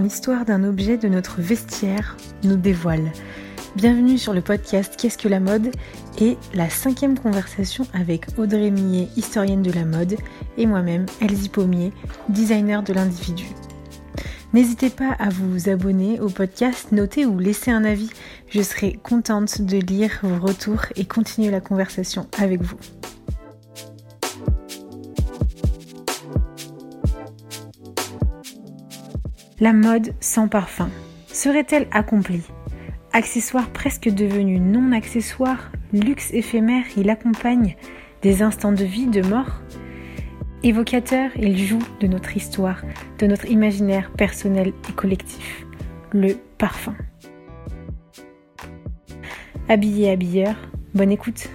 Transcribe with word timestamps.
l'histoire 0.00 0.44
d'un 0.44 0.64
objet 0.64 0.96
de 0.96 1.08
notre 1.08 1.40
vestiaire 1.40 2.16
nous 2.42 2.56
dévoile. 2.56 3.12
Bienvenue 3.76 4.18
sur 4.18 4.32
le 4.32 4.40
podcast 4.40 4.94
Qu'est-ce 4.96 5.18
que 5.18 5.28
la 5.28 5.40
mode 5.40 5.70
et 6.20 6.36
la 6.54 6.70
cinquième 6.70 7.18
conversation 7.18 7.86
avec 7.92 8.26
Audrey 8.38 8.70
Millet, 8.70 9.08
historienne 9.16 9.62
de 9.62 9.72
la 9.72 9.84
mode, 9.84 10.16
et 10.56 10.66
moi-même, 10.66 11.06
Elsie 11.20 11.48
Pommier, 11.48 11.92
designer 12.28 12.82
de 12.82 12.92
l'individu. 12.92 13.46
N'hésitez 14.52 14.90
pas 14.90 15.16
à 15.18 15.30
vous 15.30 15.68
abonner 15.68 16.20
au 16.20 16.28
podcast, 16.28 16.92
noter 16.92 17.26
ou 17.26 17.38
laisser 17.38 17.72
un 17.72 17.84
avis. 17.84 18.10
Je 18.48 18.62
serai 18.62 18.98
contente 19.02 19.60
de 19.62 19.78
lire 19.78 20.20
vos 20.22 20.46
retours 20.46 20.86
et 20.94 21.04
continuer 21.04 21.50
la 21.50 21.60
conversation 21.60 22.28
avec 22.38 22.62
vous. 22.62 22.78
La 29.64 29.72
mode 29.72 30.12
sans 30.20 30.46
parfum 30.46 30.90
serait-elle 31.26 31.86
accomplie? 31.90 32.46
Accessoire 33.14 33.70
presque 33.70 34.10
devenu 34.10 34.60
non 34.60 34.92
accessoire, 34.92 35.72
luxe 35.94 36.34
éphémère, 36.34 36.84
il 36.98 37.08
accompagne 37.08 37.74
des 38.20 38.42
instants 38.42 38.72
de 38.72 38.84
vie, 38.84 39.06
de 39.06 39.22
mort 39.22 39.62
Évocateur, 40.62 41.30
il 41.36 41.56
joue 41.56 41.78
de 42.00 42.06
notre 42.06 42.36
histoire, 42.36 42.82
de 43.18 43.26
notre 43.26 43.46
imaginaire 43.46 44.10
personnel 44.12 44.74
et 44.86 44.92
collectif, 44.92 45.64
le 46.12 46.34
parfum. 46.58 46.94
Habillé 49.70 50.10
habilleur, 50.10 50.56
bonne 50.92 51.10
écoute. 51.10 51.48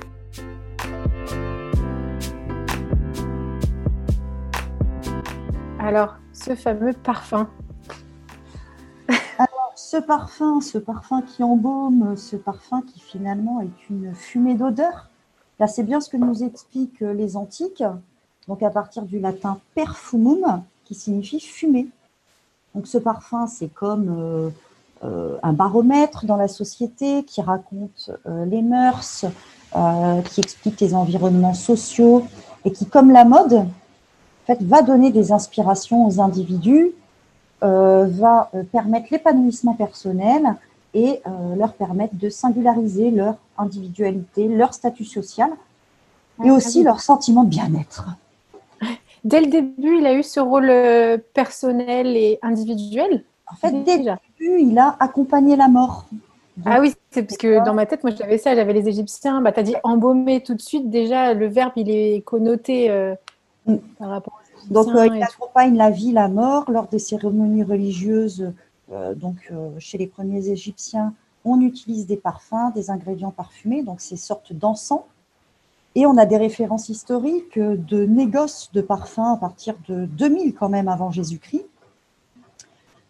Alors, 5.78 6.18
ce 6.34 6.56
fameux 6.56 6.94
parfum, 6.94 7.52
ce 9.90 9.98
parfum, 9.98 10.62
ce 10.62 10.78
parfum 10.78 11.24
qui 11.24 11.42
embaume, 11.42 12.16
ce 12.16 12.36
parfum 12.36 12.84
qui 12.84 13.00
finalement 13.00 13.62
est 13.62 13.90
une 13.90 14.14
fumée 14.14 14.54
d'odeur, 14.54 15.10
là 15.60 15.68
c'est 15.68 15.82
bien 15.82 16.00
ce 16.00 16.10
que 16.10 16.18
nous 16.18 16.44
expliquent 16.44 17.00
les 17.00 17.36
antiques, 17.36 17.84
donc 18.48 18.62
à 18.62 18.70
partir 18.70 19.02
du 19.02 19.20
latin 19.20 19.58
perfumum, 19.74 20.62
qui 20.86 20.94
signifie 20.94 21.40
fumer. 21.40 21.88
Donc 22.76 22.86
ce 22.86 23.00
parfum, 23.00 23.48
c'est 23.48 23.74
comme 23.74 24.16
euh, 24.16 24.50
euh, 25.04 25.38
un 25.42 25.54
baromètre 25.54 26.26
dans 26.26 26.38
la 26.38 26.48
société 26.48 27.24
qui 27.24 27.42
raconte 27.42 28.12
euh, 28.28 28.46
les 28.46 28.62
mœurs, 28.62 29.26
qui 30.26 30.42
explique 30.42 30.80
les 30.82 30.94
environnements 30.94 31.54
sociaux 31.54 32.26
et 32.66 32.72
qui, 32.72 32.88
comme 32.88 33.12
la 33.12 33.24
mode, 33.24 33.54
en 33.54 34.46
fait, 34.46 34.62
va 34.64 34.82
donner 34.82 35.12
des 35.12 35.32
inspirations 35.32 36.08
aux 36.08 36.20
individus 36.20 36.92
va 37.62 38.50
euh, 38.54 38.64
permettre 38.64 39.08
l'épanouissement 39.12 39.74
personnel 39.74 40.56
et 40.94 41.22
euh, 41.28 41.56
leur 41.56 41.74
permettre 41.74 42.16
de 42.16 42.30
singulariser 42.30 43.12
leur 43.12 43.36
individualité, 43.58 44.48
leur 44.48 44.74
statut 44.74 45.06
social 45.06 45.50
et 46.44 46.52
aussi 46.52 46.84
leur 46.84 47.02
sentiment 47.02 47.44
de 47.44 47.50
bien-être. 47.50 48.06
Dès 49.24 49.42
le 49.42 49.48
début, 49.48 49.98
il 49.98 50.06
a 50.06 50.14
eu 50.14 50.24
ce 50.24 50.40
rôle 50.40 50.72
personnel 51.34 52.16
et 52.16 52.40
individuel 52.42 53.26
En 53.52 53.56
fait, 53.56 53.84
dès 53.84 53.98
le 53.98 54.04
début, 54.04 54.62
il 54.62 54.80
a 54.80 54.96
accompagné 55.02 55.58
la 55.58 55.68
mort. 55.68 56.06
ah 56.66 56.80
oui, 56.80 56.94
c'est 57.12 57.24
parce 57.24 57.36
que 57.36 57.66
dans 57.66 57.74
ma 57.74 57.86
tête, 57.86 58.02
moi 58.06 58.14
j'avais 58.18 58.38
ça, 58.38 58.56
j'avais 58.56 58.72
les 58.72 58.88
Égyptiens. 58.88 59.42
Bah, 59.42 59.52
tu 59.52 59.60
as 59.60 59.64
dit 59.64 59.76
embaumer 59.84 60.42
tout 60.42 60.54
de 60.54 60.62
suite. 60.62 60.90
Déjà, 60.90 61.34
le 61.34 61.48
verbe, 61.48 61.74
il 61.76 61.90
est 61.90 62.22
connoté 62.22 62.90
mm. 63.66 63.76
par 63.98 64.08
rapport 64.08 64.39
donc, 64.68 64.90
euh, 64.96 65.08
il 65.08 65.24
accompagne 65.24 65.76
la 65.76 65.90
vie, 65.90 66.12
la 66.12 66.28
mort 66.28 66.70
lors 66.70 66.88
des 66.88 67.00
cérémonies 67.00 67.64
religieuses. 67.64 68.54
Euh, 68.92 69.16
donc, 69.16 69.50
euh, 69.52 69.70
chez 69.80 69.98
les 69.98 70.08
premiers 70.08 70.50
Égyptiens, 70.50 71.14
on 71.46 71.62
utilise 71.62 72.06
des 72.06 72.18
parfums, 72.18 72.72
des 72.76 72.90
ingrédients 72.90 73.32
parfumés, 73.32 73.84
donc 73.84 74.02
ces 74.02 74.18
sortes 74.18 74.54
d'encens. 74.54 75.02
Et 75.96 76.06
on 76.06 76.18
a 76.18 76.26
des 76.26 76.38
références 76.38 76.90
historiques 76.90 77.58
de 77.58 78.06
négoces 78.06 78.70
de 78.74 78.82
parfums 78.82 79.34
à 79.34 79.38
partir 79.38 79.76
de 79.88 80.06
2000 80.06 80.54
quand 80.54 80.70
même 80.70 80.88
avant 80.88 81.10
Jésus-Christ, 81.10 81.66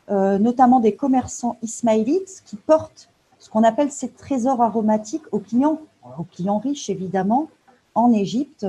notamment 0.07 0.79
des 0.79 0.95
commerçants 0.95 1.57
ismaélites 1.61 2.41
qui 2.45 2.55
portent 2.55 3.09
ce 3.37 3.49
qu'on 3.49 3.65
appelle 3.65 3.91
ces 3.91 4.09
trésors 4.09 4.61
aromatiques 4.61 5.25
aux 5.33 5.39
clients, 5.39 5.81
aux 6.17 6.23
clients 6.23 6.59
riches 6.59 6.89
évidemment, 6.89 7.49
en 7.95 8.13
Égypte. 8.13 8.65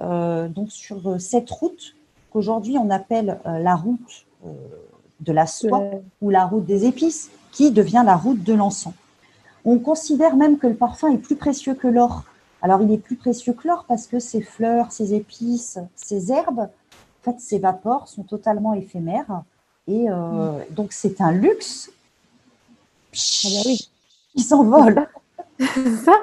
donc 0.00 0.70
sur 0.70 1.18
cette 1.18 1.48
route, 1.48 1.96
qu'aujourd'hui 2.30 2.78
on 2.78 2.90
appelle 2.90 3.38
euh, 3.46 3.58
la 3.58 3.76
route 3.76 4.26
euh, 4.46 4.50
de 5.20 5.32
la 5.32 5.46
soie 5.46 5.82
ou 6.20 6.30
la 6.30 6.46
route 6.46 6.64
des 6.64 6.86
épices, 6.86 7.30
qui 7.52 7.70
devient 7.70 8.02
la 8.04 8.16
route 8.16 8.42
de 8.42 8.54
l'encens. 8.54 8.94
On 9.64 9.78
considère 9.78 10.36
même 10.36 10.58
que 10.58 10.66
le 10.66 10.74
parfum 10.74 11.12
est 11.12 11.18
plus 11.18 11.36
précieux 11.36 11.74
que 11.74 11.88
l'or. 11.88 12.24
Alors 12.62 12.80
il 12.80 12.90
est 12.92 12.98
plus 12.98 13.16
précieux 13.16 13.52
que 13.52 13.68
l'or 13.68 13.84
parce 13.86 14.06
que 14.06 14.18
ces 14.18 14.40
fleurs, 14.40 14.92
ces 14.92 15.14
épices, 15.14 15.78
ces 15.94 16.32
herbes, 16.32 16.60
en 16.60 17.32
fait, 17.32 17.40
s'évaporent, 17.40 18.08
sont 18.08 18.22
totalement 18.22 18.72
éphémères. 18.72 19.42
Et 19.88 20.08
euh, 20.08 20.14
mm. 20.14 20.74
donc 20.74 20.92
c'est 20.92 21.20
un 21.20 21.32
luxe 21.32 21.90
ah 23.12 23.48
oui. 23.66 23.90
qui 24.34 24.42
s'envole. 24.42 25.06
ça 26.04 26.14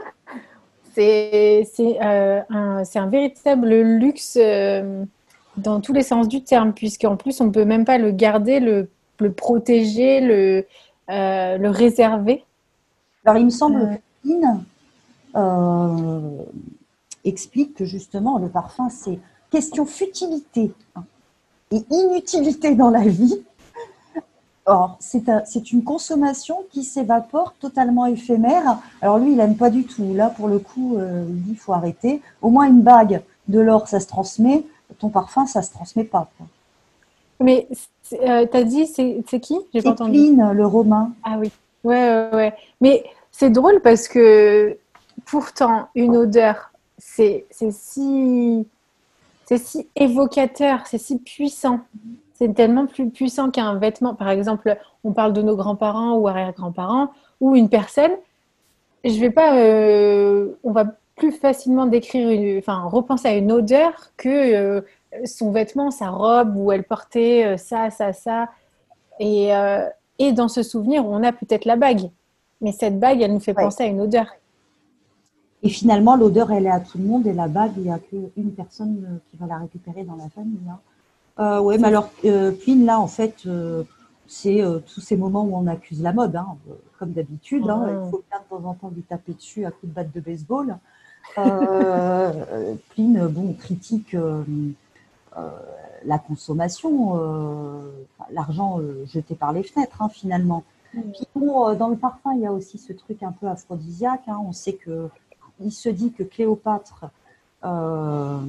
c'est 0.96 2.00
un, 2.01 2.44
un, 2.50 3.07
véritable 3.07 3.69
luxe 3.69 4.35
dans 5.57 5.81
tous 5.81 5.94
les 5.94 6.03
sens 6.03 6.28
du 6.28 6.44
terme, 6.44 6.73
puisqu'en 6.73 7.18
plus, 7.18 7.41
on 7.41 7.45
ne 7.45 7.51
peut 7.51 7.66
même 7.66 7.85
pas 7.85 7.97
le 7.97 8.12
garder, 8.12 8.59
le, 8.59 8.90
le 9.19 9.31
protéger, 9.31 10.22
le, 10.22 10.66
euh, 11.09 11.57
le 11.57 11.69
réserver. 11.69 12.44
Alors, 13.25 13.38
il 13.38 13.45
me 13.45 13.50
semble 13.50 13.81
euh. 13.81 13.96
que 14.23 14.38
euh, 15.35 16.44
explique 17.25 17.75
que 17.75 17.85
justement, 17.85 18.38
le 18.38 18.47
parfum, 18.47 18.90
c'est 18.90 19.19
question 19.51 19.85
futilité 19.85 20.72
et 21.72 21.84
inutilité 21.90 22.75
dans 22.75 22.90
la 22.90 23.01
vie. 23.01 23.44
Or, 24.66 24.97
c'est 25.00 25.72
une 25.72 25.84
consommation 25.84 26.66
qui 26.72 26.84
s'évapore, 26.84 27.53
totalement 27.57 28.06
éphémère. 28.06 28.79
Alors 29.01 29.17
lui, 29.17 29.31
il 29.31 29.38
n'aime 29.38 29.56
pas 29.56 29.69
du 29.69 29.85
tout. 29.85 30.13
Là, 30.13 30.29
pour 30.29 30.50
le 30.50 30.59
coup, 30.59 30.97
il 31.00 31.41
dit 31.44 31.51
il 31.51 31.57
faut 31.57 31.72
arrêter. 31.72 32.22
Au 32.41 32.50
moins 32.50 32.66
une 32.66 32.81
bague 32.81 33.22
de 33.47 33.62
l'or, 33.62 33.88
ça 33.88 34.01
se 34.01 34.07
transmet 34.07 34.66
ton 35.00 35.09
parfum, 35.09 35.46
ça 35.46 35.62
se 35.62 35.72
transmet 35.72 36.03
pas. 36.03 36.30
Mais 37.40 37.68
euh, 38.13 38.46
tu 38.50 38.58
as 38.58 38.63
dit, 38.63 38.88
c'est 38.88 39.40
qui? 39.40 39.58
J'ai 39.74 39.81
pas 39.81 39.91
entendu. 39.91 40.35
le 40.35 40.66
romain. 40.66 41.12
Ah 41.24 41.38
oui. 41.40 41.52
Ouais, 41.84 42.30
ouais, 42.34 42.53
Mais 42.81 43.03
c'est 43.31 43.50
drôle 43.50 43.81
parce 43.81 44.08
que 44.08 44.78
pourtant, 45.25 45.90
une 45.96 46.18
odeur, 46.18 46.72
c'est 46.97 47.46
si, 47.52 48.68
c'est 49.46 49.58
si 49.58 49.88
évocateur, 49.96 50.88
c'est 50.88 50.97
si 50.97 51.19
puissant. 51.19 51.81
C'est 52.34 52.53
tellement 52.53 52.85
plus 52.85 53.09
puissant 53.09 53.50
qu'un 53.50 53.75
vêtement. 53.75 54.14
Par 54.14 54.29
exemple, 54.29 54.78
on 55.03 55.12
parle 55.12 55.34
de 55.34 55.41
nos 55.41 55.56
grands-parents 55.56 56.16
ou 56.16 56.28
arrière-grands-parents 56.28 57.12
ou 57.40 57.56
une 57.56 57.69
personne. 57.69 58.12
Je 59.03 59.19
vais 59.19 59.31
pas. 59.31 59.56
Euh, 59.58 60.53
on 60.64 60.72
va 60.72 60.85
plus 61.17 61.31
facilement 61.31 61.88
décrire, 61.88 62.59
enfin, 62.59 62.83
repenser 62.83 63.28
à 63.28 63.35
une 63.35 63.51
odeur 63.51 64.11
que 64.16 64.29
euh, 64.29 64.81
son 65.25 65.51
vêtement, 65.51 65.91
sa 65.91 66.09
robe 66.09 66.55
où 66.55 66.72
elle 66.72 66.83
portait 66.83 67.44
euh, 67.44 67.57
ça, 67.57 67.89
ça, 67.89 68.13
ça. 68.13 68.50
Et, 69.19 69.53
euh, 69.53 69.85
et 70.19 70.31
dans 70.31 70.47
ce 70.47 70.63
souvenir, 70.63 71.05
on 71.05 71.23
a 71.23 71.33
peut-être 71.33 71.66
la 71.66 71.75
bague. 71.75 72.09
Mais 72.61 72.72
cette 72.72 73.00
bague, 73.00 73.22
elle 73.22 73.33
nous 73.33 73.39
fait 73.39 73.53
penser 73.53 73.83
à 73.83 73.88
une 73.88 74.00
odeur. 74.00 74.28
Et 75.63 75.69
finalement, 75.69 76.16
l'odeur, 76.16 76.51
elle 76.51 76.67
est 76.67 76.72
à 76.72 76.79
tout 76.79 77.00
le 77.00 77.03
monde. 77.03 77.25
Et 77.25 77.34
la 77.34 77.47
bague, 77.47 77.72
il 77.78 77.84
n'y 77.84 77.91
a 77.91 77.99
qu'une 77.99 78.51
personne 78.51 79.20
qui 79.29 79.37
va 79.37 79.47
la 79.47 79.58
récupérer 79.58 80.03
dans 80.03 80.16
la 80.16 80.29
famille. 80.29 80.59
Hein. 81.37 81.59
oui, 81.61 81.78
mais 81.79 81.87
alors, 81.87 82.09
Pline, 82.09 82.85
là, 82.85 82.99
en 82.99 83.08
fait, 83.08 83.47
c'est 84.28 84.63
tous 84.87 85.02
ces 85.02 85.17
moments 85.17 85.43
où 85.43 85.55
on 85.55 85.67
accuse 85.67 86.02
la 86.02 86.13
mode, 86.13 86.35
hein, 86.35 86.58
comme 86.99 87.11
d'habitude. 87.11 87.67
Hein. 87.70 88.03
Il 88.05 88.11
faut 88.11 88.23
bien 88.29 88.40
de 88.40 88.49
temps 88.49 88.70
en 88.70 88.73
temps 88.73 88.91
lui 88.96 89.03
taper 89.03 89.34
dessus 89.34 89.66
à 89.66 89.72
coups 89.72 89.90
de 89.90 89.96
batte 89.96 90.13
de 90.13 90.20
baseball. 90.20 90.78
Euh, 91.38 92.76
Pline 92.90 93.28
bon, 93.28 93.53
critique 93.53 94.16
euh, 94.16 94.44
euh, 95.38 95.50
la 96.06 96.18
consommation, 96.20 97.20
l'argent 98.32 98.79
jeté 99.06 99.35
par 99.35 99.52
les 99.53 99.64
fenêtres, 99.64 100.02
hein, 100.02 100.09
finalement. 100.09 100.64
Puis 100.91 101.28
dans 101.35 101.90
le 101.90 101.96
parfum, 101.96 102.34
il 102.34 102.41
y 102.41 102.46
a 102.46 102.52
aussi 102.52 102.78
ce 102.78 102.94
truc 102.94 103.24
un 103.24 103.32
peu 103.32 103.47
aphrodisiaque. 103.47 104.22
Hein. 104.28 104.38
On 104.47 104.53
sait 104.53 104.74
que 104.74 105.09
il 105.59 105.72
se 105.72 105.90
dit 105.90 106.12
que 106.12 106.24
Cléopâtre 106.24 107.06
a 107.62 108.40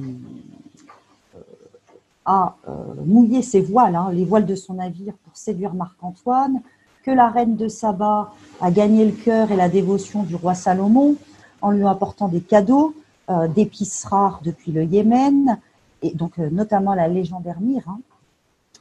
mouillé 3.05 3.41
ses 3.41 3.61
voiles, 3.61 3.95
hein, 3.95 4.09
les 4.11 4.25
voiles 4.25 4.45
de 4.45 4.55
son 4.55 4.75
navire, 4.75 5.13
pour 5.25 5.35
séduire 5.35 5.73
Marc-Antoine, 5.73 6.61
que 7.03 7.11
la 7.11 7.29
reine 7.29 7.55
de 7.55 7.67
Saba 7.67 8.33
a 8.61 8.71
gagné 8.71 9.05
le 9.05 9.11
cœur 9.11 9.51
et 9.51 9.55
la 9.55 9.69
dévotion 9.69 10.23
du 10.23 10.35
roi 10.35 10.53
Salomon, 10.53 11.15
en 11.61 11.71
lui 11.71 11.85
apportant 11.85 12.27
des 12.27 12.41
cadeaux, 12.41 12.95
euh, 13.29 13.47
d'épices 13.47 14.05
rares 14.05 14.41
depuis 14.43 14.71
le 14.71 14.83
Yémen, 14.83 15.59
et 16.01 16.13
donc 16.13 16.39
euh, 16.39 16.49
notamment 16.49 16.93
la 16.93 17.07
légendaire 17.07 17.59
myrrhe. 17.59 17.87
Hein. 17.87 17.99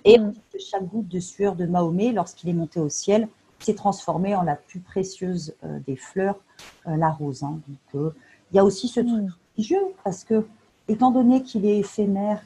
Et 0.05 0.19
mm. 0.19 0.33
chaque 0.59 0.87
goutte 0.87 1.09
de 1.09 1.21
sueur 1.21 1.57
de 1.57 1.67
Mahomet, 1.67 2.13
lorsqu'il 2.13 2.49
est 2.49 2.55
monté 2.55 2.81
au 2.81 2.89
ciel, 2.89 3.29
s'est 3.59 3.75
transformée 3.75 4.37
en 4.37 4.43
la 4.43 4.55
plus 4.55 4.81
précieuse 4.81 5.55
euh, 5.65 5.79
des 5.87 5.97
fleurs, 5.97 6.39
euh, 6.87 6.97
la 6.97 7.11
rose. 7.11 7.43
Hein. 7.43 7.59
Donc, 7.93 8.15
il 8.53 8.57
y 8.57 8.59
a 8.59 8.65
aussi 8.65 8.89
ce 8.89 9.01
truc 9.01 9.23
mm. 9.23 9.35
religieux, 9.57 9.83
parce 10.05 10.25
que, 10.25 10.47
étant 10.89 11.11
donné 11.11 11.43
qu'il 11.43 11.67
est 11.67 11.79
éphémère 11.81 12.43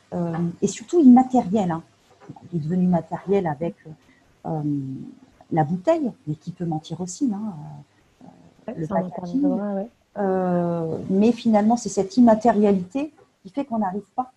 et 0.61 0.67
surtout 0.67 1.01
immatériel, 1.01 1.71
hein, 1.71 1.83
il 2.53 2.59
est 2.59 2.63
devenu 2.65 2.89
matériel 2.89 3.47
avec 3.47 3.77
la 4.45 5.63
bouteille, 5.63 6.11
mais 6.27 6.35
qui 6.35 6.51
peut 6.51 6.65
mentir 6.65 7.01
aussi, 7.01 7.31
le 8.67 8.87
packaging. 8.89 9.47
Mais 10.17 11.33
finalement, 11.33 11.77
c'est 11.77 11.89
cette 11.89 12.17
immatérialité 12.17 13.13
qui 13.43 13.51
fait 13.51 13.65
qu'on 13.65 13.79
n'arrive 13.79 14.03
pas, 14.15 14.33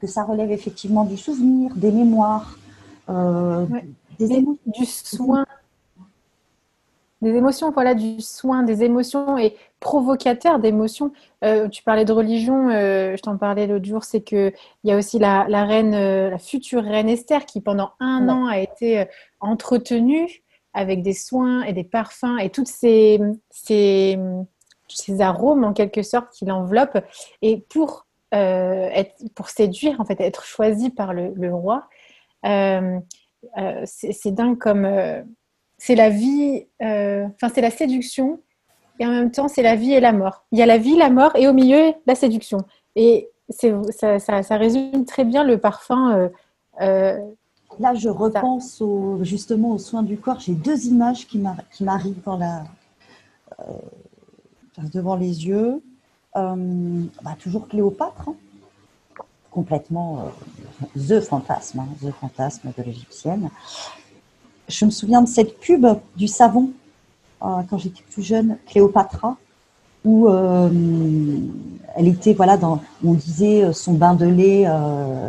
que 0.00 0.06
ça 0.06 0.24
relève 0.24 0.50
effectivement 0.50 1.04
du 1.04 1.16
souvenir, 1.16 1.74
des 1.74 1.92
mémoires, 1.92 2.58
des 3.08 4.32
émotions. 4.32 4.58
Du 4.66 4.84
soin 4.86 5.46
des 7.22 7.34
émotions, 7.34 7.70
voilà, 7.70 7.94
du 7.94 8.20
soin, 8.20 8.62
des 8.62 8.82
émotions 8.82 9.38
et 9.38 9.56
provocateurs 9.80 10.58
d'émotions. 10.58 11.12
Euh, 11.44 11.68
tu 11.68 11.82
parlais 11.82 12.04
de 12.04 12.12
religion, 12.12 12.68
euh, 12.68 13.16
je 13.16 13.22
t'en 13.22 13.38
parlais 13.38 13.66
l'autre 13.66 13.86
jour, 13.86 14.04
c'est 14.04 14.20
que 14.20 14.52
il 14.84 14.90
y 14.90 14.92
a 14.92 14.98
aussi 14.98 15.18
la, 15.18 15.44
reine, 15.64 15.94
euh, 15.94 16.30
la 16.30 16.38
future 16.38 16.82
reine 16.82 17.08
Esther 17.08 17.46
qui 17.46 17.60
pendant 17.60 17.92
un 18.00 18.28
an 18.28 18.46
a 18.46 18.58
été 18.58 19.06
entretenue 19.40 20.42
avec 20.74 21.02
des 21.02 21.14
soins 21.14 21.62
et 21.62 21.72
des 21.72 21.84
parfums 21.84 22.38
et 22.38 22.50
toutes 22.50 22.68
ces, 22.68 23.18
ces, 23.48 24.18
ces 24.88 25.20
arômes 25.20 25.64
en 25.64 25.72
quelque 25.72 26.02
sorte 26.02 26.30
qui 26.32 26.44
l'enveloppent. 26.44 27.04
Et 27.42 27.58
pour 27.68 28.06
être, 28.32 29.14
pour 29.34 29.48
séduire, 29.48 29.98
en 29.98 30.04
fait, 30.04 30.20
être 30.20 30.44
choisie 30.44 30.90
par 30.90 31.14
le, 31.14 31.32
le 31.34 31.54
roi, 31.54 31.88
c'est 32.44 34.30
dingue 34.32 34.58
comme 34.58 34.86
c'est 35.78 35.94
la 35.94 36.10
vie, 36.10 36.66
euh, 36.82 37.26
enfin 37.34 37.52
c'est 37.54 37.60
la 37.60 37.70
séduction, 37.70 38.40
et 38.98 39.06
en 39.06 39.10
même 39.10 39.30
temps 39.30 39.48
c'est 39.48 39.62
la 39.62 39.76
vie 39.76 39.92
et 39.92 40.00
la 40.00 40.12
mort. 40.12 40.44
Il 40.52 40.58
y 40.58 40.62
a 40.62 40.66
la 40.66 40.78
vie, 40.78 40.96
la 40.96 41.10
mort, 41.10 41.32
et 41.36 41.48
au 41.48 41.52
milieu 41.52 41.92
la 42.06 42.14
séduction. 42.14 42.58
Et 42.94 43.28
ça, 43.50 44.18
ça, 44.18 44.56
résume 44.56 45.04
très 45.04 45.24
bien 45.24 45.44
le 45.44 45.58
parfum. 45.58 46.16
Euh, 46.16 46.28
euh, 46.80 47.18
Là, 47.78 47.92
je 47.92 48.08
repense 48.08 48.82
justement 49.20 49.72
aux 49.72 49.78
soins 49.78 50.02
du 50.02 50.16
corps. 50.16 50.40
J'ai 50.40 50.54
deux 50.54 50.86
images 50.86 51.26
qui 51.26 51.38
m'arrivent 51.80 52.22
dans 52.24 52.38
la, 52.38 52.64
devant 54.92 55.16
les 55.16 55.46
yeux. 55.46 55.82
Bah, 56.34 57.34
toujours 57.38 57.66
Cléopâtre, 57.66 58.28
hein. 58.28 58.34
complètement 59.50 60.30
the 60.96 61.20
fantasme, 61.20 61.80
hein, 61.80 61.88
the 62.02 62.10
fantasme 62.10 62.72
de 62.76 62.82
l'égyptienne 62.82 63.48
je 64.68 64.84
me 64.84 64.90
souviens 64.90 65.22
de 65.22 65.28
cette 65.28 65.58
pub 65.58 65.86
du 66.16 66.28
savon 66.28 66.70
euh, 67.42 67.46
quand 67.68 67.78
j'étais 67.78 68.02
plus 68.10 68.22
jeune, 68.22 68.56
Cléopatra, 68.66 69.36
où 70.04 70.28
euh, 70.28 70.70
elle 71.96 72.08
était, 72.08 72.32
voilà, 72.32 72.56
dans, 72.56 72.80
on 73.04 73.14
disait 73.14 73.64
euh, 73.64 73.72
son 73.72 73.94
bain 73.94 74.14
de 74.14 74.26
lait 74.26 74.64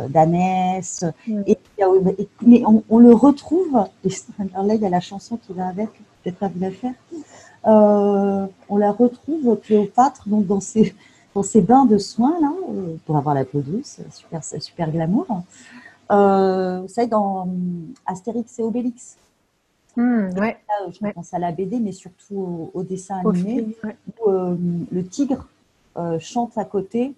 d'ânesse. 0.08 1.04
Mm. 1.26 1.42
Et, 1.46 1.58
mais 2.42 2.62
on, 2.88 2.98
le 2.98 3.12
retrouve, 3.12 3.84
et 4.04 4.08
là, 4.38 4.74
il 4.74 4.80
y 4.80 4.86
a 4.86 4.90
la 4.90 5.00
chanson 5.00 5.36
qui 5.36 5.52
va 5.52 5.68
avec, 5.68 5.90
peut-être 6.22 6.38
pas 6.38 6.48
vous 6.48 6.60
la 6.60 6.70
faire. 6.70 6.94
On 7.64 8.76
la 8.76 8.92
retrouve, 8.92 9.58
Cléopâtre, 9.60 10.28
donc 10.28 10.46
dans 10.46 10.60
ses, 10.60 10.94
dans 11.34 11.42
ses 11.42 11.60
bains 11.60 11.84
de 11.84 11.98
soins, 11.98 12.36
là, 12.40 12.52
pour 13.06 13.16
avoir 13.16 13.34
la 13.34 13.44
peau 13.44 13.60
douce, 13.60 14.00
super, 14.10 14.42
super 14.44 14.90
glamour. 14.90 15.26
vous 16.08 16.88
savez, 16.88 17.06
dans 17.08 17.48
Astérix 18.06 18.58
et 18.58 18.62
Obélix. 18.62 19.16
Hmm, 19.98 20.28
ouais. 20.38 20.56
je 20.92 21.10
pense 21.10 21.34
à 21.34 21.40
la 21.40 21.50
BD, 21.50 21.80
mais 21.80 21.90
surtout 21.90 22.70
au, 22.72 22.82
dessin 22.84 23.16
animé, 23.18 23.66
où 24.20 24.30
euh, 24.30 24.54
le 24.92 25.04
tigre 25.04 25.48
euh, 25.96 26.20
chante 26.20 26.56
à 26.56 26.64
côté. 26.64 27.14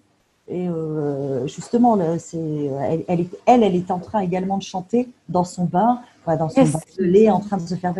Et 0.47 0.67
euh, 0.67 1.45
justement, 1.45 1.95
c'est, 2.17 2.39
elle, 2.39 3.03
elle, 3.07 3.19
est, 3.19 3.29
elle, 3.45 3.61
elle, 3.61 3.75
est 3.75 3.91
en 3.91 3.99
train 3.99 4.21
également 4.21 4.57
de 4.57 4.63
chanter 4.63 5.07
dans 5.29 5.43
son 5.43 5.65
bain, 5.65 6.01
dans 6.25 6.49
son 6.49 6.63
bain 6.63 6.79
de 6.97 7.03
lait, 7.03 7.29
en 7.29 7.39
train 7.39 7.57
de 7.57 7.67
se 7.67 7.75
faire. 7.75 7.93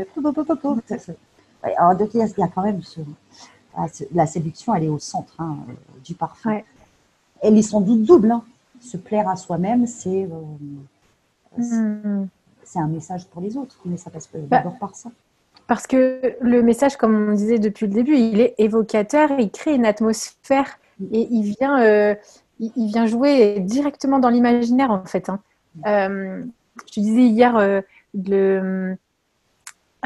Alors, 1.63 1.93
il 2.13 2.19
y 2.19 2.43
a 2.43 2.47
quand 2.47 2.63
même 2.63 2.81
ah, 3.75 3.85
la 4.13 4.27
séduction, 4.27 4.75
elle 4.75 4.85
est 4.85 4.89
au 4.89 4.99
centre 4.99 5.33
hein, 5.39 5.57
du 6.03 6.13
parfum. 6.13 6.59
Elle 7.41 7.57
est 7.57 7.61
sans 7.61 7.81
doute 7.81 8.03
double. 8.03 8.31
Hein. 8.31 8.43
Se 8.81 8.97
plaire 8.97 9.29
à 9.29 9.35
soi-même, 9.35 9.87
c'est. 9.87 10.27
Hmm 11.57 12.25
c'est 12.71 12.79
un 12.79 12.87
message 12.87 13.25
pour 13.25 13.41
les 13.41 13.57
autres, 13.57 13.77
mais 13.85 13.97
ça 13.97 14.09
passe 14.09 14.29
bah, 14.33 14.39
d'abord 14.49 14.77
par 14.77 14.95
ça. 14.95 15.09
Parce 15.67 15.87
que 15.87 16.35
le 16.39 16.61
message, 16.61 16.95
comme 16.95 17.29
on 17.29 17.33
disait 17.33 17.59
depuis 17.59 17.85
le 17.85 17.93
début, 17.93 18.15
il 18.15 18.39
est 18.39 18.55
évocateur, 18.57 19.29
il 19.39 19.51
crée 19.51 19.75
une 19.75 19.85
atmosphère 19.85 20.79
et 21.11 21.27
il 21.29 21.53
vient, 21.59 21.81
euh, 21.81 22.15
il, 22.59 22.87
vient 22.87 23.05
jouer 23.07 23.59
directement 23.59 24.19
dans 24.19 24.29
l'imaginaire 24.29 24.91
en 24.91 25.03
fait. 25.05 25.29
Hein. 25.29 25.39
Euh, 25.85 26.43
je 26.87 26.93
te 26.93 26.99
disais 26.99 27.23
hier, 27.23 27.57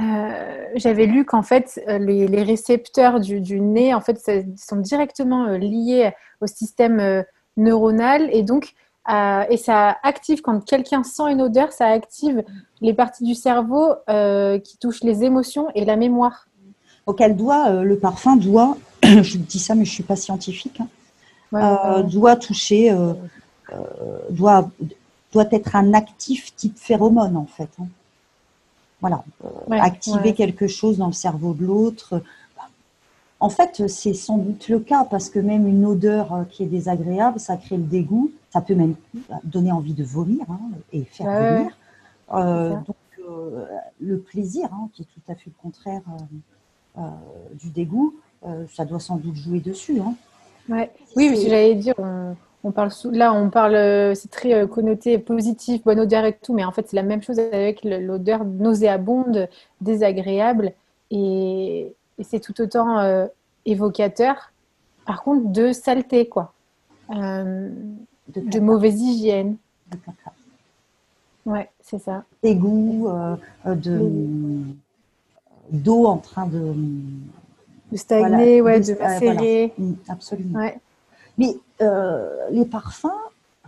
euh, 0.01 0.65
j'avais 0.75 1.05
lu 1.05 1.25
qu'en 1.25 1.41
fait 1.41 1.81
les, 1.87 2.43
récepteurs 2.43 3.19
du, 3.19 3.39
du, 3.39 3.61
nez 3.61 3.93
en 3.93 4.01
fait 4.01 4.19
sont 4.57 4.77
directement 4.77 5.47
liés 5.49 6.11
au 6.41 6.47
système 6.47 7.23
neuronal 7.55 8.29
et 8.33 8.43
donc 8.43 8.73
euh, 9.09 9.43
et 9.49 9.57
ça 9.57 9.97
active, 10.01 10.41
quand 10.41 10.59
quelqu'un 10.65 11.03
sent 11.03 11.31
une 11.31 11.41
odeur, 11.41 11.71
ça 11.71 11.87
active 11.87 12.43
les 12.81 12.93
parties 12.93 13.23
du 13.23 13.35
cerveau 13.35 13.93
euh, 14.09 14.57
qui 14.57 14.77
touchent 14.77 15.03
les 15.03 15.23
émotions 15.23 15.67
et 15.75 15.85
la 15.85 15.95
mémoire. 15.95 16.47
Elle 17.19 17.35
doit, 17.35 17.69
euh, 17.69 17.83
le 17.83 17.99
parfum 17.99 18.35
doit, 18.35 18.77
je 19.03 19.37
dis 19.37 19.59
ça 19.59 19.75
mais 19.75 19.85
je 19.85 19.91
ne 19.91 19.93
suis 19.93 20.03
pas 20.03 20.15
scientifique, 20.15 20.81
hein, 21.53 22.03
doit 22.09 22.35
toucher, 22.35 22.95
doit, 24.31 24.69
doit 25.31 25.45
être 25.51 25.75
un 25.75 25.93
actif 25.93 26.55
type 26.55 26.77
phéromone 26.79 27.37
en 27.37 27.45
fait. 27.45 27.69
Hein. 27.79 27.85
Voilà, 29.05 29.23
activer 29.83 30.33
quelque 30.33 30.67
chose 30.67 30.97
dans 30.97 31.07
le 31.07 31.13
cerveau 31.13 31.53
de 31.53 31.65
l'autre. 31.65 32.21
En 33.39 33.49
fait, 33.49 33.87
c'est 33.87 34.13
sans 34.13 34.37
doute 34.37 34.69
le 34.69 34.79
cas 34.79 35.03
parce 35.03 35.29
que 35.29 35.39
même 35.39 35.67
une 35.67 35.85
odeur 35.85 36.45
qui 36.49 36.63
est 36.63 36.67
désagréable, 36.67 37.39
ça 37.39 37.57
crée 37.57 37.77
le 37.77 37.83
dégoût 37.83 38.31
ça 38.55 38.61
peut 38.61 38.73
même 38.73 38.95
donner 39.43 39.73
envie 39.73 39.93
de 39.93 40.05
vomir 40.05 40.45
hein, 40.49 40.59
et 40.93 41.03
faire 41.03 41.25
vomir. 41.25 41.77
Euh, 42.33 42.69
donc, 42.69 42.95
euh, 43.19 43.65
le 43.99 44.17
plaisir, 44.17 44.69
hein, 44.71 44.87
qui 44.93 45.01
est 45.01 45.05
tout 45.13 45.19
à 45.29 45.35
fait 45.35 45.47
le 45.47 45.61
contraire 45.61 46.01
euh, 46.97 47.01
du 47.53 47.69
dégoût, 47.69 48.15
ça 48.73 48.85
doit 48.85 49.01
sans 49.01 49.17
doute 49.17 49.35
jouer 49.35 49.59
dessus. 49.59 49.99
Hein. 49.99 50.15
Ouais. 50.69 50.89
Oui, 51.17 51.35
j'allais 51.45 51.75
dire, 51.75 51.95
on, 51.97 52.33
parle 52.71 52.89
là, 53.11 53.33
on 53.33 53.49
parle, 53.49 54.15
c'est 54.15 54.31
très 54.31 54.67
connoté 54.67 55.17
positif, 55.17 55.83
bonne 55.83 55.99
odeur 55.99 56.25
et 56.25 56.33
tout, 56.33 56.53
mais 56.53 56.65
en 56.65 56.71
fait, 56.71 56.87
c'est 56.89 56.95
la 56.95 57.03
même 57.03 57.21
chose 57.21 57.39
avec 57.39 57.83
l'odeur 57.83 58.45
nauséabonde, 58.45 59.47
désagréable, 59.81 60.73
et, 61.11 61.93
et 62.17 62.23
c'est 62.23 62.39
tout 62.39 62.59
autant 62.61 63.27
évocateur. 63.65 64.51
Par 65.05 65.23
contre, 65.23 65.51
de 65.51 65.71
saleté, 65.71 66.27
quoi 66.27 66.53
de, 68.27 68.59
mauvaise 68.59 69.01
hygiène. 69.01 69.57
De 69.91 69.97
caca. 69.97 70.33
Ouais, 71.45 71.69
c'est 71.81 71.99
ça. 71.99 72.23
Égout, 72.41 73.07
euh, 73.07 73.35
euh, 73.67 73.75
de 73.75 74.61
d'eau 75.71 76.05
en 76.05 76.17
train 76.17 76.47
de 76.47 76.73
de 77.91 77.97
stagner, 77.97 78.61
ouais, 78.61 78.79
de, 78.79 78.93
macérer. 78.93 79.73
Mm, 79.77 79.93
absolument. 80.07 80.59
Ouais. 80.59 80.79
Mais 81.37 81.57
euh, 81.81 82.49
les 82.51 82.65
parfums, 82.65 83.07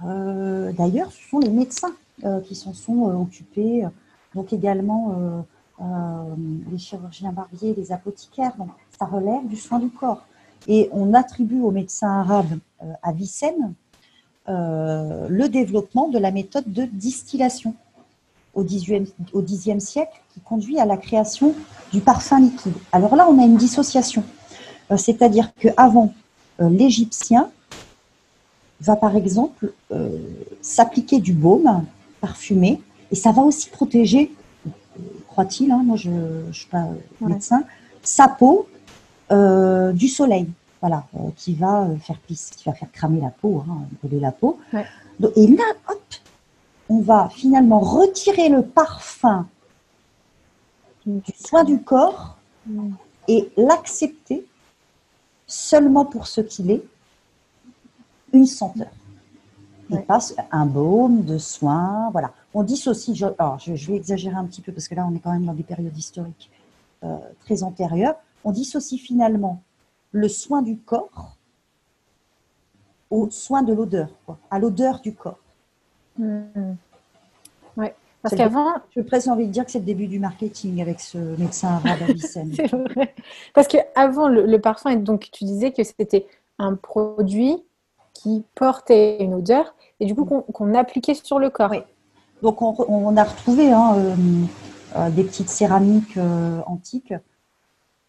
d'ailleurs, 0.03 1.11
ce 1.11 1.29
sont 1.29 1.39
les 1.39 1.49
médecins 1.49 1.93
qui 2.45 2.55
s'en 2.55 2.73
sont 2.73 3.03
occupés. 3.21 3.85
Donc 4.35 4.53
également 4.53 5.43
les 6.71 6.77
chirurgiens 6.77 7.31
barbiers, 7.31 7.73
les 7.75 7.91
apothicaires. 7.91 8.53
Donc 8.57 8.69
ça 8.99 9.05
relève 9.05 9.47
du 9.47 9.55
soin 9.55 9.79
du 9.79 9.89
corps. 9.89 10.25
Et 10.67 10.89
on 10.91 11.13
attribue 11.13 11.61
aux 11.61 11.71
médecins 11.71 12.19
arabes 12.19 12.59
Avicenne, 13.01 13.73
euh, 14.49 15.27
le 15.29 15.49
développement 15.49 16.07
de 16.07 16.17
la 16.17 16.31
méthode 16.31 16.71
de 16.71 16.83
distillation 16.85 17.73
au 18.53 18.63
Xe 18.63 19.79
siècle 19.79 20.21
qui 20.33 20.39
conduit 20.39 20.79
à 20.79 20.85
la 20.85 20.95
création 20.95 21.53
du 21.91 21.99
parfum 21.99 22.39
liquide. 22.39 22.73
Alors 22.93 23.17
là, 23.17 23.27
on 23.29 23.37
a 23.41 23.45
une 23.45 23.57
dissociation. 23.57 24.23
Euh, 24.89 24.95
c'est-à-dire 24.95 25.53
qu'avant, 25.55 26.13
euh, 26.61 26.69
l'Égyptien 26.69 27.51
va 28.81 28.95
par 28.95 29.15
exemple 29.15 29.73
s'appliquer 30.61 31.19
du 31.19 31.33
baume 31.33 31.83
parfumé 32.21 32.81
et 33.11 33.15
ça 33.15 33.31
va 33.31 33.41
aussi 33.41 33.69
protéger, 33.69 34.31
croit-il, 35.27 35.71
hein, 35.71 35.81
moi 35.83 35.95
je 35.97 36.09
ne 36.09 36.51
suis 36.51 36.67
pas 36.67 36.87
médecin, 37.21 37.63
sa 38.03 38.27
peau 38.27 38.67
du 39.29 40.07
soleil. 40.07 40.47
Voilà, 40.81 41.07
euh, 41.15 41.29
qui 41.35 41.55
va 41.55 41.85
euh, 41.85 41.97
faire 41.97 42.17
qui 42.27 42.63
va 42.65 42.73
faire 42.73 42.91
cramer 42.91 43.21
la 43.21 43.29
peau, 43.29 43.63
hein, 43.67 43.87
brûler 44.01 44.19
la 44.19 44.31
peau. 44.31 44.59
Et 45.35 45.47
là, 45.47 45.63
hop, 45.89 46.03
on 46.89 46.99
va 46.99 47.29
finalement 47.33 47.79
retirer 47.79 48.49
le 48.49 48.61
parfum 48.61 49.47
du 51.05 51.33
soin 51.35 51.63
du 51.63 51.81
corps 51.81 52.37
et 53.27 53.49
l'accepter 53.57 54.45
seulement 55.47 56.05
pour 56.05 56.27
ce 56.27 56.41
qu'il 56.41 56.69
est, 56.69 56.83
une 58.33 58.45
senteur. 58.45 58.87
Et 59.89 59.93
Ouais. 59.95 60.01
pas 60.01 60.19
un 60.51 60.65
baume 60.65 61.23
de 61.23 61.37
soin, 61.37 62.09
voilà. 62.11 62.33
On 62.53 62.63
dissocie, 62.63 63.15
je, 63.15 63.25
alors 63.39 63.57
je, 63.59 63.75
je 63.75 63.87
vais 63.91 63.95
exagérer 63.97 64.35
un 64.35 64.43
petit 64.45 64.61
peu 64.61 64.73
parce 64.73 64.87
que 64.89 64.95
là 64.95 65.07
on 65.09 65.15
est 65.15 65.19
quand 65.19 65.31
même 65.31 65.45
dans 65.45 65.53
des 65.53 65.63
périodes 65.63 65.97
historiques 65.97 66.49
euh, 67.05 67.17
très 67.45 67.63
antérieures, 67.63 68.15
on 68.43 68.51
dissocie 68.51 68.99
finalement 68.99 69.61
le 70.11 70.27
soin 70.27 70.61
du 70.61 70.77
corps 70.77 71.37
au 73.09 73.29
soin 73.29 73.63
de 73.63 73.73
l'odeur, 73.73 74.09
quoi, 74.25 74.37
à 74.51 74.59
l'odeur 74.59 74.99
du 74.99 75.13
corps. 75.13 75.39
Mm. 76.17 76.73
Ouais. 77.77 77.95
Parce 78.21 78.31
C'est 78.31 78.37
qu'avant, 78.37 78.73
Je 78.95 79.01
presque 79.01 79.27
envie 79.27 79.45
de 79.47 79.51
dire 79.51 79.63
que 79.63 79.71
c'est 79.71 79.79
le 79.79 79.85
début 79.85 80.07
du 80.07 80.19
marketing 80.19 80.81
avec 80.81 80.99
ce 80.99 81.17
médecin 81.39 81.69
arabe 81.85 82.01
Avicenne. 82.09 82.51
c'est 82.53 82.67
vrai. 82.67 83.13
Parce 83.53 83.67
qu'avant, 83.69 84.27
le, 84.27 84.45
le 84.45 84.59
parfum, 84.59 84.95
donc 84.97 85.29
tu 85.31 85.45
disais 85.45 85.71
que 85.71 85.83
c'était 85.83 86.27
un 86.59 86.75
produit 86.75 87.63
qui 88.17 88.43
portait 88.55 89.23
une 89.23 89.33
odeur 89.33 89.75
et 89.99 90.05
du 90.05 90.15
coup 90.15 90.25
qu'on 90.25 90.41
qu'on 90.41 90.73
appliquait 90.73 91.13
sur 91.13 91.39
le 91.39 91.49
corps. 91.49 91.71
Oui. 91.71 91.81
Donc 92.41 92.61
on, 92.61 93.17
a 93.17 93.23
retrouvé 93.23 93.71
hein, 93.71 93.95
euh, 93.95 94.15
euh, 94.95 95.09
des 95.09 95.23
petites 95.23 95.49
céramiques 95.49 96.17
euh, 96.17 96.59
antiques 96.67 97.13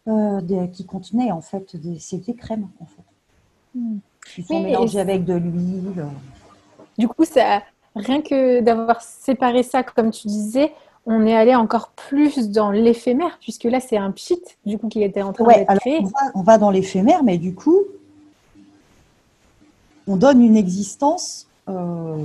des- 0.06 0.70
qui 0.72 0.86
contenaient 0.86 1.32
en 1.32 1.42
fait 1.42 1.76
des, 1.76 1.98
des 2.12 2.34
crèmes 2.34 2.68
en 2.80 2.86
fait. 2.86 3.02
Mm. 3.74 3.98
Qui 4.34 4.42
sont 4.42 4.54
Oui, 4.54 4.62
mélangées 4.64 5.00
avec 5.00 5.24
de 5.24 5.34
l'huile. 5.34 6.06
Du 6.98 7.08
coup, 7.08 7.24
ça, 7.24 7.62
rien 7.94 8.20
que 8.20 8.60
d'avoir 8.60 9.00
séparé 9.00 9.62
ça, 9.62 9.82
comme 9.82 10.10
tu 10.10 10.28
disais, 10.28 10.72
on 11.06 11.26
est 11.26 11.34
allé 11.34 11.54
encore 11.54 11.90
plus 11.90 12.50
dans 12.50 12.70
l'éphémère, 12.70 13.38
puisque 13.40 13.64
là, 13.64 13.80
c'est 13.80 13.96
un 13.96 14.10
pchit, 14.10 14.42
du 14.66 14.76
coup, 14.78 14.88
qui 14.88 15.02
était 15.02 15.22
en 15.22 15.32
train 15.32 15.44
Ouais, 15.44 15.64
d'être 15.64 15.78
créé. 15.80 16.00
on 16.00 16.04
va, 16.04 16.20
on 16.34 16.42
va 16.42 16.58
dans 16.58 16.70
l'éphémère, 16.70 17.22
mais 17.22 17.38
du 17.38 17.54
coup, 17.54 17.78
on 20.08 20.16
donne 20.16 20.42
une 20.42 20.56
existence 20.56 21.46
euh, 21.68 22.16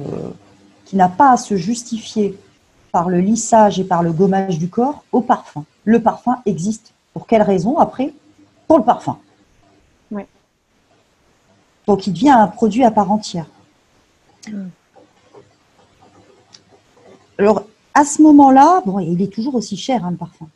qui 0.86 0.96
n'a 0.96 1.10
pas 1.10 1.34
à 1.34 1.38
se 1.38 1.56
justifier 1.58 2.38
par 2.92 3.10
le 3.10 3.20
lissage 3.20 3.80
et 3.80 3.84
par 3.84 4.02
le 4.02 4.13
gommage 4.13 4.58
du 4.58 4.70
corps 4.70 5.04
au 5.12 5.22
parfum. 5.22 5.66
Le 5.84 6.02
parfum 6.02 6.42
existe. 6.46 6.94
Pour 7.13 7.28
quelle 7.28 7.42
raison 7.42 7.78
Après, 7.78 8.13
pour 8.68 8.80
le 8.80 8.84
parfum. 8.84 9.20
Ouais. 10.12 10.28
Donc, 11.86 12.08
il 12.08 12.13
devient 12.13 12.30
un 12.30 12.48
produit 12.48 12.84
à 12.84 12.90
part 12.90 13.12
entière. 13.12 13.46
Mm. 14.50 14.68
Alors, 17.38 17.63
à 17.94 18.06
ce 18.06 18.22
moment-là, 18.22 18.82
bon, 18.86 19.00
il 19.00 19.22
est 19.22 19.32
toujours 19.32 19.56
aussi 19.56 19.75
cher, 19.75 20.06
hein, 20.06 20.12
le 20.12 20.18
parfum. 20.18 20.48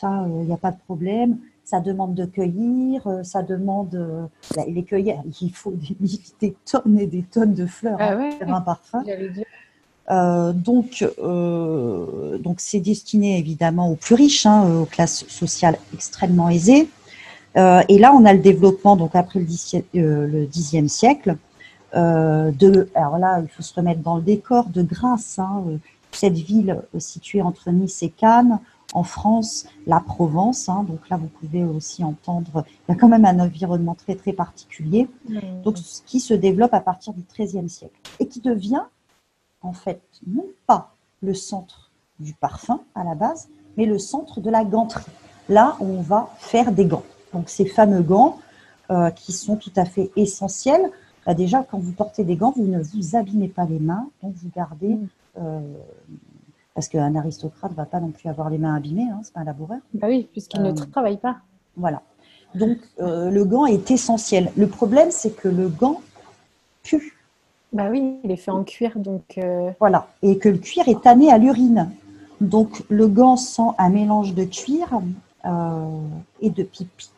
Ça, 0.00 0.24
il 0.28 0.46
n'y 0.46 0.52
a 0.52 0.56
pas 0.56 0.70
de 0.70 0.78
problème. 0.86 1.38
Ça 1.70 1.80
demande 1.80 2.14
de 2.14 2.24
cueillir, 2.24 3.06
euh, 3.06 3.22
ça 3.22 3.42
demande. 3.42 3.94
euh, 3.94 4.24
bah, 4.56 4.62
les 4.66 4.84
cueillir, 4.84 5.16
il 5.42 5.50
faut 5.50 5.72
des, 5.72 5.96
des 6.40 6.56
tonnes 6.64 6.98
et 6.98 7.06
des 7.06 7.22
tonnes 7.22 7.52
de 7.52 7.66
fleurs 7.66 7.98
Ah 8.00 8.12
hein, 8.12 8.30
pour 8.30 8.38
faire 8.38 8.54
un 8.54 8.60
parfum. 8.62 9.04
Euh, 10.10 10.54
donc, 10.54 11.04
euh, 11.18 12.38
donc 12.38 12.60
c'est 12.60 12.80
destiné 12.80 13.38
évidemment 13.38 13.90
aux 13.90 13.96
plus 13.96 14.14
riches, 14.14 14.46
hein, 14.46 14.80
aux 14.80 14.86
classes 14.86 15.26
sociales 15.28 15.76
extrêmement 15.92 16.48
aisées. 16.48 16.88
Euh, 17.58 17.82
et 17.90 17.98
là, 17.98 18.14
on 18.14 18.24
a 18.24 18.32
le 18.32 18.38
développement, 18.38 18.96
donc 18.96 19.14
après 19.14 19.38
le 19.38 19.44
Xe 19.44 19.82
le 19.92 20.46
Xe 20.46 20.86
siècle, 20.86 21.36
de, 21.94 22.88
alors 22.94 23.18
là, 23.18 23.40
il 23.42 23.48
faut 23.48 23.62
se 23.62 23.74
remettre 23.74 24.00
dans 24.00 24.16
le 24.16 24.22
décor, 24.22 24.70
de 24.70 24.82
Grasse, 24.82 25.38
hein, 25.38 25.64
cette 26.12 26.38
ville 26.38 26.80
située 26.98 27.42
entre 27.42 27.70
Nice 27.70 28.02
et 28.02 28.08
Cannes, 28.08 28.58
en 28.94 29.02
France, 29.02 29.66
la 29.86 30.00
Provence. 30.00 30.68
hein, 30.68 30.84
donc 30.88 31.08
là, 31.08 31.16
vous 31.16 31.26
pouvez 31.26 31.62
aussi 31.64 32.02
entendre, 32.04 32.64
il 32.88 32.92
y 32.92 32.96
a 32.96 32.98
quand 32.98 33.08
même 33.08 33.24
un 33.24 33.38
environnement 33.40 33.94
très 33.94 34.14
très 34.14 34.32
particulier 34.32 35.08
donc 35.64 35.78
ce 35.78 36.02
qui 36.02 36.20
se 36.20 36.34
développe 36.34 36.74
à 36.74 36.80
partir 36.80 37.12
du 37.12 37.22
XIIIe 37.22 37.68
siècle 37.68 37.94
et 38.18 38.26
qui 38.26 38.40
devient 38.40 38.84
en 39.60 39.72
fait 39.72 40.00
non 40.26 40.46
pas 40.66 40.94
le 41.20 41.34
centre 41.34 41.90
du 42.20 42.32
parfum 42.32 42.80
à 42.94 43.04
la 43.04 43.14
base, 43.14 43.48
mais 43.76 43.86
le 43.86 43.98
centre 43.98 44.40
de 44.40 44.50
la 44.50 44.64
ganterie. 44.64 45.04
Là, 45.48 45.76
où 45.80 45.84
on 45.86 46.02
va 46.02 46.28
faire 46.38 46.72
des 46.72 46.84
gants. 46.84 47.04
Donc 47.32 47.48
ces 47.48 47.64
fameux 47.64 48.02
gants 48.02 48.38
euh, 48.90 49.10
qui 49.10 49.32
sont 49.32 49.56
tout 49.56 49.72
à 49.76 49.84
fait 49.84 50.10
essentiels. 50.16 50.90
Bah, 51.24 51.34
déjà, 51.34 51.62
quand 51.62 51.78
vous 51.78 51.92
portez 51.92 52.24
des 52.24 52.36
gants, 52.36 52.52
vous 52.54 52.66
ne 52.66 52.80
vous 52.82 53.16
abîmez 53.16 53.48
pas 53.48 53.64
les 53.64 53.78
mains, 53.78 54.08
donc 54.22 54.34
vous 54.34 54.50
gardez. 54.54 54.94
Mm. 54.94 55.08
euh, 55.38 55.60
parce 56.74 56.88
qu'un 56.88 57.14
aristocrate 57.16 57.72
ne 57.72 57.76
va 57.76 57.84
pas 57.86 58.00
non 58.00 58.10
plus 58.10 58.28
avoir 58.28 58.50
les 58.50 58.58
mains 58.58 58.74
abîmées, 58.74 59.08
hein, 59.10 59.20
c'est 59.22 59.32
pas 59.32 59.40
un 59.40 59.44
laboureur. 59.44 59.78
Bah 59.94 60.06
oui, 60.08 60.28
puisqu'il 60.30 60.62
ne 60.62 60.70
Euh, 60.70 60.86
travaille 60.92 61.16
pas. 61.18 61.38
Voilà. 61.76 62.02
Donc 62.54 62.78
euh, 63.00 63.30
le 63.30 63.44
gant 63.44 63.66
est 63.66 63.90
essentiel. 63.90 64.50
Le 64.56 64.66
problème, 64.68 65.10
c'est 65.10 65.34
que 65.36 65.48
le 65.48 65.68
gant 65.68 66.00
pue. 66.82 67.14
Bah 67.72 67.88
oui, 67.90 68.16
il 68.24 68.30
est 68.30 68.36
fait 68.36 68.50
en 68.50 68.64
cuir, 68.64 68.98
donc 68.98 69.36
euh, 69.38 69.70
Voilà. 69.80 70.08
Et 70.22 70.38
que 70.38 70.48
le 70.48 70.58
cuir 70.58 70.88
est 70.88 71.02
tanné 71.02 71.30
à 71.30 71.38
l'urine. 71.38 71.90
Donc 72.40 72.82
le 72.88 73.08
gant 73.08 73.36
sent 73.36 73.70
un 73.78 73.90
mélange 73.90 74.34
de 74.34 74.44
cuir 74.44 75.00
euh, 75.44 76.00
et 76.40 76.50
de 76.50 76.62
pipi. 76.62 77.10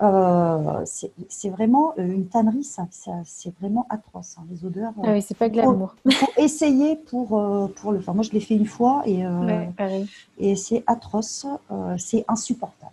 Euh, 0.00 0.84
c'est 1.28 1.48
vraiment 1.48 1.92
euh, 1.98 2.02
une 2.06 2.26
tannerie, 2.28 2.62
ça, 2.62 2.86
ça- 2.90 3.10
c'est 3.24 3.52
vraiment 3.60 3.86
atroce. 3.90 4.36
hein, 4.38 4.44
les 4.50 4.64
odeurs. 4.64 4.92
ah 5.02 5.12
oui, 5.12 5.22
c'est 5.22 5.36
pas 5.36 5.48
glamour. 5.48 5.96
Il 6.04 6.12
faut 6.14 6.30
essayer 6.36 6.94
pour, 6.96 7.36
euh, 7.38 7.66
pour 7.76 7.90
le 7.92 8.00
faire. 8.00 8.14
Moi, 8.14 8.22
je 8.22 8.30
l'ai 8.30 8.40
fait 8.40 8.54
une 8.54 8.66
fois 8.66 9.02
et, 9.06 9.26
euh, 9.26 9.64
Ouais, 9.78 10.04
et 10.38 10.54
c'est 10.54 10.84
atroce. 10.86 11.46
euh, 11.72 11.94
c'est 11.98 12.24
insupportable. 12.28 12.92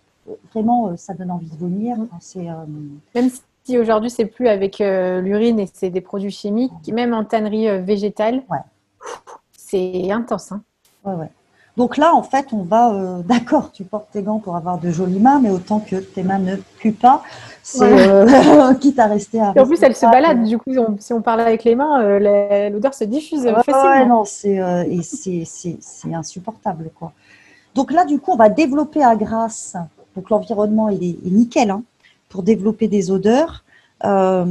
Vraiment, 0.52 0.88
euh, 0.88 0.96
ça 0.96 1.14
donne 1.14 1.30
envie 1.30 1.48
de 1.48 1.56
vomir. 1.56 1.96
Mm. 1.96 2.08
Enfin, 2.12 2.40
euh, 2.40 2.66
Même 3.14 3.30
si 3.62 3.78
aujourd'hui 3.78 4.10
c'est 4.10 4.26
plus 4.26 4.48
avec 4.48 4.80
euh, 4.80 5.20
l'urine 5.20 5.60
et 5.60 5.68
c'est 5.72 5.90
des 5.90 6.00
produits 6.00 6.32
chimiques, 6.32 6.72
même 6.92 7.14
en 7.14 7.24
tannerie 7.24 7.68
euh, 7.68 7.80
végétale, 7.82 8.42
Ouais. 8.50 8.58
c'est 9.56 10.10
intense. 10.10 10.50
Hein. 10.52 10.62
Ouais, 11.04 11.14
ouais. 11.14 11.30
Donc 11.76 11.96
là, 11.98 12.14
en 12.14 12.22
fait, 12.22 12.46
on 12.52 12.62
va, 12.62 12.92
euh, 12.94 13.18
d'accord, 13.24 13.70
tu 13.72 13.84
portes 13.84 14.08
tes 14.12 14.22
gants 14.22 14.38
pour 14.38 14.56
avoir 14.56 14.78
de 14.78 14.90
jolies 14.90 15.20
mains, 15.20 15.40
mais 15.40 15.50
autant 15.50 15.80
que 15.80 15.96
tes 15.96 16.22
mains 16.22 16.38
ne 16.38 16.56
puent 16.56 16.92
pas, 16.92 17.22
c'est 17.62 17.82
euh, 18.08 18.74
quitte 18.80 18.98
à 18.98 19.06
rester 19.06 19.40
à. 19.40 19.52
Et 19.54 19.60
en 19.60 19.66
plus, 19.66 19.82
elle 19.82 19.94
se 19.94 20.06
responsable. 20.06 20.12
balade. 20.12 20.44
Du 20.44 20.58
coup, 20.58 20.70
on- 20.76 20.96
si 20.98 21.12
on 21.12 21.20
parle 21.20 21.40
avec 21.40 21.64
les 21.64 21.74
mains, 21.74 22.00
euh, 22.02 22.70
l'odeur 22.70 22.94
se 22.94 23.04
diffuse 23.04 23.44
Ouais, 23.44 23.54
facilement. 23.62 23.90
ouais, 23.90 24.06
non, 24.06 24.24
c'est 24.24 24.58
euh, 24.60 24.84
insupportable, 26.14 26.90
quoi. 26.98 27.12
Donc 27.74 27.92
là, 27.92 28.04
du 28.04 28.18
coup, 28.18 28.32
on 28.32 28.36
va 28.36 28.48
développer 28.48 29.02
à 29.04 29.14
Grasse. 29.16 29.76
Donc 30.16 30.30
l'environnement 30.30 30.88
il 30.88 31.04
est, 31.04 31.10
est 31.26 31.30
nickel 31.30 31.70
hein, 31.70 31.82
pour 32.30 32.42
développer 32.42 32.88
des 32.88 33.10
odeurs, 33.10 33.64
euh, 34.04 34.44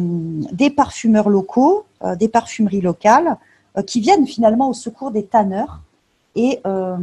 des 0.52 0.70
parfumeurs 0.70 1.28
locaux, 1.28 1.86
euh, 2.04 2.16
des 2.16 2.28
parfumeries 2.28 2.82
locales 2.82 3.38
euh, 3.78 3.82
qui 3.82 4.00
viennent 4.00 4.28
finalement 4.28 4.70
au 4.70 4.74
secours 4.74 5.10
des 5.10 5.26
tanneurs. 5.26 5.80
Et, 6.36 6.60
euh, 6.66 6.98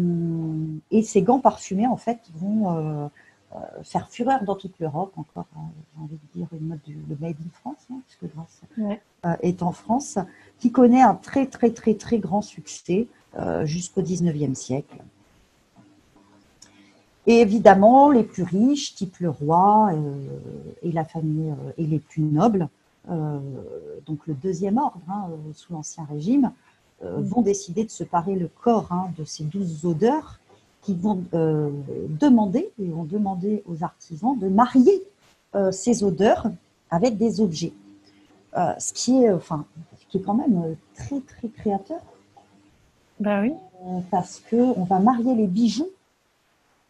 et 0.91 1.03
ces 1.03 1.23
gants 1.23 1.41
parfumés, 1.41 1.87
en 1.87 1.97
fait, 1.97 2.21
vont 2.35 2.77
euh, 2.77 3.09
euh, 3.55 3.59
faire 3.83 4.09
fureur 4.09 4.45
dans 4.45 4.57
toute 4.57 4.79
l'Europe. 4.79 5.13
Encore, 5.17 5.47
hein, 5.57 5.69
j'ai 5.95 6.03
envie 6.03 6.17
de 6.17 6.39
dire, 6.39 6.47
une 6.53 6.69
mode 6.69 6.81
du 6.87 6.99
le 7.09 7.17
Made 7.21 7.37
in 7.41 7.51
France, 7.61 7.87
hein, 7.91 7.97
puisque 8.07 8.35
Grasse 8.35 8.61
Ouais. 8.77 9.01
euh, 9.25 9.35
est 9.43 9.63
en 9.63 9.73
France, 9.73 10.19
qui 10.59 10.71
connaît 10.71 11.03
un 11.03 11.15
très, 11.15 11.47
très, 11.47 11.71
très, 11.71 11.95
très 11.95 12.19
grand 12.19 12.43
succès 12.43 13.09
euh, 13.39 13.65
jusqu'au 13.65 14.03
19e 14.03 14.55
siècle. 14.55 14.97
Et 17.27 17.41
évidemment, 17.41 18.11
les 18.11 18.25
plus 18.25 18.43
riches, 18.43 18.95
type 18.95 19.19
le 19.19 19.31
roi 19.31 19.93
euh, 19.93 20.15
et 20.83 20.93
la 20.93 21.05
famille 21.05 21.55
et 21.79 21.87
les 21.87 22.01
plus 22.01 22.23
nobles, 22.23 22.69
donc 23.09 24.27
le 24.29 24.35
deuxième 24.35 24.79
ordre 24.79 25.01
hein, 25.09 25.29
sous 25.55 25.73
l'Ancien 25.73 26.05
Régime, 26.05 26.53
vont 27.03 27.43
décider 27.43 27.85
de 27.85 27.91
se 27.91 28.05
parer 28.05 28.35
le 28.37 28.49
corps 28.49 28.89
hein, 28.91 29.11
de 29.19 29.25
ces 29.25 29.45
douze 29.45 29.85
odeurs 29.85 30.39
qui 30.83 30.95
vont 30.95 31.23
euh, 31.35 31.71
demander, 32.21 32.71
et 32.81 32.89
vont 32.89 33.05
demander 33.05 33.63
aux 33.67 33.83
artisans 33.85 34.37
de 34.39 34.49
marier 34.49 35.03
euh, 35.55 35.71
ces 35.71 36.03
odeurs 36.03 36.47
avec 36.91 37.17
des 37.17 37.41
objets. 37.41 37.73
Euh, 38.57 38.73
ce, 38.79 38.93
qui 38.93 39.23
est, 39.23 39.33
enfin, 39.33 39.65
ce 40.01 40.07
qui 40.11 40.19
est 40.19 40.21
quand 40.21 40.35
même 40.35 40.63
euh, 40.65 40.75
très, 40.95 41.21
très 41.21 41.49
créateur 41.49 42.01
Bah 43.21 43.41
oui. 43.43 43.53
euh, 43.87 44.01
parce 44.11 44.43
qu'on 44.51 44.85
va 44.85 44.99
marier 44.99 45.35
les 45.35 45.47
bijoux 45.47 45.89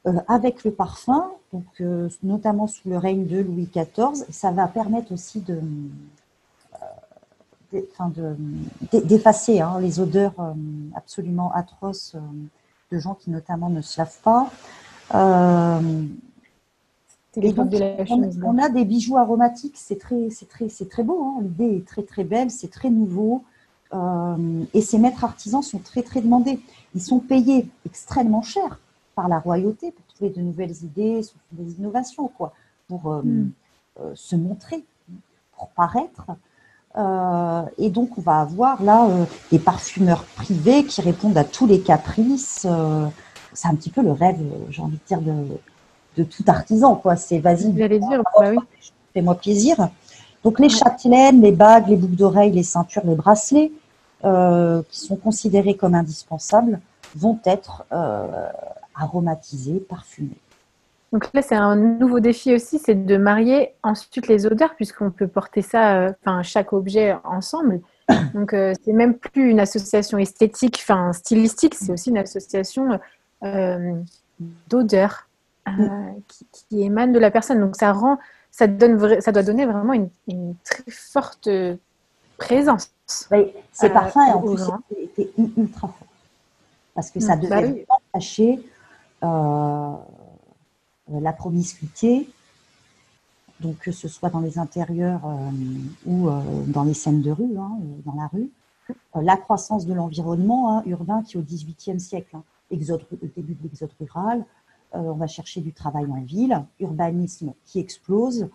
euh, 0.07 0.15
avec 0.27 0.65
le 0.65 0.73
parfum, 0.73 1.31
donc, 1.53 1.65
euh, 1.81 2.09
notamment 2.23 2.67
sous 2.67 2.89
le 2.89 2.99
règne 2.99 3.27
de 3.27 3.39
Louis 3.41 3.69
XIV. 3.73 4.25
Ça 4.31 4.51
va 4.51 4.67
permettre 4.69 5.13
aussi 5.13 5.41
de, 5.41 5.55
euh, 5.55 5.61
de- 7.73 8.37
d'e- 8.93 9.05
d'effacer 9.07 9.61
hein, 9.61 9.79
les 9.81 10.01
odeurs 10.01 10.35
euh, 10.39 10.53
absolument 10.95 11.53
atroces 11.53 12.15
euh, 12.15 12.19
de 12.91 12.99
gens 12.99 13.15
qui 13.15 13.31
notamment 13.31 13.71
ne 13.71 13.81
se 13.81 13.99
lavent 14.01 14.21
pas. 14.23 14.51
Euh, 15.15 15.81
C'est 17.33 17.41
et 17.41 17.49
l'époque 17.49 17.69
donc, 17.71 17.73
de 17.73 17.79
la 17.79 18.45
on, 18.45 18.59
a 18.59 18.69
des 18.69 18.85
bijoux 18.85 19.17
aromatiques, 19.17 19.77
c'est 19.77 19.99
très, 19.99 20.29
c'est 20.31 20.49
très, 20.49 20.69
c'est 20.69 20.89
très 20.89 21.03
beau. 21.03 21.23
hein. 21.25 21.39
L'idée 21.43 21.77
est 21.77 21.87
très 21.87 22.03
très 22.03 22.25
belle, 22.25 22.51
c'est 22.51 22.69
très 22.71 22.91
nouveau. 22.91 23.43
Euh, 23.95 24.65
et 24.73 24.81
ces 24.81 24.99
maîtres 24.99 25.25
artisans 25.25 25.63
sont 25.63 25.79
très 25.79 26.03
très 26.03 26.21
demandés. 26.23 26.61
Ils 26.95 27.03
sont 27.03 27.21
payés 27.21 27.69
extrêmement 27.87 28.43
cher 28.43 28.81
par 29.15 29.29
la 29.29 29.39
royauté 29.39 29.93
pour 29.93 30.05
trouver 30.07 30.31
de 30.31 30.41
nouvelles 30.41 30.77
idées, 30.83 31.21
des 31.53 31.75
innovations, 31.79 32.29
quoi, 32.29 32.53
pour 32.89 33.13
euh, 33.13 33.23
Mm. 33.23 33.51
euh, 34.01 34.13
se 34.15 34.37
montrer, 34.37 34.85
pour 35.57 35.69
paraître. 35.69 36.27
Euh, 36.97 37.63
et 37.79 37.91
donc, 37.91 38.19
on 38.19 38.21
va 38.21 38.41
avoir 38.41 38.83
là 38.83 39.07
euh, 39.07 39.25
des 39.51 39.59
parfumeurs 39.59 40.25
privés 40.37 40.85
qui 40.85 41.01
répondent 41.01 41.39
à 41.39 41.45
tous 41.45 41.67
les 41.67 41.81
caprices. 41.81 42.67
euh, 42.69 43.07
c'est 43.55 43.69
un 43.69 43.75
petit 43.75 43.91
peu 43.91 44.03
le 44.03 44.13
rêve, 44.13 44.39
j'ai 44.71 44.83
envie 44.83 44.97
de 44.97 45.07
dire, 45.07 45.21
de, 45.21 45.35
de 46.17 46.25
tout 46.25 46.45
artisan. 46.47 46.95
quoi. 46.95 47.17
C'est 47.17 47.39
vas-y, 47.39 47.71
bah 47.73 47.89
fais-moi 49.15 49.35
plaisir. 49.35 49.77
Donc, 50.45 50.59
les 50.59 50.69
châtelaines, 50.69 51.41
les 51.41 51.53
bagues, 51.53 51.89
les 51.89 51.97
boucles 51.97 52.17
d'oreilles, 52.17 52.53
les 52.53 52.63
ceintures, 52.63 53.03
les 53.05 53.15
bracelets, 53.15 53.73
euh, 54.25 54.83
qui 54.91 55.01
sont 55.01 55.17
considérés 55.17 55.77
comme 55.77 55.95
indispensables, 55.95 56.81
vont 57.15 57.39
être 57.45 57.85
euh, 57.93 58.49
aromatisés, 58.95 59.81
parfumés. 59.81 60.37
Donc 61.13 61.29
là, 61.35 61.43
c'est 61.43 61.55
un 61.55 61.77
nouveau 61.77 62.21
défi 62.21 62.55
aussi, 62.55 62.79
c'est 62.79 62.95
de 62.95 63.17
marier 63.19 63.75
ensuite 63.83 64.29
les 64.29 64.47
odeurs, 64.47 64.75
puisqu'on 64.77 65.11
peut 65.11 65.29
porter 65.29 65.61
ça, 65.61 65.97
euh, 66.07 66.13
enfin 66.25 66.43
chaque 66.43 66.73
objet 66.73 67.15
ensemble. 67.25 67.81
Donc 68.35 68.55
euh, 68.55 68.73
c'est 68.83 68.93
même 68.95 69.19
plus 69.19 69.51
une 69.51 69.61
association 69.61 70.17
esthétique, 70.19 70.79
enfin 70.83 71.13
stylistique, 71.13 71.75
c'est 71.75 71.93
aussi 71.93 72.11
une 72.11 72.19
association 72.19 72.99
euh, 73.45 73.93
d'odeurs 74.69 75.29
euh, 75.69 75.73
qui, 76.29 76.47
qui 76.69 76.83
émane 76.83 77.13
de 77.13 77.19
la 77.19 77.31
personne. 77.31 77.61
Donc 77.61 77.77
ça 77.77 77.93
rend, 77.93 78.19
ça 78.51 78.67
donne, 78.67 79.21
ça 79.21 79.33
doit 79.33 79.43
donner 79.43 79.67
vraiment 79.67 79.93
une, 79.93 80.09
une 80.29 80.55
très 80.65 80.91
forte 80.91 81.49
présence. 82.39 82.91
Oui, 83.31 83.53
ces 83.73 83.87
Euh, 83.87 83.93
parfums, 83.93 84.19
en 84.19 84.43
aux 84.43 84.57
plus, 84.57 84.71
u- 85.39 85.53
ultra 85.59 85.89
forts. 85.89 86.07
Parce 86.95 87.11
que 87.11 87.21
ça 87.21 87.37
Mm, 87.37 87.41
devait 87.41 87.51
bah 87.51 87.61
oui. 87.63 87.85
cacher 88.15 88.61
euh, 89.25 89.93
la 91.09 91.33
promiscuité, 91.33 92.29
donc 93.61 93.79
que 93.79 93.93
ce 93.93 94.09
soit 94.09 94.29
dans 94.29 94.41
les 94.41 94.59
intérieurs 94.59 95.25
euh, 95.25 95.51
ou 96.07 96.29
euh, 96.29 96.41
dans 96.67 96.85
les 96.85 96.95
scènes 96.95 97.23
de 97.23 97.31
rue, 97.31 97.57
hein, 97.59 97.79
euh, 97.81 98.03
dans 98.05 98.15
la 98.21 98.27
rue. 98.27 98.51
Euh, 98.91 99.23
la 99.23 99.37
croissance 99.37 99.87
de 99.87 99.95
l'environnement 99.95 100.79
hein, 100.79 100.83
urbain 100.87 101.23
qui, 101.23 101.39
au 101.39 101.43
XVIIIe 101.43 102.01
siècle, 102.01 102.37
hein, 102.37 102.45
début 102.71 103.55
de 103.55 103.63
l'exode 103.63 103.93
rural, 104.01 104.45
euh, 104.95 104.99
on 104.99 105.15
va 105.15 105.27
chercher 105.27 105.61
du 105.61 105.73
travail 105.73 106.07
en 106.07 106.21
ville, 106.21 106.65
urbanisme 106.81 107.55
qui 107.65 107.79
explose, 107.79 108.49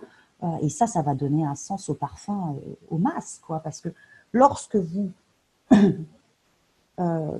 euh, 0.44 0.58
et 0.62 0.70
ça, 0.70 0.86
ça 0.86 1.01
va 1.01 1.16
donner 1.16 1.44
un 1.46 1.56
sens 1.56 1.89
au 1.89 1.94
parfum, 1.94 2.56
euh, 2.56 2.74
aux 2.89 2.98
masses, 2.98 3.42
quoi, 3.46 3.60
parce 3.60 3.82
que 3.82 3.89
lorsque 4.34 4.75
vous, 4.75 5.10
euh, 5.74 7.39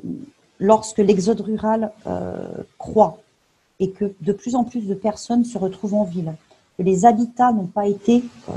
lorsque 0.60 0.98
l'exode 1.00 1.42
rural 1.42 1.92
euh, 2.08 2.64
croît 2.78 3.20
et 3.80 3.92
que 3.92 4.14
de 4.22 4.34
plus 4.34 4.56
en 4.56 4.64
plus 4.64 4.88
de 4.88 4.94
personnes 4.94 5.46
se 5.46 5.58
retrouvent 5.58 5.96
en 5.96 6.04
ville, 6.04 6.34
que 6.78 6.84
les 6.84 7.06
habitats 7.06 7.52
n'ont 7.52 7.66
pas 7.68 7.88
été 7.88 8.24
euh, 8.50 8.54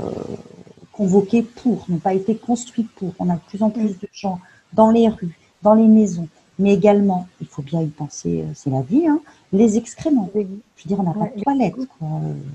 convoqués 0.91 1.43
pour, 1.43 1.85
n'ont 1.89 1.97
pas 1.97 2.13
été 2.13 2.35
construits 2.35 2.87
pour, 2.95 3.13
on 3.19 3.29
a 3.29 3.35
de 3.35 3.41
plus 3.47 3.63
en 3.63 3.69
plus 3.69 3.99
de 3.99 4.07
gens 4.11 4.39
dans 4.73 4.89
les 4.89 5.07
rues, 5.07 5.37
dans 5.61 5.73
les 5.73 5.87
maisons, 5.87 6.27
mais 6.59 6.73
également, 6.73 7.27
il 7.39 7.47
faut 7.47 7.61
bien 7.61 7.81
y 7.81 7.87
penser, 7.87 8.41
euh, 8.41 8.51
c'est 8.55 8.69
la 8.69 8.81
vie, 8.81 9.07
hein, 9.07 9.19
les 9.51 9.77
excréments. 9.77 10.29
Je 10.33 10.39
veux 10.41 10.47
dire, 10.85 10.99
on 10.99 11.03
n'a 11.03 11.13
pas 11.13 11.31
de 11.35 11.41
toilette. 11.41 11.75
quoi. 11.75 12.07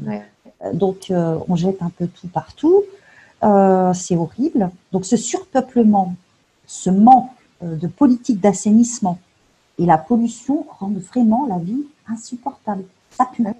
Ouais. 0.07 0.23
Euh, 0.65 0.73
Donc, 0.73 1.11
euh, 1.11 1.39
on 1.49 1.57
jette 1.57 1.83
un 1.83 1.91
peu 1.91 2.07
tout 2.07 2.29
partout. 2.29 2.83
Euh, 3.45 3.93
c'est 3.93 4.17
horrible. 4.17 4.71
Donc, 4.93 5.05
ce 5.05 5.17
surpeuplement, 5.17 6.15
ce 6.67 6.91
manque 6.91 7.31
de 7.63 7.87
politique 7.87 8.41
d'assainissement 8.41 9.19
et 9.79 9.87
la 9.87 9.99
pollution 9.99 10.67
rendent 10.79 10.99
vraiment 10.99 11.47
la 11.47 11.59
vie 11.59 11.85
insupportable. 12.09 12.85
Ça 13.11 13.27
pue. 13.33 13.43
Ouais. 13.45 13.55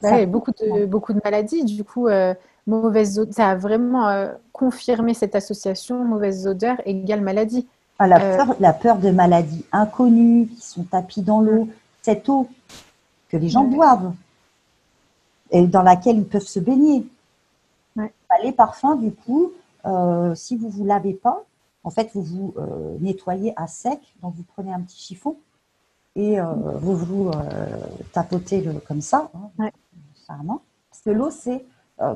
Ça 0.00 0.12
Ouais, 0.12 0.24
pue. 0.26 0.32
beaucoup, 0.32 0.50
de, 0.52 0.86
beaucoup 0.86 1.12
de 1.12 1.20
maladies, 1.24 1.64
du 1.64 1.84
coup, 1.84 2.08
euh, 2.08 2.34
mauvaises 2.66 3.18
odeurs, 3.18 3.34
ça 3.34 3.48
a 3.50 3.56
vraiment 3.56 4.08
euh, 4.08 4.32
confirmé 4.52 5.14
cette 5.14 5.34
association, 5.34 6.04
mauvaises 6.04 6.46
odeurs 6.46 6.80
égale 6.86 7.20
maladie. 7.20 7.66
Ah, 7.98 8.06
La, 8.06 8.20
Euh, 8.22 8.36
peur, 8.36 8.56
la 8.60 8.72
peur 8.72 8.98
de 8.98 9.10
maladies 9.10 9.64
inconnues 9.72 10.46
qui 10.46 10.60
sont 10.64 10.84
tapies 10.84 11.22
dans 11.22 11.40
l'eau, 11.40 11.68
cette 12.02 12.28
eau 12.28 12.48
que 13.28 13.36
les 13.36 13.48
gens 13.48 13.64
Ouais. 13.64 13.74
boivent 13.74 14.12
et 15.50 15.66
dans 15.66 15.82
laquelle 15.82 16.18
ils 16.18 16.26
peuvent 16.28 16.42
se 16.46 16.60
baigner. 16.60 17.06
Ouais. 17.96 18.12
Bah, 18.30 18.36
les 18.44 18.52
parfums, 18.52 18.96
du 19.00 19.10
coup, 19.12 19.50
euh, 19.86 20.34
si 20.34 20.56
vous 20.56 20.68
vous 20.68 20.84
lavez 20.84 21.14
pas, 21.14 21.42
en 21.84 21.90
fait, 21.90 22.10
vous 22.14 22.22
vous 22.22 22.54
nettoyez 23.00 23.52
à 23.56 23.66
sec, 23.66 23.98
donc 24.22 24.34
vous 24.36 24.44
prenez 24.54 24.72
un 24.72 24.80
petit 24.80 24.98
chiffon 25.00 25.36
et 26.16 26.40
euh, 26.40 26.44
vous 26.80 26.96
vous 26.96 27.28
euh, 27.28 27.76
tapotez 28.12 28.60
le, 28.60 28.74
comme 28.74 29.00
ça, 29.00 29.30
hein, 29.34 29.50
Ouais. 29.58 29.72
parce 30.28 31.00
que 31.04 31.10
l'eau, 31.10 31.30
c'est 31.30 31.64
euh, 32.00 32.14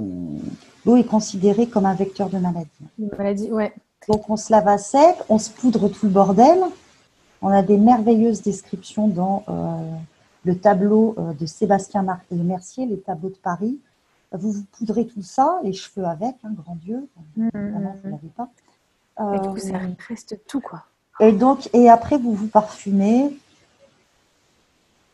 l'eau 0.87 0.97
est 0.97 1.05
considérée 1.05 1.67
comme 1.69 1.87
un 1.87 1.95
vecteur 1.95 2.29
de 2.29 2.39
maladie. 2.39 2.69
Une 2.99 3.11
maladie, 3.17 3.51
ouais. 3.51 3.73
Donc 4.09 4.29
on 4.29 4.37
se 4.37 4.51
lave 4.53 4.69
à 4.69 4.79
sec, 4.79 5.17
on 5.29 5.39
se 5.39 5.51
poudre 5.51 5.89
tout 5.89 6.07
le 6.07 6.13
bordel. 6.13 6.59
On 7.41 7.49
a 7.49 7.63
des 7.63 7.77
merveilleuses 7.79 8.43
descriptions 8.43 9.09
dans 9.09 9.45
le 10.45 10.57
tableau 10.59 11.15
de 11.39 11.47
Sébastien 11.47 12.03
Mar- 12.03 12.21
Mercier, 12.31 12.87
les 12.87 12.99
tableaux 13.01 13.31
de 13.31 13.37
Paris. 13.37 13.79
Vous 14.33 14.51
vous 14.53 14.65
poudrez 14.79 15.07
tout 15.07 15.23
ça, 15.23 15.59
les 15.63 15.73
cheveux 15.73 16.05
avec, 16.07 16.35
hein, 16.45 16.51
grand 16.53 16.77
Dieu. 16.77 17.09
Mhm. 17.37 17.51
Évidemment, 17.55 17.97
vous 18.03 18.09
ne 18.09 18.13
l'avez 18.13 18.29
pas. 18.37 18.49
Et 19.35 19.41
du 19.41 19.49
coup, 19.49 19.59
ça 19.59 19.79
reste 20.09 20.41
tout, 20.49 20.61
quoi. 20.61 20.85
et 21.21 21.33
donc, 21.33 21.69
et 21.75 21.89
après 21.91 22.17
vous 22.19 22.33
vous 22.33 22.49
parfumez. 22.49 23.37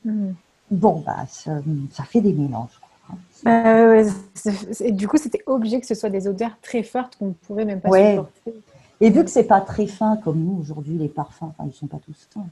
Mhm. 0.05 0.35
Bon, 0.71 1.03
bah, 1.05 1.17
ça, 1.29 1.53
ça 1.93 2.05
fait 2.05 2.21
des 2.21 2.33
mélanges. 2.33 2.79
hein. 3.11 3.15
Euh, 3.47 4.03
ouais, 4.03 4.07
et 4.81 4.93
du 4.93 5.09
coup, 5.09 5.17
c'était 5.17 5.43
obligé 5.47 5.81
que 5.81 5.87
ce 5.87 5.95
soit 5.95 6.11
des 6.11 6.29
odeurs 6.29 6.57
très 6.61 6.83
fortes 6.83 7.17
qu'on 7.19 7.29
ne 7.29 7.33
pourrait 7.33 7.65
même 7.65 7.81
pas 7.81 7.89
Ouais. 7.89 8.11
supporter. 8.17 8.55
Et 9.01 9.11
vu 9.11 9.25
que 9.25 9.31
c'est 9.31 9.45
pas 9.45 9.61
très 9.61 9.87
fin 9.87 10.17
comme 10.17 10.41
nous 10.41 10.59
aujourd'hui, 10.61 10.99
les 10.99 11.09
parfums, 11.09 11.45
enfin 11.57 11.65
ils 11.67 11.73
sont 11.73 11.87
pas 11.87 11.99
tous 12.05 12.27
fins. 12.35 12.45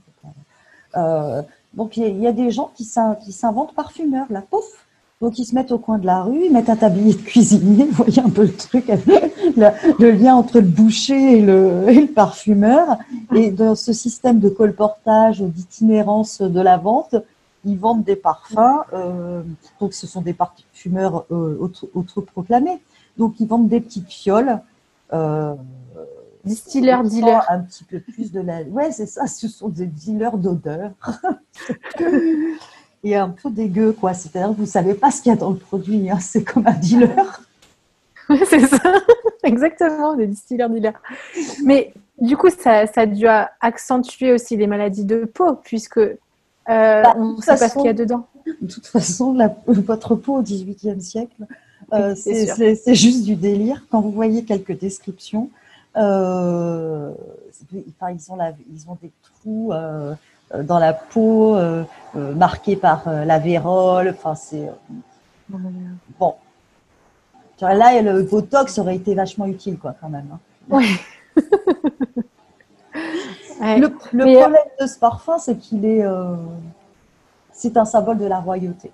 Euh, 0.97 1.43
donc 1.75 1.97
il 1.97 2.05
y, 2.05 2.07
a- 2.07 2.09
il 2.09 2.21
y 2.21 2.27
a 2.27 2.33
des 2.33 2.51
gens 2.53 2.71
qui 2.75 2.85
s'in- 2.85 3.17
qui 3.17 3.33
s'inventent 3.33 3.75
parfumeurs, 3.75 4.27
là, 4.31 4.43
pouf. 4.49 4.65
Donc 5.21 5.39
ils 5.39 5.45
se 5.45 5.55
mettent 5.55 5.73
au 5.73 5.79
coin 5.79 5.99
de 5.99 6.07
la 6.07 6.23
rue, 6.23 6.45
ils 6.45 6.53
mettent 6.53 6.69
un 6.71 6.77
tablier 6.77 7.15
de 7.15 7.21
cuisinier, 7.21 7.85
vous 7.87 8.05
voyez 8.05 8.21
un 8.21 8.29
peu 8.31 8.43
le 8.45 8.53
truc, 8.55 8.87
le, 9.57 9.69
le 9.99 10.11
lien 10.13 10.37
entre 10.37 10.61
le 10.61 10.67
boucher 10.69 11.39
et 11.39 11.43
le, 11.43 11.85
et 11.89 12.01
le 12.03 12.07
parfumeur. 12.07 12.99
Et 13.35 13.51
dans 13.51 13.75
ce 13.75 13.93
système 13.93 14.39
de 14.39 14.49
colportage, 14.49 15.41
d'itinérance 15.43 16.41
de 16.43 16.61
la 16.61 16.77
vente, 16.77 17.17
ils 17.67 17.79
vendent 17.79 18.05
des 18.05 18.17
parfums. 18.17 18.57
euh, 18.95 19.43
donc 19.81 19.93
ce 19.93 20.07
sont 20.07 20.23
des 20.23 20.33
parfumeurs 20.33 21.27
euh, 21.31 21.57
auto- 21.61 21.91
autoproclamés. 21.95 22.81
Donc 23.19 23.39
ils 23.41 23.47
vendent 23.47 23.69
des 23.69 23.81
petites 23.81 24.09
fioles. 24.11 24.61
Euh, 25.13 25.55
Distilleur, 26.45 27.01
on 27.01 27.05
sent 27.05 27.11
dealer. 27.17 27.45
Un 27.51 27.61
petit 27.61 27.85
peu 27.85 28.01
plus 28.01 28.33
de 28.33 28.41
la. 28.41 28.63
Ouais, 28.63 28.91
c'est 28.93 29.07
ça, 29.07 29.27
ce 29.27 29.49
sont 29.49 29.69
des 29.69 29.87
dealers 29.87 30.39
d'odeur. 30.39 30.93
Et 33.05 33.15
un 33.15 33.29
peu 33.31 33.51
dégueu, 33.51 33.93
quoi. 33.93 34.15
C'est-à-dire 34.15 34.49
que 34.51 34.55
vous 34.55 34.63
ne 34.63 34.67
savez 34.67 34.95
pas 34.95 35.11
ce 35.11 35.23
qu'il 35.23 35.31
y 35.31 35.35
a 35.35 35.39
dans 35.39 35.51
le 35.51 35.57
produit. 35.59 36.11
hein. 36.11 36.19
C'est 36.21 36.45
comme 36.45 36.67
un 36.67 36.73
dealer. 36.73 37.41
Ouais, 38.29 38.41
c'est 38.45 38.59
ça, 38.67 38.79
exactement, 39.45 40.17
des 40.17 40.27
distilleurs 40.27 40.69
dealers. 40.69 41.01
Mais 41.65 41.95
du 42.21 42.37
coup, 42.37 42.51
ça, 42.51 42.89
ça 42.89 43.03
a 43.03 43.07
dû 43.07 43.25
accentuer 43.61 44.33
aussi 44.33 44.57
les 44.57 44.67
maladies 44.67 45.05
de 45.05 45.27
peau, 45.27 45.55
puisque 45.63 46.01
euh, 46.69 47.03
Bah, 47.03 47.15
on 47.19 47.33
ne 47.37 47.41
sait 47.41 47.57
pas 47.57 47.69
ce 47.69 47.75
qu'il 47.75 47.85
y 47.87 47.89
a 47.89 47.93
dedans. 47.93 48.27
De 48.61 48.67
toute 48.73 48.87
façon, 48.87 49.33
la- 49.35 49.55
votre 49.67 50.15
peau 50.15 50.37
au 50.39 50.43
XVIIIe 50.43 51.01
siècle, 51.03 51.43
euh, 51.93 52.15
c'est 52.15 52.95
juste 52.95 53.25
du 53.25 53.35
délire. 53.37 53.85
Quand 53.91 54.01
vous 54.01 54.11
voyez 54.13 54.45
quelques 54.45 54.79
descriptions, 54.79 55.51
euh, 55.97 57.11
enfin, 58.01 58.13
ils, 58.13 58.33
ont 58.33 58.37
la- 58.37 58.53
ils 58.73 58.89
ont 58.89 58.97
des 59.03 59.11
trous 59.23 59.73
dans 60.63 60.79
la 60.79 60.93
peau 60.93 61.57
marqués 62.15 62.77
par 62.77 63.09
la 63.11 63.39
vérole. 63.39 64.11
Enfin, 64.17 64.35
c'est 64.35 64.69
bon. 66.19 66.35
Là, 67.61 68.03
le 68.03 68.23
Botox 68.23 68.79
aurait 68.79 68.97
été 68.97 69.15
vachement 69.15 69.47
utile, 69.47 69.79
quoi, 69.79 69.95
quand 70.01 70.09
même. 70.11 70.29
hein. 70.33 70.39
Ouais. 70.69 70.85
Ouais. 73.61 73.79
Le, 73.79 73.87
euh, 73.87 74.41
problème 74.41 74.55
de 74.81 74.87
ce 74.87 74.99
parfum, 74.99 75.39
c'est 75.39 75.57
qu'il 75.57 75.85
est, 75.85 76.05
euh, 76.05 76.35
c'est 77.53 77.77
un 77.77 77.85
symbole 77.85 78.19
de 78.19 78.27
la 78.27 78.41
royauté. 78.41 78.91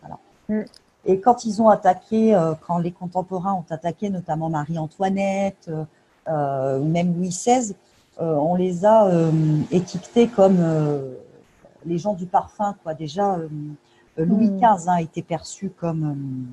Voilà. 0.00 0.18
Mm. 0.48 0.66
Et 1.06 1.20
quand 1.20 1.44
ils 1.44 1.62
ont 1.62 1.68
attaqué, 1.68 2.34
euh, 2.34 2.54
quand 2.66 2.78
les 2.78 2.92
contemporains 2.92 3.54
ont 3.54 3.64
attaqué, 3.70 4.10
notamment 4.10 4.48
Marie-Antoinette, 4.48 5.70
même 6.28 7.16
Louis 7.16 7.28
XVI, 7.28 7.74
on 8.18 8.56
les 8.56 8.84
a 8.84 9.08
étiquetés 9.70 10.26
comme 10.26 10.58
les 11.84 11.98
gens 11.98 12.14
du 12.14 12.26
parfum. 12.26 12.74
Quoi. 12.82 12.94
Déjà, 12.94 13.38
Louis 14.16 14.50
Mm. 14.50 14.60
XV 14.60 14.88
a 14.88 15.00
été 15.02 15.22
perçu 15.22 15.70
comme, 15.70 16.46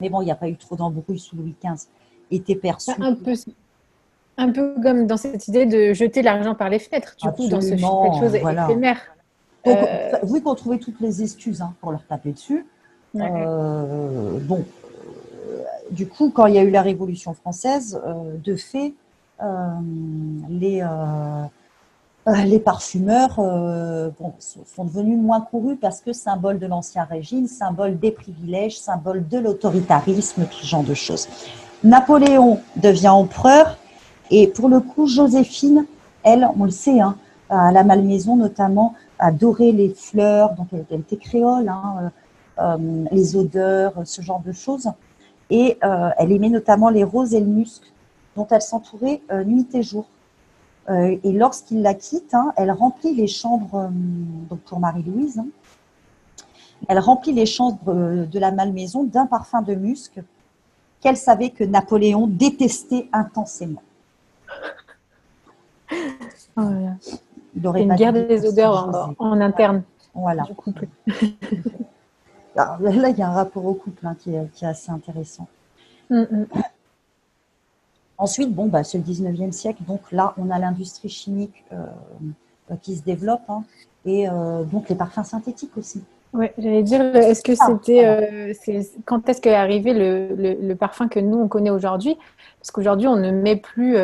mais 0.00 0.08
bon, 0.08 0.22
il 0.22 0.26
n'y 0.26 0.30
a 0.30 0.36
pas 0.36 0.48
eu 0.48 0.56
trop 0.56 0.76
d'embrouilles 0.76 1.18
sous 1.18 1.34
Louis 1.34 1.56
XV, 1.60 1.88
était 2.30 2.54
perçu 2.54 2.92
Un 3.00 3.14
peu. 3.14 3.34
Un 4.38 4.50
peu 4.50 4.74
comme 4.82 5.06
dans 5.06 5.16
cette 5.16 5.48
idée 5.48 5.66
de 5.66 5.92
jeter 5.92 6.22
l'argent 6.22 6.54
par 6.54 6.68
les 6.68 6.78
fenêtres, 6.78 7.16
du 7.22 7.28
coup, 7.30 7.48
dans 7.48 7.60
ce, 7.60 7.68
cette 7.68 7.80
chose 7.80 8.36
voilà. 8.40 8.64
éphémère. 8.64 8.98
Donc, 9.64 9.78
euh... 9.78 10.12
Vu 10.22 10.42
qu'on 10.42 10.54
trouvait 10.54 10.78
toutes 10.78 11.00
les 11.00 11.22
excuses 11.22 11.60
hein, 11.60 11.72
pour 11.80 11.90
leur 11.90 12.04
taper 12.04 12.32
dessus, 12.32 12.66
euh, 13.20 14.38
bon, 14.42 14.64
euh, 15.48 15.62
du 15.90 16.06
coup, 16.06 16.30
quand 16.30 16.46
il 16.46 16.54
y 16.54 16.58
a 16.58 16.62
eu 16.62 16.70
la 16.70 16.82
Révolution 16.82 17.34
française, 17.34 18.00
euh, 18.06 18.36
de 18.44 18.56
fait, 18.56 18.94
les, 20.48 20.82
les 22.46 22.58
parfumeurs 22.58 23.36
bon, 23.36 24.32
sont 24.38 24.84
devenus 24.84 25.18
moins 25.18 25.42
courus 25.42 25.76
parce 25.78 26.00
que 26.00 26.14
symbole 26.14 26.58
de 26.58 26.66
l'ancien 26.66 27.04
régime, 27.04 27.46
symbole 27.46 27.98
des 27.98 28.12
privilèges, 28.12 28.78
symbole 28.78 29.28
de 29.28 29.38
l'autoritarisme, 29.38 30.46
tout 30.46 30.56
ce 30.62 30.66
genre 30.66 30.84
de 30.84 30.94
choses. 30.94 31.28
Napoléon 31.84 32.60
devient 32.76 33.08
empereur 33.08 33.76
et 34.30 34.48
pour 34.48 34.68
le 34.68 34.80
coup, 34.80 35.06
Joséphine, 35.06 35.86
elle, 36.22 36.48
on 36.58 36.64
le 36.64 36.70
sait, 36.70 37.00
hein, 37.00 37.16
à 37.48 37.70
la 37.70 37.84
Malmaison 37.84 38.36
notamment, 38.36 38.94
adorait 39.18 39.72
les 39.72 39.90
fleurs, 39.90 40.54
donc 40.54 40.68
elle, 40.72 41.00
était 41.00 41.16
créole, 41.16 41.68
hein, 41.68 42.10
euh, 42.58 43.04
les 43.12 43.36
odeurs, 43.36 43.94
ce 44.04 44.22
genre 44.22 44.40
de 44.40 44.52
choses. 44.52 44.90
Et 45.50 45.78
euh, 45.84 46.10
elle 46.18 46.32
aimait 46.32 46.48
notamment 46.48 46.90
les 46.90 47.04
roses 47.04 47.34
et 47.34 47.40
le 47.40 47.46
musc, 47.46 47.82
dont 48.34 48.46
elle 48.50 48.62
s'entourait 48.62 49.22
euh, 49.30 49.44
nuit 49.44 49.68
et 49.74 49.82
jour. 49.82 50.06
et 50.88 51.32
lorsqu'il 51.32 51.82
la 51.82 51.94
quitte, 51.94 52.32
hein, 52.34 52.52
elle 52.56 52.70
remplit 52.70 53.14
les 53.14 53.26
chambres, 53.26 53.90
donc 54.48 54.60
pour 54.60 54.78
Marie-Louise, 54.78 55.38
hein, 55.38 55.48
elle 56.88 57.00
remplit 57.00 57.32
les 57.32 57.46
chambres 57.46 57.92
de 58.26 58.38
la 58.38 58.52
Malmaison 58.52 59.02
d'un 59.02 59.26
parfum 59.26 59.62
de 59.62 59.74
musc 59.74 60.20
qu'elle 61.00 61.16
savait 61.16 61.50
que 61.50 61.64
Napoléon 61.64 62.28
détestait 62.28 63.08
intensément. 63.12 63.82
Oh 66.56 66.62
Il 67.54 67.66
aurait 67.66 67.82
une 67.82 67.94
guerre 67.94 68.12
des 68.12 68.46
odeurs 68.46 69.14
en, 69.18 69.40
interne. 69.40 69.82
Voilà. 70.14 70.44
là, 72.56 72.78
il 73.10 73.18
y 73.18 73.22
a 73.22 73.28
un 73.28 73.34
rapport 73.34 73.66
au 73.66 73.74
couple 73.74 74.06
hein, 74.06 74.16
qui, 74.18 74.34
est, 74.34 74.64
assez 74.64 74.90
intéressant. 74.90 75.46
Mm. 76.08 76.44
Ensuite, 78.18 78.54
bon, 78.54 78.66
bah, 78.66 78.82
c'est 78.82 78.98
le 78.98 79.04
19e 79.04 79.52
siècle, 79.52 79.82
donc 79.86 80.00
là, 80.10 80.32
on 80.38 80.50
a 80.50 80.58
l'industrie 80.58 81.10
chimique 81.10 81.64
euh, 81.72 81.84
qui 82.80 82.96
se 82.96 83.04
développe 83.04 83.42
hein, 83.48 83.62
et 84.06 84.28
euh, 84.28 84.64
donc 84.64 84.88
les 84.88 84.94
parfums 84.94 85.24
synthétiques 85.24 85.76
aussi. 85.76 86.02
Oui, 86.32 86.46
j'allais 86.58 86.82
dire, 86.82 87.00
est-ce 87.14 87.42
que 87.42 87.52
ah, 87.60 87.66
c'était. 87.66 88.06
Euh, 88.06 88.52
quand 89.04 89.28
est-ce 89.28 89.40
qu'est 89.40 89.54
arrivé 89.54 89.92
le, 89.92 90.56
le, 90.60 90.74
parfum 90.74 91.08
que 91.08 91.20
nous, 91.20 91.38
on 91.38 91.48
connaît 91.48 91.70
aujourd'hui? 91.70 92.16
Parce 92.58 92.70
qu'aujourd'hui, 92.70 93.06
on 93.06 93.16
ne 93.16 93.30
met 93.30 93.56
plus. 93.56 93.96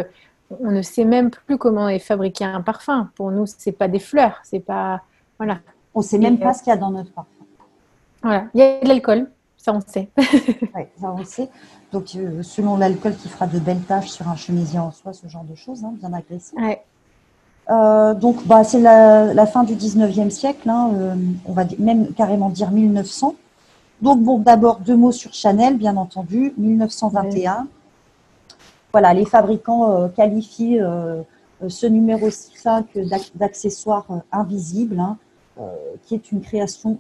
On 0.61 0.71
ne 0.71 0.83
sait 0.83 1.05
même 1.05 1.31
plus 1.31 1.59
comment 1.59 1.89
est 1.89 1.99
fabriqué 1.99 2.45
un 2.45 2.61
parfum. 2.61 3.11
Pour 3.15 3.31
nous, 3.31 3.47
ce 3.47 3.55
n'est 3.67 3.73
pas 3.73 3.89
des 3.89 3.99
fleurs. 3.99 4.41
C'est 4.45 4.61
pas. 4.61 5.03
Voilà. 5.39 5.59
On 5.95 6.01
ne 6.01 6.05
sait 6.05 6.19
même 6.19 6.39
pas 6.39 6.55
ce 6.55 6.63
qu'il 6.63 6.71
y 6.71 6.75
a 6.75 6.77
dans 6.77 6.91
notre 6.91 7.13
parfum. 7.13 7.31
Voilà, 8.23 8.45
il 8.55 8.61
y 8.61 8.63
a 8.63 8.81
de 8.81 8.89
l'alcool, 8.89 9.29
ça 9.57 9.73
on 9.73 9.81
sait. 9.81 10.09
oui, 10.17 10.83
ça 11.01 11.13
on 11.13 11.25
sait. 11.25 11.49
Donc, 11.93 12.15
euh, 12.17 12.43
selon 12.43 12.77
l'alcool 12.77 13.17
qui 13.17 13.29
fera 13.29 13.47
de 13.47 13.59
belles 13.59 13.81
taches 13.81 14.11
sur 14.11 14.29
un 14.29 14.37
chemisier 14.37 14.79
en 14.79 14.93
soie, 14.93 15.13
ce 15.13 15.27
genre 15.27 15.45
de 15.45 15.55
choses, 15.55 15.85
hein, 15.85 15.93
bien 15.99 16.13
agressif. 16.13 16.55
Ouais. 16.57 16.83
Euh, 17.71 18.15
donc, 18.15 18.47
bah, 18.47 18.65
c'est 18.65 18.81
la, 18.81 19.47
fin 19.47 19.65
du 19.65 19.75
19e 19.75 20.31
siècle, 20.31 20.69
hein, 20.71 20.91
euh, 20.95 21.15
on 21.47 21.53
va 21.53 21.65
même 21.79 22.13
carrément 22.13 22.49
dire 22.49 22.71
1900. 22.71 23.35
Donc, 24.01 24.23
bon, 24.23 24.39
d'abord, 24.39 24.79
deux 24.79 24.97
mots 24.97 25.13
sur 25.13 25.35
Chanel, 25.35 25.77
bien 25.77 25.97
entendu, 25.97 26.55
1921. 26.59 27.67
Voilà, 28.93 29.15
les 29.15 29.25
fabricants 29.25 30.09
qualifient 30.11 30.79
ce 31.67 31.87
numéro 31.87 32.29
5 32.31 32.87
d'accessoires 33.35 34.07
invisibles, 34.31 35.01
hein, 35.01 35.17
qui 36.05 36.15
est 36.15 36.31
une 36.31 36.43
création 36.43 36.99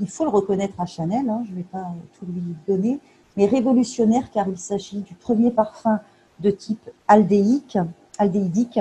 il 0.00 0.08
faut 0.08 0.24
le 0.24 0.30
reconnaître 0.30 0.80
à 0.80 0.86
Chanel, 0.86 1.28
hein, 1.28 1.42
je 1.46 1.50
ne 1.50 1.56
vais 1.56 1.64
pas 1.64 1.86
tout 2.18 2.26
lui 2.26 2.54
donner, 2.66 3.00
mais 3.36 3.46
révolutionnaire 3.46 4.30
car 4.30 4.48
il 4.48 4.58
s'agit 4.58 5.00
du 5.00 5.14
premier 5.14 5.50
parfum 5.50 6.00
de 6.40 6.50
type 6.50 6.88
aldéique, 7.06 7.78
aldéhydique 8.18 8.80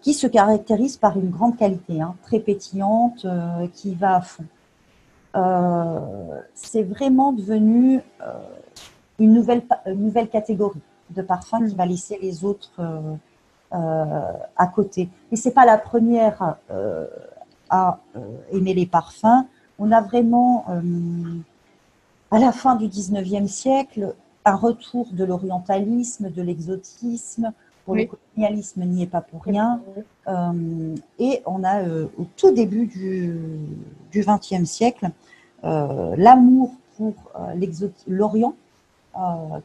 qui 0.00 0.14
se 0.14 0.26
caractérise 0.26 0.96
par 0.96 1.18
une 1.18 1.30
grande 1.30 1.56
qualité, 1.56 2.00
hein, 2.00 2.14
très 2.22 2.40
pétillante, 2.40 3.24
euh, 3.24 3.66
qui 3.74 3.94
va 3.94 4.16
à 4.16 4.20
fond. 4.22 4.44
Euh, 5.36 6.40
c'est 6.54 6.82
vraiment 6.82 7.32
devenu 7.32 8.00
euh, 8.22 8.32
une, 9.18 9.34
nouvelle 9.34 10.28
catégorie 10.28 10.80
de 11.14 11.22
parfums 11.22 11.68
qui 11.68 11.74
va 11.74 11.86
laisser 11.86 12.18
les 12.20 12.44
autres 12.44 12.80
à 13.70 14.66
côté. 14.74 15.08
Et 15.30 15.36
c'est 15.36 15.52
pas 15.52 15.64
la 15.64 15.78
première 15.78 16.56
à 17.68 17.98
aimer 18.52 18.74
les 18.74 18.86
parfums 18.86 19.46
on 19.80 19.90
a 19.92 20.02
vraiment, 20.02 20.66
euh, 20.68 21.38
à 22.30 22.38
la 22.38 22.52
fin 22.52 22.76
du 22.76 22.86
19e 22.86 23.48
siècle, 23.48 24.14
un 24.44 24.54
retour 24.54 25.08
de 25.10 25.24
l'orientalisme, 25.24 26.30
de 26.30 26.42
l'exotisme. 26.42 27.52
Pour 27.86 27.96
le 27.96 28.04
colonialisme 28.04 28.84
n'y 28.84 29.02
est 29.02 29.06
pas 29.06 29.22
pour 29.22 29.42
rien. 29.42 29.80
Euh, 30.28 30.94
et 31.18 31.42
on 31.46 31.64
a, 31.64 31.82
euh, 31.82 32.06
au 32.18 32.26
tout 32.36 32.52
début 32.52 32.86
du, 32.86 33.34
du 34.12 34.20
20e 34.20 34.66
siècle, 34.66 35.10
l'amour 35.62 36.72
pour 36.96 37.14
l'Orient 38.06 38.54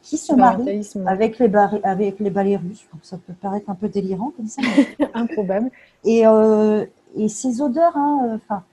qui 0.02 0.18
se 0.18 0.34
marie 0.34 0.82
avec 1.06 1.40
les, 1.40 1.52
avec 1.84 2.20
les 2.20 2.30
ballets 2.30 2.58
russes. 2.58 2.86
ça 3.04 3.18
peut 3.18 3.34
paraître 3.34 3.70
un 3.70 3.76
peu 3.76 3.88
délirant 3.88 4.32
comme 4.36 4.48
ça. 4.48 4.62
Improbable. 5.14 5.70
Et, 6.04 6.24
et 7.16 7.30
ces 7.30 7.62
odeurs, 7.62 7.96
hein, 7.96 8.36
enfin 8.36 8.64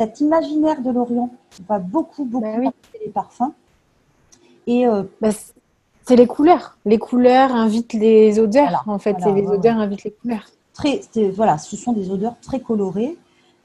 cet 0.00 0.20
imaginaire 0.20 0.80
de 0.80 0.90
l'Orient 0.90 1.28
va 1.68 1.78
beaucoup, 1.78 2.24
beaucoup 2.24 2.46
bah 2.62 2.72
les 3.04 3.10
parfums. 3.10 3.52
Et 4.66 4.86
euh, 4.86 5.02
bah, 5.20 5.28
c'est 6.06 6.16
les 6.16 6.26
couleurs. 6.26 6.78
Les 6.86 6.98
couleurs 6.98 7.54
invitent 7.54 7.92
les 7.92 8.38
odeurs, 8.38 8.82
en 8.86 8.98
fait. 8.98 9.16
les 9.26 9.46
odeurs 9.46 9.76
invitent 9.76 10.04
les 10.04 10.12
couleurs. 10.12 10.46
Très, 10.72 11.02
voilà, 11.34 11.58
ce 11.58 11.76
sont 11.76 11.92
des 11.92 12.10
odeurs 12.10 12.36
très 12.40 12.60
colorées. 12.60 13.18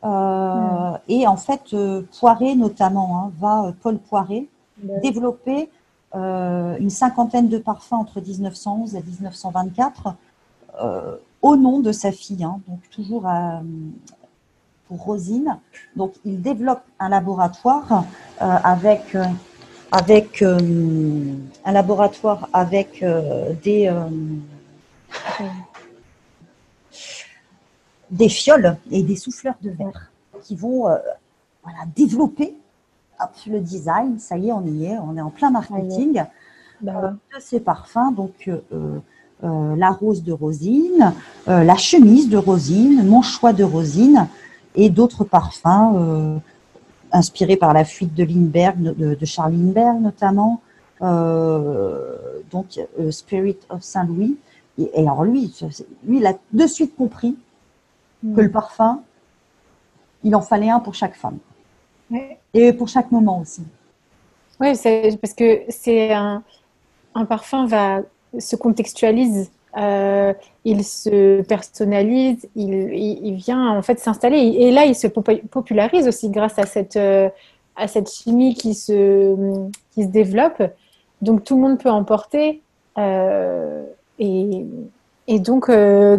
Euh, 0.03 0.09
hmm. 0.09 0.97
Et 1.07 1.25
en 1.25 1.37
fait, 1.37 1.61
euh, 1.73 2.01
Poiré 2.19 2.55
notamment, 2.55 3.17
hein, 3.17 3.31
va 3.39 3.73
Paul 3.81 3.97
Poiré 3.97 4.49
bah 4.83 4.95
développer 5.01 5.69
une 6.15 6.89
cinquantaine 6.89 7.49
de 7.49 7.57
parfums 7.57 7.93
entre 7.93 8.21
1911 8.21 8.95
et 8.95 9.03
1924 9.03 10.15
au 11.41 11.55
nom 11.55 11.79
de 11.79 11.91
sa 11.91 12.11
fille, 12.11 12.43
hein, 12.43 12.59
donc 12.67 12.79
toujours 12.89 13.27
à, 13.27 13.61
pour 14.87 15.03
Rosine. 15.03 15.59
Donc, 15.95 16.13
il 16.25 16.41
développe 16.41 16.83
un 16.99 17.09
laboratoire 17.09 18.05
euh, 18.41 18.45
avec, 18.63 19.15
euh, 19.15 19.25
euh, 20.41 21.33
un 21.65 21.71
laboratoire 21.71 22.49
avec 22.53 23.03
des, 23.63 23.93
des 28.11 28.29
fioles 28.29 28.77
et 28.91 29.03
des 29.03 29.15
souffleurs 29.15 29.55
de 29.61 29.69
verre 29.69 30.11
qui 30.41 30.55
vont 30.55 30.81
voilà, 31.63 31.85
développer 31.95 32.55
le 33.47 33.59
design. 33.59 34.19
Ça 34.19 34.37
y 34.37 34.49
est, 34.49 34.51
on 34.51 34.65
y 34.65 34.85
est, 34.85 34.97
on 34.97 35.17
est 35.17 35.21
en 35.21 35.29
plein 35.29 35.51
marketing 35.51 36.23
bah 36.81 37.13
de 37.33 37.39
ces 37.39 37.59
parfums. 37.59 38.11
Donc, 38.15 38.49
la 39.41 39.89
rose 39.91 40.23
de 40.23 40.31
Rosine, 40.31 41.13
la 41.47 41.75
chemise 41.75 42.29
de 42.29 42.37
Rosine, 42.37 43.07
mon 43.07 43.21
choix 43.21 43.53
de 43.53 43.63
Rosine, 43.63 44.27
et 44.75 44.89
d'autres 44.89 45.23
parfums 45.23 45.93
euh, 45.95 46.37
inspirés 47.11 47.57
par 47.57 47.73
la 47.73 47.85
fuite 47.85 48.13
de 48.13 48.23
Lindbergh, 48.23 48.81
de, 48.81 49.15
de 49.15 49.25
Charles 49.25 49.53
Lindbergh 49.53 50.01
notamment, 50.01 50.61
euh, 51.01 52.15
donc 52.51 52.79
euh, 52.99 53.11
Spirit 53.11 53.57
of 53.69 53.81
Saint-Louis. 53.81 54.37
Et, 54.77 54.89
alors 54.97 55.23
lui, 55.23 55.53
lui, 56.05 56.17
il 56.17 56.25
a 56.25 56.33
de 56.51 56.67
suite 56.67 56.95
compris 56.95 57.37
que 58.35 58.41
le 58.41 58.49
parfum, 58.49 59.01
il 60.23 60.35
en 60.35 60.41
fallait 60.41 60.69
un 60.69 60.79
pour 60.79 60.95
chaque 60.95 61.15
femme. 61.15 61.37
Et 62.53 62.73
pour 62.73 62.87
chaque 62.87 63.11
moment 63.11 63.39
aussi. 63.39 63.63
Oui, 64.59 64.73
parce 65.21 65.33
que 65.33 65.61
c'est 65.69 66.13
un, 66.13 66.43
parfum 67.27 67.65
va 67.65 68.01
se 68.37 68.55
contextualise 68.55 69.49
euh, 69.77 70.33
il 70.63 70.85
se 70.85 71.41
personnalise, 71.41 72.47
il, 72.55 73.35
vient 73.35 73.69
en 73.69 73.81
fait 73.81 73.99
s'installer. 73.99 74.37
Et 74.37 74.71
là, 74.71 74.85
il 74.85 74.95
se 74.95 75.07
popularise 75.07 76.07
aussi 76.07 76.29
grâce 76.29 76.57
à 76.57 76.65
cette, 76.65 76.95
euh, 76.95 77.29
à 77.75 77.87
cette 77.87 78.09
chimie 78.09 78.55
qui 78.55 78.73
se, 78.73 79.35
qui 79.91 80.03
se 80.03 80.07
développe. 80.07 80.63
Donc 81.21 81.43
tout 81.43 81.55
le 81.55 81.61
monde 81.61 81.79
peut 81.79 81.89
en 81.89 82.03
porter. 82.03 82.61
Euh, 82.97 83.83
et, 84.19 84.65
donc, 85.39 85.69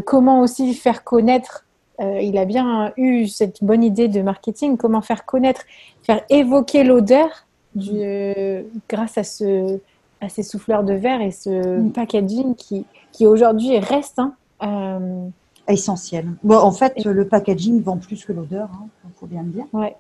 comment 0.05 0.41
aussi 0.41 0.75
faire 0.75 1.03
connaître 1.03 1.65
Il 2.01 2.37
a 2.37 2.45
bien 2.45 2.93
eu 2.97 3.27
cette 3.27 3.65
bonne 3.65 3.83
idée 3.83 4.09
de 4.09 4.21
marketing. 4.21 4.77
Comment 4.77 5.01
faire 5.01 5.25
connaître, 5.25 5.63
faire 6.03 6.23
évoquer 6.29 6.85
l'odeur 6.85 7.47
grâce 8.89 9.19
à 9.19 9.25
ce 9.25 9.81
à 10.21 10.29
ces 10.29 10.43
souffleurs 10.43 10.85
de 10.85 10.95
verre 10.95 11.21
et 11.21 11.31
ce 11.31 11.79
mm. 11.79 11.93
packaging 11.93 12.55
qui, 12.55 12.87
qui 13.13 13.27
aujourd'hui 13.27 13.79
reste. 13.79 14.21
Hein. 14.61 15.31
Essentiel. 15.69 16.29
Bon, 16.43 16.57
en 16.57 16.73
fait, 16.73 17.05
le 17.05 17.27
packaging 17.27 17.83
vend 17.83 17.97
plus 17.97 18.25
que 18.25 18.33
l'odeur, 18.33 18.69
il 18.73 19.09
hein, 19.09 19.11
faut 19.17 19.27
bien 19.27 19.43
le 19.43 19.51
dire. 19.51 19.67
Ouais. 19.73 19.97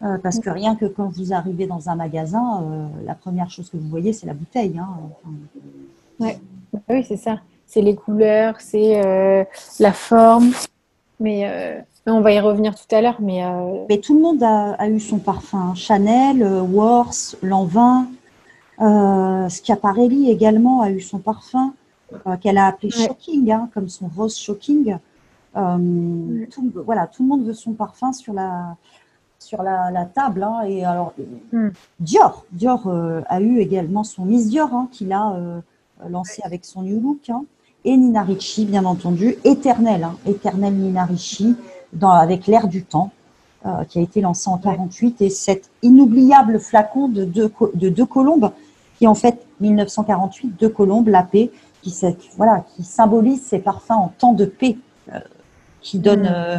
parce 0.00 0.40
que 0.40 0.50
rien 0.50 0.76
que 0.76 0.86
quand 0.86 1.08
vous 1.08 1.32
arrivez 1.32 1.66
dans 1.66 1.88
un 1.88 1.94
magasin, 1.94 2.64
la 3.04 3.14
première 3.14 3.50
chose 3.50 3.68
que 3.70 3.76
vous 3.76 3.88
voyez, 3.88 4.12
c'est 4.12 4.26
la 4.26 4.34
bouteille. 4.34 4.78
Hein. 4.78 4.88
ouais. 6.20 6.40
Oui, 6.88 7.04
c'est 7.04 7.16
ça. 7.16 7.40
C'est 7.72 7.82
les 7.82 7.94
couleurs, 7.94 8.60
c'est 8.60 9.00
la 9.78 9.92
forme. 9.92 10.50
Mais 11.20 11.84
on 12.06 12.20
va 12.20 12.32
y 12.32 12.40
revenir 12.40 12.74
tout 12.74 12.94
à 12.94 13.00
l'heure, 13.00 13.20
mais... 13.20 13.44
Euh, 13.44 13.84
mais 13.88 13.98
tout 13.98 14.14
le 14.14 14.20
monde 14.20 14.42
a, 14.42 14.88
eu 14.88 15.00
son 15.00 15.18
parfum. 15.18 15.74
Chanel, 15.74 16.42
euh, 16.42 16.62
Wars, 16.62 17.14
Lanvin, 17.42 18.08
euh, 18.80 19.48
Schiaparelli 19.48 20.30
également 20.30 20.80
a 20.82 20.90
eu 20.90 21.00
son 21.00 21.18
parfum, 21.18 21.74
euh, 22.26 22.36
qu'elle 22.36 22.58
a 22.58 22.66
appelé 22.66 22.90
Shocking, 22.90 23.50
hein, 23.52 23.68
comme 23.74 23.88
son 23.88 24.08
Rose 24.08 24.36
Shocking. 24.36 24.96
tout, 25.54 26.72
voilà, 26.84 27.06
tout 27.06 27.22
le 27.22 27.28
monde 27.28 27.44
veut 27.44 27.54
son 27.54 27.72
parfum 27.72 28.12
sur 28.12 28.32
la, 28.32 28.76
sur 29.38 29.62
la, 29.62 30.04
table. 30.06 30.42
Hein, 30.42 30.62
et 30.66 30.84
alors, 30.84 31.12
hmm. 31.52 31.68
Dior, 31.98 32.44
Dior 32.52 32.90
a 33.28 33.40
eu 33.40 33.58
également 33.58 34.04
son 34.04 34.24
Miss 34.24 34.48
Dior, 34.48 34.72
hein, 34.72 34.88
qu'il 34.90 35.12
a 35.12 35.36
lancé 36.08 36.42
avec 36.44 36.64
son 36.64 36.82
New 36.82 37.00
Look. 37.00 37.30
Et 37.84 37.96
Nina 37.96 38.22
Ricci, 38.22 38.66
bien 38.66 38.84
entendu, 38.84 39.36
éternel, 39.44 40.08
éternel 40.26 40.74
Nina 40.74 41.04
Ricci, 41.04 41.56
avec 42.02 42.46
l'air 42.46 42.68
du 42.68 42.84
temps, 42.84 43.10
euh, 43.66 43.84
qui 43.84 43.98
a 43.98 44.02
été 44.02 44.20
lancé 44.20 44.48
en 44.48 44.58
48, 44.58 45.22
et 45.22 45.30
cet 45.30 45.70
inoubliable 45.82 46.58
flacon 46.60 47.08
de 47.08 47.24
deux, 47.24 47.52
de 47.74 47.88
deux 47.88 48.06
colombes, 48.06 48.52
qui 48.98 49.06
en 49.06 49.14
fait 49.14 49.38
1948, 49.60 50.56
deux 50.58 50.68
colombes, 50.68 51.08
la 51.08 51.22
paix, 51.22 51.50
qui, 51.82 51.94
voilà, 52.36 52.64
qui 52.74 52.84
symbolise 52.84 53.42
ces 53.42 53.58
parfums 53.58 53.90
en 53.90 54.12
temps 54.16 54.32
de 54.32 54.44
paix, 54.44 54.76
euh, 55.12 55.18
qui 55.80 55.98
donne 55.98 56.22
mm. 56.22 56.34
euh, 56.34 56.56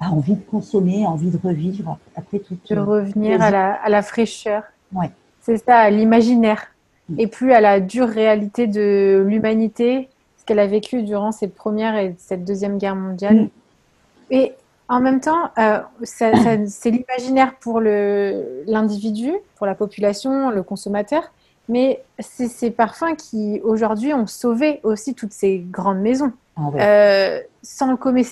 bah, 0.00 0.06
envie 0.10 0.34
de 0.34 0.42
consommer, 0.42 1.06
envie 1.06 1.30
de 1.30 1.38
revivre 1.42 1.98
après 2.16 2.38
tout. 2.38 2.56
De 2.68 2.78
revenir 2.78 3.40
à 3.40 3.50
la, 3.50 3.74
à 3.74 3.88
la, 3.88 4.02
fraîcheur. 4.02 4.64
Ouais. 4.92 5.10
C'est 5.40 5.58
ça, 5.58 5.78
à 5.78 5.90
l'imaginaire, 5.90 6.66
mm. 7.08 7.20
et 7.20 7.26
plus 7.26 7.52
à 7.52 7.60
la 7.60 7.80
dure 7.80 8.08
réalité 8.08 8.66
de 8.66 9.24
l'humanité, 9.26 10.08
ce 10.42 10.46
qu'elle 10.46 10.58
a 10.58 10.66
vécu 10.66 11.04
durant 11.04 11.30
cette 11.30 11.54
première 11.54 11.96
et 11.96 12.16
cette 12.18 12.44
deuxième 12.44 12.76
guerre 12.76 12.96
mondiale. 12.96 13.42
Mm. 13.42 13.50
Et 14.32 14.52
en 14.88 14.98
même 14.98 15.20
temps, 15.20 15.50
euh, 15.56 15.78
c'est 16.02 16.90
l'imaginaire 16.90 17.54
pour 17.60 17.80
l'individu, 17.80 19.32
pour 19.54 19.66
la 19.66 19.76
population, 19.76 20.50
le 20.50 20.64
consommateur, 20.64 21.30
mais 21.68 22.02
c'est 22.18 22.48
ces 22.48 22.72
parfums 22.72 23.14
qui, 23.16 23.60
aujourd'hui, 23.62 24.12
ont 24.14 24.26
sauvé 24.26 24.80
aussi 24.82 25.14
toutes 25.14 25.32
ces 25.32 25.58
grandes 25.58 26.00
maisons. 26.00 26.32
Ah 26.56 26.70
euh, 26.74 27.40
sans, 27.62 27.92
le 27.92 28.24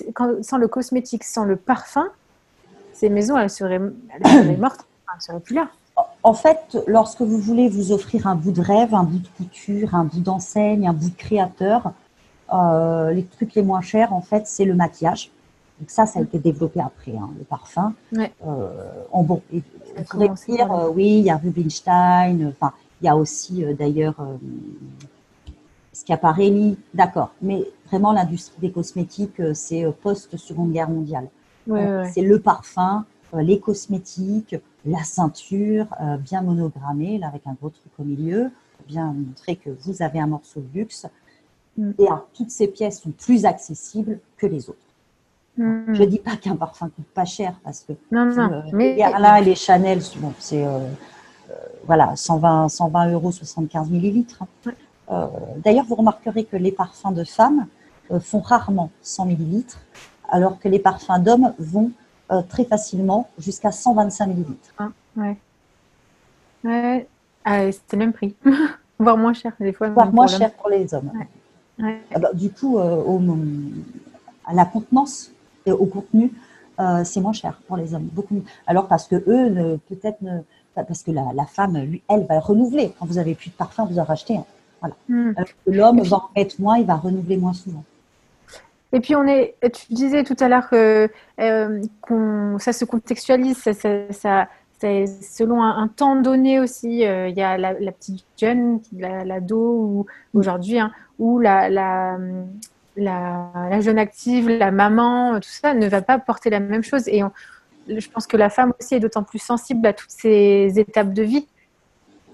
sans, 0.43 0.57
le 0.57 0.67
cosmétique, 0.67 1.23
sans 1.23 1.45
le 1.45 1.55
parfum, 1.55 2.09
ces 2.91 3.09
maisons, 3.09 3.37
elles 3.37 3.49
seraient, 3.49 3.79
mortes, 4.59 4.85
elles 5.07 5.15
ne 5.15 5.21
seraient 5.21 5.39
plus 5.39 5.55
là. 5.55 5.69
En 6.23 6.33
fait, 6.33 6.77
lorsque 6.87 7.21
vous 7.21 7.37
voulez 7.37 7.69
vous 7.69 7.91
offrir 7.91 8.27
un 8.27 8.35
bout 8.35 8.51
de 8.51 8.61
rêve, 8.61 8.93
un 8.93 9.03
bout 9.03 9.19
de 9.19 9.27
couture, 9.37 9.95
un 9.95 10.05
bout 10.05 10.19
d'enseigne, 10.19 10.87
un 10.87 10.93
bout 10.93 11.09
de 11.09 11.15
créateur, 11.15 11.91
euh, 12.53 13.11
les 13.11 13.23
trucs 13.23 13.55
les 13.55 13.63
moins 13.63 13.81
chers, 13.81 14.13
en 14.13 14.21
fait, 14.21 14.45
c'est 14.45 14.65
le 14.65 14.75
maquillage. 14.75 15.31
Donc 15.81 15.89
ça, 15.89 16.05
ça 16.05 16.19
a 16.19 16.21
été 16.21 16.37
développé 16.37 16.79
après, 16.79 17.13
hein, 17.17 17.31
le 17.39 17.43
parfum. 17.43 17.93
Euh, 18.15 18.67
en 19.11 19.23
bon, 19.23 19.41
on 19.97 20.03
pourrait 20.03 20.29
dire, 20.47 20.71
euh, 20.71 20.89
oui, 20.93 21.17
il 21.17 21.23
y 21.23 21.31
a 21.31 21.37
Rubinstein, 21.37 22.49
enfin, 22.49 22.71
il 23.01 23.05
y 23.05 23.09
a 23.09 23.15
aussi 23.17 23.65
euh, 23.65 23.73
d'ailleurs 23.73 24.13
Schiaparelli, 25.91 26.77
d'accord. 26.93 27.31
Mais 27.41 27.65
vraiment, 27.87 28.11
l'industrie 28.11 28.61
des 28.61 28.71
cosmétiques, 28.71 29.41
c'est 29.55 29.87
post-seconde 30.03 30.71
guerre 30.71 30.89
mondiale. 30.89 31.29
c'est 31.65 32.21
le 32.21 32.39
parfum, 32.39 33.03
les 33.33 33.59
cosmétiques, 33.59 34.55
la 34.85 35.03
ceinture, 35.03 35.87
bien 36.19 36.41
monogrammée, 36.41 37.17
là, 37.17 37.27
avec 37.27 37.45
un 37.45 37.53
gros 37.53 37.69
truc 37.69 37.91
au 37.99 38.03
milieu, 38.03 38.51
bien 38.87 39.13
montrer 39.13 39.55
que 39.55 39.69
vous 39.69 40.01
avez 40.01 40.19
un 40.19 40.27
morceau 40.27 40.59
de 40.59 40.79
luxe. 40.79 41.05
Mm. 41.77 41.91
Et 41.99 42.07
toutes 42.33 42.51
ces 42.51 42.67
pièces 42.67 43.01
sont 43.01 43.11
plus 43.11 43.45
accessibles 43.45 44.19
que 44.37 44.47
les 44.47 44.69
autres. 44.69 44.91
Hmm. 45.57 45.93
Je 45.93 46.03
ne 46.03 46.07
dis 46.07 46.19
pas 46.19 46.37
qu'un 46.37 46.55
parfum 46.55 46.89
coûte 46.89 47.05
pas 47.13 47.25
cher 47.25 47.53
parce 47.63 47.81
que 47.81 47.93
non, 48.11 48.25
non, 48.25 48.51
euh, 48.51 48.61
mais... 48.71 48.95
les 48.95 49.01
et 49.01 49.43
les 49.43 49.55
Chanel, 49.55 49.99
bon, 50.17 50.33
c'est 50.39 50.65
euh, 50.65 50.79
euh, 51.49 51.53
voilà, 51.85 52.15
120, 52.15 52.69
120 52.69 53.11
euros, 53.11 53.31
75 53.31 53.89
millilitres. 53.89 54.43
D'ailleurs, 55.57 55.83
vous 55.83 55.95
remarquerez 55.95 56.45
que 56.45 56.55
les 56.55 56.71
parfums 56.71 57.11
de 57.13 57.25
femmes 57.25 57.67
font 58.21 58.39
rarement 58.39 58.91
100 59.01 59.25
millilitres, 59.25 59.81
alors 60.29 60.57
que 60.57 60.69
les 60.69 60.79
parfums 60.79 61.19
d'hommes 61.19 61.53
vont 61.59 61.91
très 62.49 62.65
facilement 62.65 63.29
jusqu'à 63.37 63.71
125 63.71 64.27
millilitres. 64.27 64.73
Ah, 64.77 64.89
ouais. 65.17 65.37
ouais. 66.63 67.07
Ah, 67.43 67.71
c'est 67.71 67.93
le 67.93 67.97
même 67.97 68.13
prix, 68.13 68.35
voire 68.99 69.17
moins 69.17 69.33
cher 69.33 69.53
des 69.59 69.73
fois. 69.73 69.89
Voire 69.89 70.13
moins 70.13 70.27
cher 70.27 70.53
pour 70.53 70.69
les 70.69 70.93
hommes. 70.93 71.11
Ah 71.81 72.19
bah, 72.19 72.29
du 72.33 72.51
coup, 72.51 72.77
au, 72.77 73.21
à 74.45 74.53
la 74.53 74.65
contenance 74.65 75.31
et 75.65 75.71
au 75.71 75.85
contenu, 75.85 76.31
euh, 76.79 77.03
c'est 77.03 77.21
moins 77.21 77.33
cher 77.33 77.59
pour 77.67 77.77
les 77.77 77.93
hommes, 77.93 78.07
beaucoup. 78.11 78.43
Alors 78.65 78.87
parce 78.87 79.07
que 79.07 79.15
eux, 79.15 79.79
peut-être, 79.89 80.19
parce 80.73 81.03
que 81.03 81.11
la, 81.11 81.45
femme, 81.45 81.77
lui, 81.77 82.01
elle 82.09 82.25
va 82.25 82.39
renouveler. 82.39 82.93
Quand 82.97 83.05
vous 83.05 83.17
avez 83.17 83.35
plus 83.35 83.49
de 83.49 83.55
parfum, 83.55 83.85
vous 83.85 83.99
en 83.99 84.03
rachetez 84.03 84.39
Voilà. 84.79 84.95
Hmm. 85.07 85.33
L'homme 85.67 86.01
va 86.01 86.17
en 86.17 86.29
mettre 86.35 86.55
moins, 86.59 86.77
il 86.77 86.85
va 86.85 86.95
renouveler 86.95 87.37
moins 87.37 87.53
souvent. 87.53 87.83
Et 88.93 88.99
puis 88.99 89.15
on 89.15 89.25
est, 89.25 89.55
tu 89.61 89.93
disais 89.93 90.23
tout 90.23 90.35
à 90.39 90.49
l'heure 90.49 90.69
que 90.69 91.09
euh, 91.39 91.81
ça 92.59 92.73
se 92.73 92.85
contextualise, 92.85 93.57
ça, 93.57 93.73
ça, 94.11 94.47
c'est 94.79 95.05
selon 95.05 95.63
un, 95.63 95.87
temps 95.87 96.15
donné 96.15 96.59
aussi. 96.59 97.05
Euh, 97.05 97.27
il 97.29 97.37
y 97.37 97.41
a 97.41 97.57
la, 97.57 97.73
petite 97.91 98.25
jeune, 98.37 98.81
l'ado, 98.97 99.57
ou 99.57 100.05
aujourd'hui, 100.33 100.79
hein, 100.79 100.91
ou 101.19 101.39
la, 101.39 101.69
la, 101.69 102.17
la, 102.97 103.79
jeune 103.81 103.99
active, 103.99 104.49
la 104.49 104.71
maman, 104.71 105.39
tout 105.39 105.49
ça 105.49 105.73
ne 105.73 105.87
va 105.87 106.01
pas 106.01 106.19
porter 106.19 106.49
la 106.49 106.59
même 106.59 106.83
chose. 106.83 107.07
Et 107.07 107.21
je 107.87 108.09
pense 108.09 108.27
que 108.27 108.37
la 108.37 108.49
femme 108.49 108.73
aussi 108.79 108.95
est 108.95 108.99
d'autant 108.99 109.23
plus 109.23 109.39
sensible 109.39 109.85
à 109.87 109.93
toutes 109.93 110.09
ces 110.09 110.79
étapes 110.79 111.13
de 111.13 111.23
vie. 111.23 111.47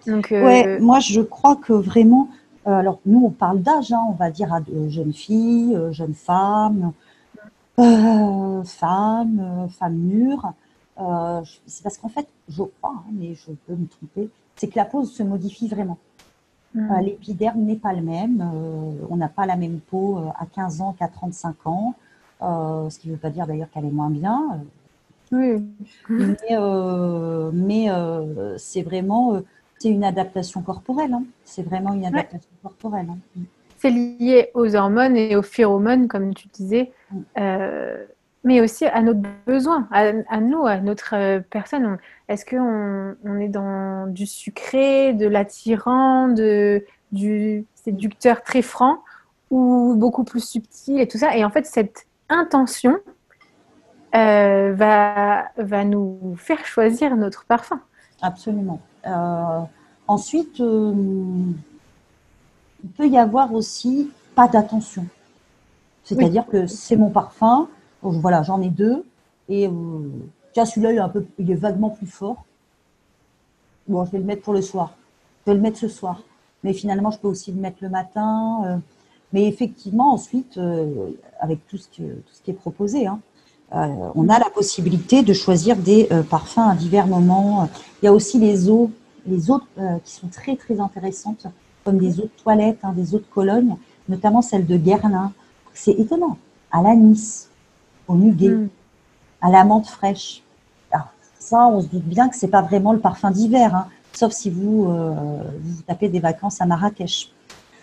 Donc, 0.06 0.32
euh, 0.32 0.80
moi 0.80 1.00
je 1.00 1.22
crois 1.22 1.58
que 1.58 1.74
vraiment, 1.74 2.30
alors 2.74 3.00
nous 3.06 3.26
on 3.26 3.30
parle 3.30 3.62
d'âge, 3.62 3.92
hein, 3.92 4.04
on 4.10 4.14
va 4.14 4.30
dire 4.32 4.54
à 4.54 4.62
de 4.62 4.90
jeunes 4.90 5.14
filles, 5.14 5.76
euh, 5.76 5.92
jeunes 5.92 6.14
femmes, 6.14 6.92
femmes, 7.78 9.68
femmes 9.78 9.96
mûres. 9.96 10.54
c'est 11.66 11.84
parce 11.84 11.98
qu'en 11.98 12.10
fait, 12.10 12.28
je 12.50 12.64
crois, 12.64 12.96
hein, 12.96 13.04
mais 13.12 13.36
je 13.36 13.52
peux 13.66 13.76
me 13.76 13.88
tromper, 13.88 14.30
c'est 14.56 14.68
que 14.68 14.78
la 14.78 14.86
pose 14.86 15.12
se 15.12 15.24
modifie 15.24 15.68
vraiment. 15.68 15.98
Mm. 16.74 16.92
Euh, 16.92 17.02
l'épiderme 17.02 17.62
n'est 17.62 17.76
pas 17.76 17.94
le 17.94 18.02
même. 18.02 18.42
Euh, 18.42 19.06
on 19.10 19.18
n'a 19.18 19.30
pas 19.30 19.46
la 19.46 19.56
même 19.56 19.80
peau 19.80 20.18
euh, 20.18 20.30
à 20.40 20.46
15 20.46 20.82
ans 20.82 20.96
qu'à 20.98 21.08
35 21.08 21.56
ans. 21.66 21.96
ce 22.42 23.00
qui 23.00 23.08
ne 23.08 23.14
veut 23.14 23.20
pas 23.20 23.30
dire 23.30 23.48
d'ailleurs 23.48 23.70
qu'elle 23.72 23.86
est 23.86 23.92
moins 23.92 24.10
bien. 24.10 24.62
Oui. 25.32 25.64
Mais, 27.54 27.90
c'est 28.58 28.84
vraiment 28.84 29.42
c'est 29.80 29.90
une 29.90 30.04
adaptation 30.04 30.62
corporelle. 30.62 31.14
Hein. 31.14 31.24
C'est 31.44 31.64
vraiment 31.64 31.94
une 31.94 32.06
adaptation 32.06 32.50
corporelle. 32.64 33.08
Hein. 33.10 33.18
Mm. 33.36 33.44
C'est 33.80 33.92
lié 33.92 34.50
aux 34.56 34.76
hormones 34.76 35.16
et 35.16 35.36
aux 35.36 35.44
phéromones, 35.44 36.08
comme 36.08 36.34
tu 36.34 36.48
disais. 36.48 36.92
Mm 37.12 37.20
mais 38.48 38.62
aussi 38.62 38.86
à 38.86 39.02
notre 39.02 39.20
besoin, 39.46 39.90
à, 39.92 40.40
nous, 40.40 40.66
à 40.66 40.78
notre 40.78 41.16
euh, 41.16 41.42
personne. 41.50 41.98
Est-ce 42.30 42.46
qu'on 42.46 43.16
on 43.26 43.40
est 43.40 43.50
dans 43.50 44.08
du 44.08 44.26
sucré, 44.26 45.14
de 45.14 45.28
l'attirant, 45.28 46.30
de, 46.30 46.86
du 47.12 47.66
séducteur 47.76 48.44
très 48.44 48.62
franc 48.62 49.04
ou 49.52 49.96
beaucoup 49.98 50.24
plus 50.24 50.40
subtil 50.40 51.00
et 51.02 51.08
tout 51.10 51.18
ça 51.18 51.36
Et 51.36 51.44
en 51.44 51.50
fait, 51.50 51.66
cette 51.66 52.08
intention 52.30 52.98
euh, 54.16 54.72
va, 54.74 55.46
va 55.58 55.84
nous 55.84 56.36
faire 56.38 56.66
choisir 56.66 57.18
notre 57.18 57.46
parfum. 57.46 57.82
Absolument. 58.22 58.80
Euh, 59.08 59.62
ensuite, 60.08 60.60
il 60.60 61.56
peut 62.96 63.08
y 63.08 63.18
avoir 63.18 63.54
aussi 63.54 64.12
pas 64.36 64.48
d'attention. 64.48 65.06
C'est-à-dire 66.04 66.46
que 66.48 66.68
c'est 66.68 66.96
mon 66.96 67.10
parfum, 67.10 67.68
voilà, 68.02 68.44
j'en 68.44 68.62
ai 68.62 68.70
deux. 68.70 69.04
Et 69.50 69.68
euh, 69.68 69.72
tiens, 70.54 70.66
celui-là, 70.66 70.92
il 70.92 70.98
est, 70.98 71.02
un 71.02 71.10
peu, 71.10 71.26
il 71.38 71.52
est 71.52 71.56
vaguement 71.56 71.90
plus 71.90 72.08
fort. 72.08 72.46
Bon, 73.88 74.06
je 74.06 74.12
vais 74.12 74.20
le 74.20 74.24
mettre 74.24 74.42
pour 74.42 74.54
le 74.54 74.62
soir. 74.62 74.96
Je 75.46 75.52
vais 75.52 75.56
le 75.56 75.62
mettre 75.62 75.78
ce 75.78 75.88
soir. 75.88 76.22
Mais 76.64 76.74
finalement, 76.74 77.12
je 77.12 77.20
peux 77.20 77.28
aussi 77.28 77.52
le 77.52 77.60
mettre 77.60 77.78
le 77.82 77.90
matin. 77.90 78.64
Euh. 78.66 78.78
mais 79.34 79.48
effectivement, 79.48 80.14
ensuite, 80.14 80.58
euh, 80.58 81.12
avec 81.40 81.66
tout 81.68 81.78
ce, 81.78 81.88
qui, 81.90 82.02
tout 82.04 82.34
ce 82.34 82.42
qui 82.42 82.52
est 82.52 82.56
proposé, 82.56 83.08
hein, 83.08 83.20
on 83.72 84.30
a 84.30 84.40
la 84.40 84.50
possibilité 84.50 85.24
de 85.24 85.34
choisir 85.34 85.76
des 85.76 86.08
parfums 86.30 86.70
à 86.70 86.76
divers 86.76 87.08
moments. 87.08 87.70
Il 88.02 88.06
y 88.06 88.08
a 88.08 88.14
aussi 88.14 88.40
les 88.40 88.70
eaux, 88.70 88.92
les 89.26 89.52
eaux 89.52 89.62
qui 90.04 90.12
sont 90.12 90.28
très 90.28 90.56
très 90.56 90.80
intéressantes, 90.80 91.48
comme 91.84 91.98
des 91.98 92.20
eaux 92.20 92.24
de 92.24 92.44
toilette, 92.44 92.80
hein, 92.84 92.94
des 92.96 93.14
eaux 93.14 93.20
de 93.20 93.26
Cologne, 93.34 93.76
notamment 94.08 94.42
celle 94.42 94.66
de 94.66 94.78
Guerlain. 94.78 95.32
C'est 95.74 95.92
étonnant. 95.92 96.38
À 96.72 96.82
l'anis, 96.82 97.48
au 98.08 98.14
muguet, 98.14 98.50
Mm. 98.50 98.70
à 99.42 99.50
la 99.50 99.64
menthe 99.64 99.88
fraîche. 99.88 100.44
Alors, 100.92 101.08
ça, 101.40 101.68
on 101.68 101.82
se 101.82 101.88
doute 101.88 102.04
bien 102.04 102.30
que 102.30 102.36
c'est 102.36 102.48
pas 102.48 102.62
vraiment 102.62 102.94
le 102.94 103.00
parfum 103.00 103.32
d'hiver, 103.32 103.76
hein, 103.76 103.88
sauf 104.14 104.32
si 104.32 104.50
vous, 104.50 104.86
euh, 104.90 105.14
vous 105.62 105.82
tapez 105.84 106.10
des 106.10 106.20
vacances 106.20 106.62
à 106.62 106.66
Marrakech. 106.66 107.32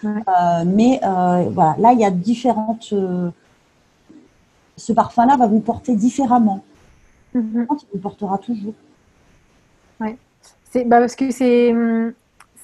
Ouais. 0.02 0.10
Euh, 0.10 0.64
mais 0.66 1.00
euh, 1.02 1.48
voilà, 1.50 1.76
là, 1.78 1.92
il 1.92 2.00
y 2.00 2.04
a 2.04 2.10
différentes. 2.10 2.92
Ce 4.76 4.92
parfum-là 4.92 5.36
va 5.36 5.46
vous 5.46 5.60
porter 5.60 5.94
différemment. 5.96 6.64
Mhm. 7.34 7.66
Il 7.70 7.86
vous 7.94 7.98
portera 8.00 8.38
toujours. 8.38 8.74
C'est 10.70 10.84
bah, 10.84 10.98
parce 10.98 11.14
que 11.14 11.30
c'est 11.30 11.72
hum, 11.72 12.12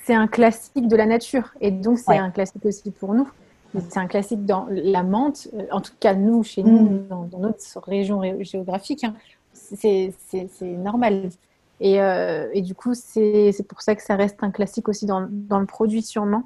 c'est 0.04 0.14
un 0.14 0.26
classique 0.26 0.88
de 0.88 0.96
la 0.96 1.06
nature 1.06 1.54
et 1.60 1.70
donc 1.70 1.98
c'est 1.98 2.10
Ouais. 2.10 2.18
un 2.18 2.30
classique 2.30 2.64
aussi 2.66 2.90
pour 2.90 3.14
nous. 3.14 3.28
C'est 3.88 3.98
un 4.00 4.08
classique 4.08 4.44
dans 4.44 4.66
la 4.68 5.04
menthe, 5.04 5.46
euh, 5.54 5.66
en 5.70 5.80
tout 5.80 5.92
cas 6.00 6.14
nous, 6.14 6.42
chez 6.42 6.64
nous, 6.64 6.80
Mm. 6.90 7.06
dans, 7.08 7.22
dans 7.26 7.38
notre 7.38 7.80
région 7.86 8.18
ré- 8.18 8.42
géographique, 8.42 9.04
hein, 9.04 9.14
c'est 9.52 10.12
normal. 10.62 11.28
Et, 11.78 12.00
euh, 12.02 12.48
et 12.52 12.62
du 12.62 12.74
coup, 12.74 12.94
c'est 12.94 13.52
c'est 13.52 13.62
pour 13.62 13.80
ça 13.80 13.94
que 13.94 14.02
ça 14.02 14.16
reste 14.16 14.42
un 14.42 14.50
classique 14.50 14.88
aussi 14.88 15.06
dans, 15.06 15.28
dans 15.30 15.60
le 15.60 15.66
produit 15.66 16.02
sûrement. 16.02 16.42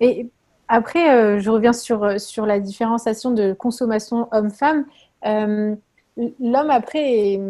Et 0.00 0.28
après, 0.70 1.14
euh, 1.14 1.40
je 1.40 1.50
reviens 1.50 1.72
sur, 1.72 2.20
sur 2.20 2.46
la 2.46 2.60
différenciation 2.60 3.32
de 3.32 3.52
consommation 3.52 4.28
homme-femme. 4.32 4.86
Euh, 5.26 5.74
L'homme, 6.40 6.70
après, 6.70 7.32
est- 7.34 7.40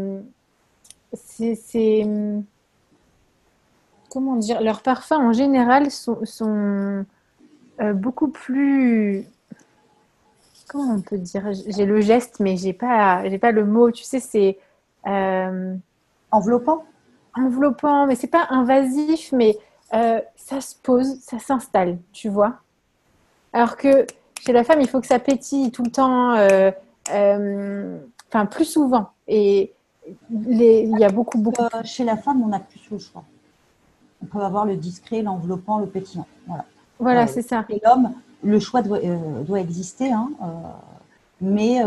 c'est... 1.15 2.07
Comment 4.11 4.37
dire 4.37 4.61
Leurs 4.61 4.83
parfums, 4.83 5.13
en 5.13 5.33
général, 5.33 5.91
sont, 5.91 6.19
sont 6.25 7.05
euh, 7.81 7.93
beaucoup 7.95 8.29
plus... 8.29 9.25
Comment 10.69 10.95
on 10.95 11.01
peut 11.01 11.19
dire 11.19 11.49
J'ai 11.67 11.85
le 11.85 12.01
geste, 12.01 12.39
mais 12.41 12.57
j'ai 12.57 12.73
pas, 12.73 13.23
pas 13.41 13.53
le 13.53 13.65
mot. 13.65 13.91
Tu 13.91 14.05
sais, 14.05 14.21
c'est 14.21 14.59
euh, 15.07 15.75
Enveloppant? 16.31 16.85
Enveloppant, 17.35 18.07
mais 18.07 18.15
c'est 18.15 18.29
pas 18.29 18.47
invasif, 18.51 19.33
mais 19.33 19.57
euh, 19.95 20.21
ça 20.37 20.61
se 20.61 20.75
pose, 20.77 21.19
ça 21.21 21.39
s'installe, 21.39 21.99
tu 22.13 22.29
vois. 22.29 22.61
Alors 23.53 23.77
que 23.77 24.07
chez 24.41 24.53
la 24.53 24.65
femme, 24.65 24.81
il 24.81 24.89
faut 24.89 25.01
que 25.01 25.07
ça 25.07 25.19
pétille 25.19 25.71
tout 25.71 25.83
le 25.83 25.91
temps, 25.91 26.33
euh, 26.35 26.71
euh, 27.13 27.99
enfin 28.29 28.47
plus 28.47 28.65
souvent. 28.65 29.11
Et 29.29 29.73
les- 30.31 30.83
il 30.91 30.99
y 30.99 31.05
a 31.05 31.11
beaucoup, 31.11 31.39
beaucoup. 31.39 31.63
Euh, 31.63 31.83
Chez 31.85 32.05
la 32.05 32.17
femme, 32.17 32.43
on 32.43 32.49
n'a 32.49 32.61
plus 32.61 32.81
le 32.91 32.99
choix. 32.99 33.23
On 34.23 34.27
peut 34.27 34.41
avoir 34.41 34.65
le 34.67 34.77
discret, 34.77 35.23
l'enveloppant, 35.23 35.79
le 35.79 35.87
pétillant. 35.87 36.27
Voilà. 36.47 36.65
Voilà, 36.99 37.27
c'est 37.27 37.43
ça. 37.43 37.65
Et 37.71 37.81
l'homme, 37.85 38.11
le 38.43 38.59
choix 38.61 38.83
doit, 38.83 38.99
doit 39.47 39.61
exister, 39.61 40.13
hein, 40.13 40.31
mais 41.41 41.81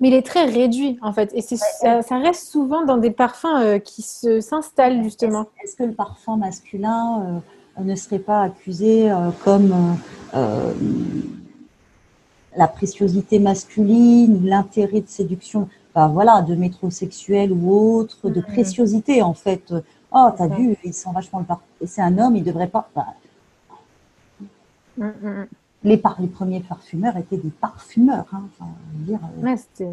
Mais 0.00 0.08
il 0.08 0.14
est 0.14 0.26
très 0.26 0.44
réduit, 0.44 0.96
en 1.02 1.12
fait. 1.12 1.30
Et 1.34 1.40
ça, 1.42 2.02
ça 2.02 2.18
reste 2.18 2.48
souvent 2.48 2.84
dans 2.84 2.98
des 2.98 3.10
parfums 3.10 3.80
qui 3.84 4.02
se- 4.02 4.40
s'installent, 4.40 5.02
justement. 5.02 5.46
Est-ce 5.62 5.74
que 5.76 5.82
le 5.84 5.92
parfum 5.92 6.36
masculin 6.36 7.42
ne 7.84 7.94
serait 7.94 8.18
pas 8.18 8.42
accusé 8.42 9.10
euh, 9.10 9.30
comme 9.44 9.72
euh, 9.72 9.94
euh, 10.34 10.72
la 12.56 12.68
préciosité 12.68 13.38
masculine 13.38 14.44
l'intérêt 14.46 15.00
de 15.00 15.08
séduction 15.08 15.68
Enfin, 15.94 16.08
voilà, 16.08 16.42
de 16.42 16.54
métrosexuel 16.54 17.50
ou 17.50 17.72
autre, 17.72 18.28
de 18.28 18.38
Mhm. 18.40 18.46
préciosité 18.46 19.22
en 19.22 19.34
fait. 19.34 19.72
Oh, 20.12 20.28
t'as 20.36 20.46
vu, 20.46 20.76
il 20.84 20.94
sent 20.94 21.08
vachement 21.12 21.40
le 21.40 21.44
parfum. 21.46 21.64
Et 21.80 21.86
c'est 21.88 22.02
un 22.02 22.16
homme, 22.18 22.36
il 22.36 22.44
devrait 22.44 22.68
pas. 22.68 22.88
Mm, 24.96 25.04
mm, 25.06 25.28
mm. 25.28 25.46
les, 25.84 25.96
par- 25.96 26.20
les 26.20 26.28
premiers 26.28 26.60
parfumeurs 26.60 27.16
étaient 27.16 27.36
des 27.38 27.50
parfumeurs. 27.50 28.26
Hein, 28.32 28.42
enfin, 28.60 28.70
je 28.92 28.98
veux 28.98 29.04
dire, 29.06 29.18
euh, 29.38 29.44
Ouais, 29.44 29.56
c'était. 29.56 29.88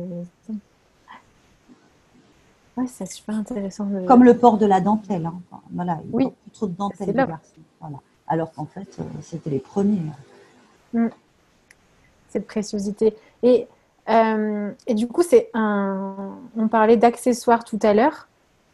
Ouais, 2.78 2.88
c'est 2.88 3.10
super 3.12 3.36
intéressant. 3.36 3.86
de- 3.86 4.06
Comme 4.06 4.24
le 4.24 4.38
port 4.38 4.58
de 4.58 4.66
la 4.66 4.82
dentelle. 4.82 5.26
hein. 5.26 5.34
Enfin, 5.50 5.62
voilà, 5.74 6.00
il 6.06 6.14
Oui. 6.14 6.24
porte 6.26 6.36
plus 6.44 6.52
trop 6.52 6.68
de 6.68 6.76
dentelle, 6.76 7.08
les 7.08 7.14
garçons. 7.14 7.62
Alors 8.28 8.52
qu'en 8.54 8.66
fait, 8.66 8.98
euh, 9.00 9.04
c'était 9.22 9.50
les 9.50 9.60
premiers. 9.60 10.00
cette 12.30 12.48
préciosité. 12.48 13.16
Et, 13.44 13.68
euh, 14.10 14.72
et 14.88 14.94
du 14.94 15.08
coup, 15.08 15.24
c'est 15.24 15.50
un. 15.54 16.38
On 16.58 16.68
parlait 16.68 16.98
d'accessoires 16.98 17.64
tout 17.64 17.80
à 17.82 17.94
l'heure, 17.94 18.28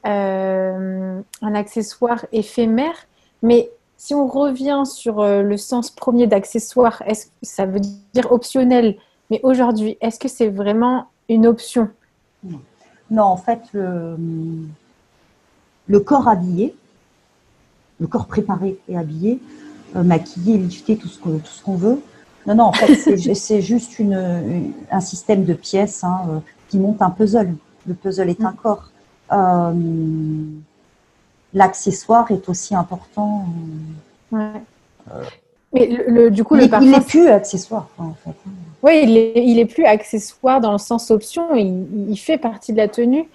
euh, 0.06 1.22
un 1.42 1.56
accessoire 1.56 2.26
éphémère, 2.32 2.96
mais 3.42 3.70
si 3.98 4.16
on 4.16 4.28
revient 4.28 4.84
sur 4.86 5.24
le 5.24 5.58
sens 5.58 5.92
premier 5.92 6.26
d'accessoire, 6.26 7.04
est-ce 7.06 7.28
que 7.28 7.32
ça 7.44 7.68
veut 7.68 7.82
dire 8.14 8.32
optionnel? 8.32 8.98
Mais 9.30 9.40
aujourd'hui, 9.44 9.98
est-ce 10.02 10.20
que 10.20 10.28
c'est 10.28 10.50
vraiment 10.50 11.08
une 11.30 11.46
option? 11.46 11.90
Non, 13.12 13.24
en 13.24 13.38
fait, 13.38 13.62
le, 13.74 14.18
le 15.88 16.00
corps 16.00 16.28
habillé, 16.28 16.76
le 18.02 18.08
corps 18.08 18.26
préparé 18.26 18.78
et 18.90 18.98
habillé, 18.98 19.40
euh, 19.96 20.04
maquillé, 20.04 20.58
lifté, 20.58 20.98
tout 20.98 21.08
ce 21.08 21.20
qu'on 21.64 21.76
veut. 21.76 22.02
Non, 22.48 22.56
non, 22.56 22.64
en 22.66 22.74
fait, 22.74 22.96
c'est 22.96 23.18
ju- 23.18 23.36
c'est 23.36 23.62
juste 23.62 24.00
une, 24.00 24.14
une- 24.16 24.74
un 24.90 25.00
système 25.02 25.46
de 25.46 25.54
pièces 25.54 26.04
hein, 26.04 26.22
euh, 26.30 26.40
qui 26.70 26.80
monte 26.80 27.02
un 27.02 27.12
puzzle. 27.12 27.54
Le 27.88 27.94
puzzle 27.94 28.30
est 28.30 28.44
un 28.44 28.54
corps. 28.54 28.90
Euh, 29.32 29.74
L'accessoire 31.54 32.32
est 32.32 32.48
aussi 32.48 32.74
important. 32.76 33.46
Ouais. 34.32 34.40
Mais 35.74 35.88
le, 35.88 36.06
le- 36.10 36.32
du 36.32 36.44
coup, 36.46 36.56
il 36.56 36.60
le 36.60 36.64
est- 36.64 36.68
il 36.68 36.70
parfum, 36.72 36.86
n'est 36.92 37.02
plus 37.02 37.28
accessoire, 37.28 37.88
en 37.98 38.14
fait. 38.24 38.36
Oui, 38.84 39.02
il 39.04 39.18
est, 39.18 39.34
il 39.46 39.60
est 39.60 39.66
plus 39.66 39.86
accessoire 39.86 40.62
dans 40.62 40.72
le 40.72 40.78
sens 40.78 41.12
option, 41.12 41.54
il, 41.56 41.86
il 42.10 42.18
fait 42.18 42.38
partie 42.38 42.72
de 42.72 42.78
la 42.78 42.88
tenue. 42.88 43.28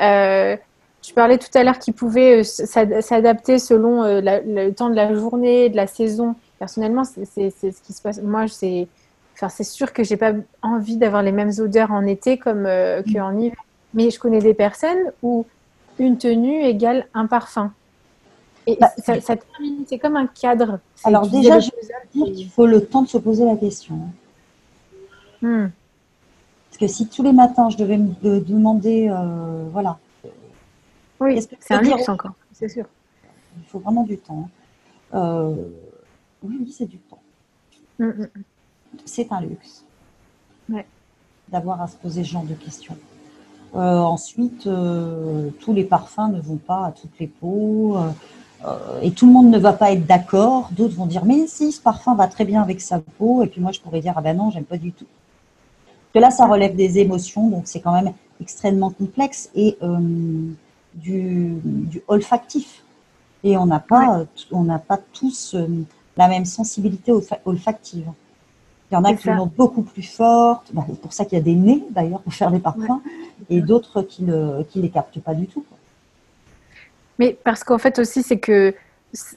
Euh, 0.00 0.56
tu 1.02 1.12
parlais 1.14 1.36
tout 1.38 1.50
à 1.54 1.64
l'heure 1.64 1.78
qu'il 1.78 1.94
pouvait 1.94 2.40
euh, 2.40 2.42
s'ad- 2.44 3.00
s'adapter 3.02 3.58
selon 3.58 4.02
euh, 4.04 4.20
la- 4.20 4.40
le 4.40 4.72
temps 4.72 4.88
de 4.88 4.94
la 4.94 5.12
journée, 5.14 5.68
de 5.68 5.76
la 5.76 5.86
saison. 5.88 6.34
Personnellement, 6.58 7.02
c'est 7.04 7.24
ce 7.26 7.82
qui 7.82 7.92
se 7.92 8.00
passe. 8.00 8.22
Moi, 8.22 8.46
c'est 8.48 8.86
enfin, 9.34 9.48
sûr 9.64 9.92
que 9.92 10.04
j'ai 10.04 10.16
pas 10.16 10.32
envie 10.62 10.96
d'avoir 10.96 11.22
les 11.22 11.32
mêmes 11.32 11.50
odeurs 11.58 11.90
en 11.90 12.06
été 12.06 12.38
comme 12.38 12.66
euh, 12.66 13.02
qu'en 13.12 13.36
hiver. 13.36 13.56
Mais 13.94 14.10
je 14.10 14.18
connais 14.18 14.38
des 14.38 14.54
personnes 14.54 15.10
où 15.22 15.44
une 15.98 16.16
tenue 16.18 16.62
égale 16.62 17.06
un 17.14 17.26
parfum. 17.26 17.72
Et 18.68 18.78
Bah, 18.80 18.90
ça, 19.04 19.20
ça 19.20 19.34
termine, 19.36 19.84
c'est 19.88 19.98
comme 19.98 20.14
un 20.16 20.28
cadre. 20.28 20.78
Alors 21.02 21.26
déjà, 21.26 21.58
je 21.58 21.70
veux 21.74 21.86
dire 22.22 22.32
qu'il 22.34 22.48
faut 22.48 22.66
le 22.66 22.80
temps 22.84 23.02
de 23.02 23.08
se 23.08 23.18
poser 23.18 23.44
la 23.44 23.56
question. 23.56 23.96
hein. 23.96 25.46
Hmm. 25.46 25.70
Parce 26.70 26.78
que 26.78 26.86
si 26.86 27.08
tous 27.08 27.24
les 27.24 27.32
matins, 27.32 27.68
je 27.70 27.76
devais 27.76 27.98
me 27.98 28.10
de- 28.22 28.38
demander, 28.38 29.08
euh, 29.10 29.64
voilà, 29.72 29.98
Oui, 31.22 31.40
c'est 31.60 31.74
un 31.74 31.82
luxe 31.82 32.08
encore, 32.08 32.32
c'est 32.52 32.68
sûr. 32.68 32.86
il 33.58 33.64
faut 33.68 33.78
vraiment 33.78 34.04
du 34.04 34.18
temps. 34.18 34.48
hein. 35.12 35.18
Euh, 35.18 35.54
oui, 36.42 36.56
oui, 36.60 36.74
c'est 36.76 36.86
du 36.86 36.98
temps. 36.98 37.20
Mm, 37.98 38.06
mm. 38.06 38.28
C'est 39.04 39.30
un 39.32 39.40
luxe. 39.40 39.84
Ouais. 40.68 40.86
D'avoir 41.48 41.80
à 41.82 41.86
se 41.86 41.96
poser 41.96 42.24
ce 42.24 42.30
genre 42.30 42.44
de 42.44 42.54
questions. 42.54 42.96
Euh, 43.74 43.98
ensuite, 43.98 44.66
euh, 44.66 45.50
tous 45.60 45.72
les 45.72 45.84
parfums 45.84 46.30
ne 46.32 46.40
vont 46.40 46.56
pas 46.56 46.86
à 46.86 46.92
toutes 46.92 47.18
les 47.20 47.26
peaux. 47.26 47.96
euh, 47.96 49.00
et 49.02 49.10
tout 49.10 49.26
le 49.26 49.32
monde 49.32 49.50
ne 49.50 49.58
va 49.58 49.72
pas 49.72 49.92
être 49.92 50.06
d'accord. 50.06 50.68
D'autres 50.72 50.94
vont 50.94 51.06
dire, 51.06 51.24
mais 51.24 51.46
si, 51.46 51.72
ce 51.72 51.80
parfum 51.80 52.14
va 52.14 52.28
très 52.28 52.44
bien 52.44 52.62
avec 52.62 52.80
sa 52.80 53.00
peau. 53.00 53.42
Et 53.42 53.46
puis 53.48 53.60
moi, 53.60 53.72
je 53.72 53.80
pourrais 53.80 54.00
dire, 54.00 54.14
ah 54.16 54.20
ben 54.20 54.36
non, 54.36 54.50
j'aime 54.50 54.64
pas 54.64 54.76
du 54.78 54.92
tout. 54.92 55.06
Parce 55.06 56.12
que 56.14 56.18
là, 56.20 56.30
ça 56.30 56.46
relève 56.46 56.76
des 56.76 56.98
émotions, 56.98 57.48
donc 57.48 57.62
c'est 57.66 57.80
quand 57.80 57.92
même 57.92 58.12
extrêmement 58.40 58.90
complexe 58.90 59.50
et 59.54 59.78
du, 60.94 61.54
du 61.64 62.02
olfactif. 62.08 62.82
Et 63.44 63.56
on 63.56 63.66
n'a 63.66 63.80
pas, 63.80 64.18
euh, 64.20 64.24
t- 64.24 64.44
on 64.52 64.64
n'a 64.64 64.78
pas 64.78 64.98
tous 65.12 65.54
euh, 65.54 65.66
la 66.16 66.28
même 66.28 66.44
sensibilité 66.44 67.10
olfa- 67.12 67.40
olfactive. 67.44 68.06
Il 68.90 68.94
y 68.94 68.96
en 68.96 69.04
a 69.04 69.14
qui 69.14 69.28
l'ont 69.28 69.46
beaucoup 69.46 69.82
plus 69.82 70.02
forte. 70.02 70.70
Bah, 70.72 70.84
c'est 70.88 71.00
pour 71.00 71.12
ça 71.12 71.24
qu'il 71.24 71.38
y 71.38 71.40
a 71.40 71.44
des 71.44 71.54
nez 71.54 71.82
d'ailleurs 71.90 72.20
pour 72.20 72.32
faire 72.34 72.50
les 72.50 72.60
parfums, 72.60 73.00
et 73.48 73.60
d'autres 73.62 74.02
qui 74.02 74.22
ne 74.22 74.62
qui 74.64 74.82
les 74.82 74.90
captent 74.90 75.18
pas 75.20 75.34
du 75.34 75.46
tout. 75.46 75.62
quoi. 75.62 75.78
Mais 77.18 77.38
parce 77.42 77.64
qu'en 77.64 77.78
fait 77.78 77.98
aussi, 77.98 78.22
c'est 78.22 78.38
que 78.38 78.74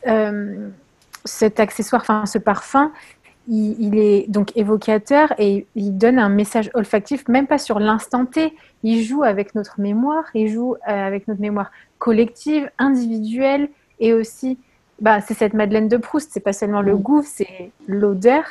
euh, 0.07 0.69
cet 1.23 1.59
accessoire, 1.59 2.01
enfin 2.01 2.25
ce 2.25 2.37
parfum, 2.37 2.91
il, 3.47 3.75
il 3.79 3.97
est 3.97 4.29
donc 4.29 4.55
évocateur 4.55 5.33
et 5.37 5.65
il 5.75 5.97
donne 5.97 6.19
un 6.19 6.29
message 6.29 6.69
olfactif, 6.73 7.27
même 7.27 7.47
pas 7.47 7.57
sur 7.57 7.79
l'instant 7.79 8.25
T. 8.25 8.53
Il 8.83 9.03
joue 9.03 9.23
avec 9.23 9.55
notre 9.55 9.79
mémoire, 9.79 10.25
il 10.33 10.47
joue 10.47 10.75
euh, 10.75 11.07
avec 11.07 11.27
notre 11.27 11.41
mémoire 11.41 11.71
collective, 11.99 12.69
individuelle 12.77 13.69
et 13.99 14.13
aussi, 14.13 14.57
bah, 14.99 15.21
c'est 15.21 15.33
cette 15.33 15.53
Madeleine 15.53 15.87
de 15.87 15.97
Proust. 15.97 16.31
C'est 16.33 16.39
pas 16.39 16.53
seulement 16.53 16.81
le 16.81 16.97
goût, 16.97 17.23
c'est 17.25 17.71
l'odeur. 17.87 18.43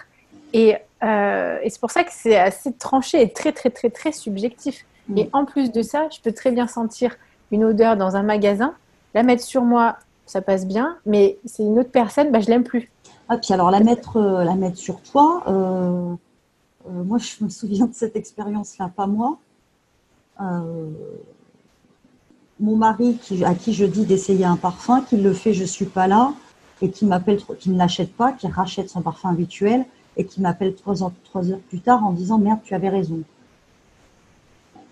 Et, 0.53 0.76
euh, 1.03 1.59
et 1.62 1.70
c'est 1.70 1.80
pour 1.80 1.90
ça 1.90 2.05
que 2.05 2.12
c'est 2.12 2.36
assez 2.36 2.72
tranché 2.72 3.20
et 3.22 3.32
très 3.32 3.53
très 3.53 3.70
très 3.70 3.90
très 3.90 4.12
subjectif. 4.12 4.84
Et 5.16 5.28
en 5.32 5.45
plus 5.45 5.70
de 5.70 5.82
ça, 5.82 6.09
je 6.11 6.20
peux 6.20 6.32
très 6.32 6.51
bien 6.51 6.66
sentir 6.66 7.16
une 7.51 7.64
odeur 7.64 7.97
dans 7.97 8.16
un 8.16 8.22
magasin, 8.22 8.74
la 9.12 9.22
mettre 9.22 9.42
sur 9.42 9.62
moi, 9.62 9.99
ça 10.26 10.40
passe 10.40 10.66
bien, 10.66 10.97
mais 11.05 11.36
c'est 11.45 11.62
une 11.62 11.78
autre 11.78 11.90
personne, 11.90 12.30
bah, 12.30 12.40
je 12.40 12.49
l'aime 12.49 12.64
plus. 12.64 12.90
Ah, 13.29 13.39
puis 13.39 13.55
alors 13.55 13.70
la 13.70 13.81
mettre, 13.81 14.18
mettre 14.57 14.77
sur 14.77 15.01
toi, 15.01 15.43
moi 15.47 17.18
je 17.18 17.45
me 17.45 17.49
souviens 17.49 17.87
de 17.87 17.95
cette 17.95 18.16
expérience-là, 18.16 18.91
pas 18.95 19.07
moi. 19.07 19.39
mon 22.61 22.77
mari 22.77 23.18
à 23.45 23.55
qui 23.55 23.72
je 23.72 23.85
dis 23.85 24.05
d'essayer 24.05 24.45
un 24.45 24.57
parfum, 24.57 25.01
qui 25.03 25.16
le 25.16 25.33
fait, 25.33 25.55
je 25.55 25.64
suis 25.64 25.87
pas 25.87 26.07
là, 26.07 26.35
et 26.83 26.91
qui 26.91 27.07
m'appelle, 27.07 27.41
qui 27.59 27.70
ne 27.70 27.79
l'achète 27.79 28.14
pas, 28.14 28.33
qui 28.33 28.47
rachète 28.47 28.91
son 28.91 29.01
parfum 29.01 29.31
habituel 29.31 29.87
et 30.16 30.25
qui 30.25 30.41
m'appelle 30.41 30.75
trois 30.75 31.03
heures, 31.03 31.12
trois 31.25 31.51
heures 31.51 31.61
plus 31.61 31.81
tard 31.81 32.05
en 32.05 32.12
disant 32.12 32.39
merde, 32.39 32.61
tu 32.62 32.75
avais 32.75 32.89
raison. 32.89 33.20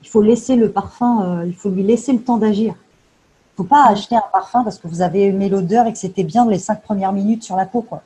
Il 0.03 0.09
faut 0.09 0.22
laisser 0.22 0.57
le 0.57 0.70
parfum, 0.70 1.22
euh, 1.22 1.47
il 1.47 1.55
faut 1.55 1.70
lui 1.70 1.83
laisser 1.83 2.12
le 2.12 2.22
temps 2.22 2.39
d'agir. 2.39 2.74
Il 2.74 3.57
faut 3.59 3.64
pas 3.64 3.87
acheter 3.87 4.16
un 4.16 4.24
parfum 4.33 4.64
parce 4.64 4.78
que 4.78 4.89
vous 4.89 5.03
avez 5.03 5.26
aimé 5.26 5.49
l'odeur 5.49 5.87
et 5.87 5.93
que 5.93 5.99
c'était 5.99 6.24
bien 6.24 6.49
les 6.49 6.59
cinq 6.59 6.83
premières 6.83 7.12
minutes 7.12 7.43
sur 7.43 7.57
la 7.57 7.66
peau, 7.66 7.83
quoi. 7.83 8.03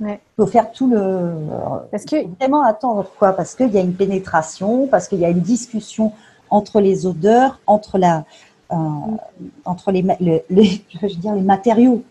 Il 0.00 0.18
faut 0.36 0.46
faire 0.46 0.70
tout 0.70 0.88
le. 0.88 1.32
Parce 1.90 2.04
que 2.04 2.26
vraiment 2.36 2.62
attendre 2.62 3.10
quoi 3.18 3.32
Parce 3.32 3.54
qu'il 3.54 3.70
y 3.70 3.78
a 3.78 3.80
une 3.80 3.94
pénétration, 3.94 4.86
parce 4.86 5.08
qu'il 5.08 5.18
y 5.18 5.24
a 5.24 5.30
une 5.30 5.40
discussion 5.40 6.12
entre 6.50 6.80
les 6.80 7.06
odeurs, 7.06 7.60
entre 7.66 7.98
la, 7.98 8.24
euh, 8.70 8.76
entre 9.64 9.90
les, 9.90 10.04
les, 10.20 10.44
je 10.90 10.98
veux 11.00 11.08
dire 11.08 11.34
les 11.34 11.42
matériaux. 11.42 12.02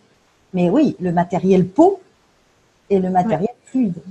Mais 0.53 0.69
oui, 0.69 0.95
le 0.99 1.11
matériel 1.11 1.67
peau 1.67 1.99
et 2.89 2.99
le 2.99 3.09
matériel 3.09 3.49
fluide. 3.65 4.01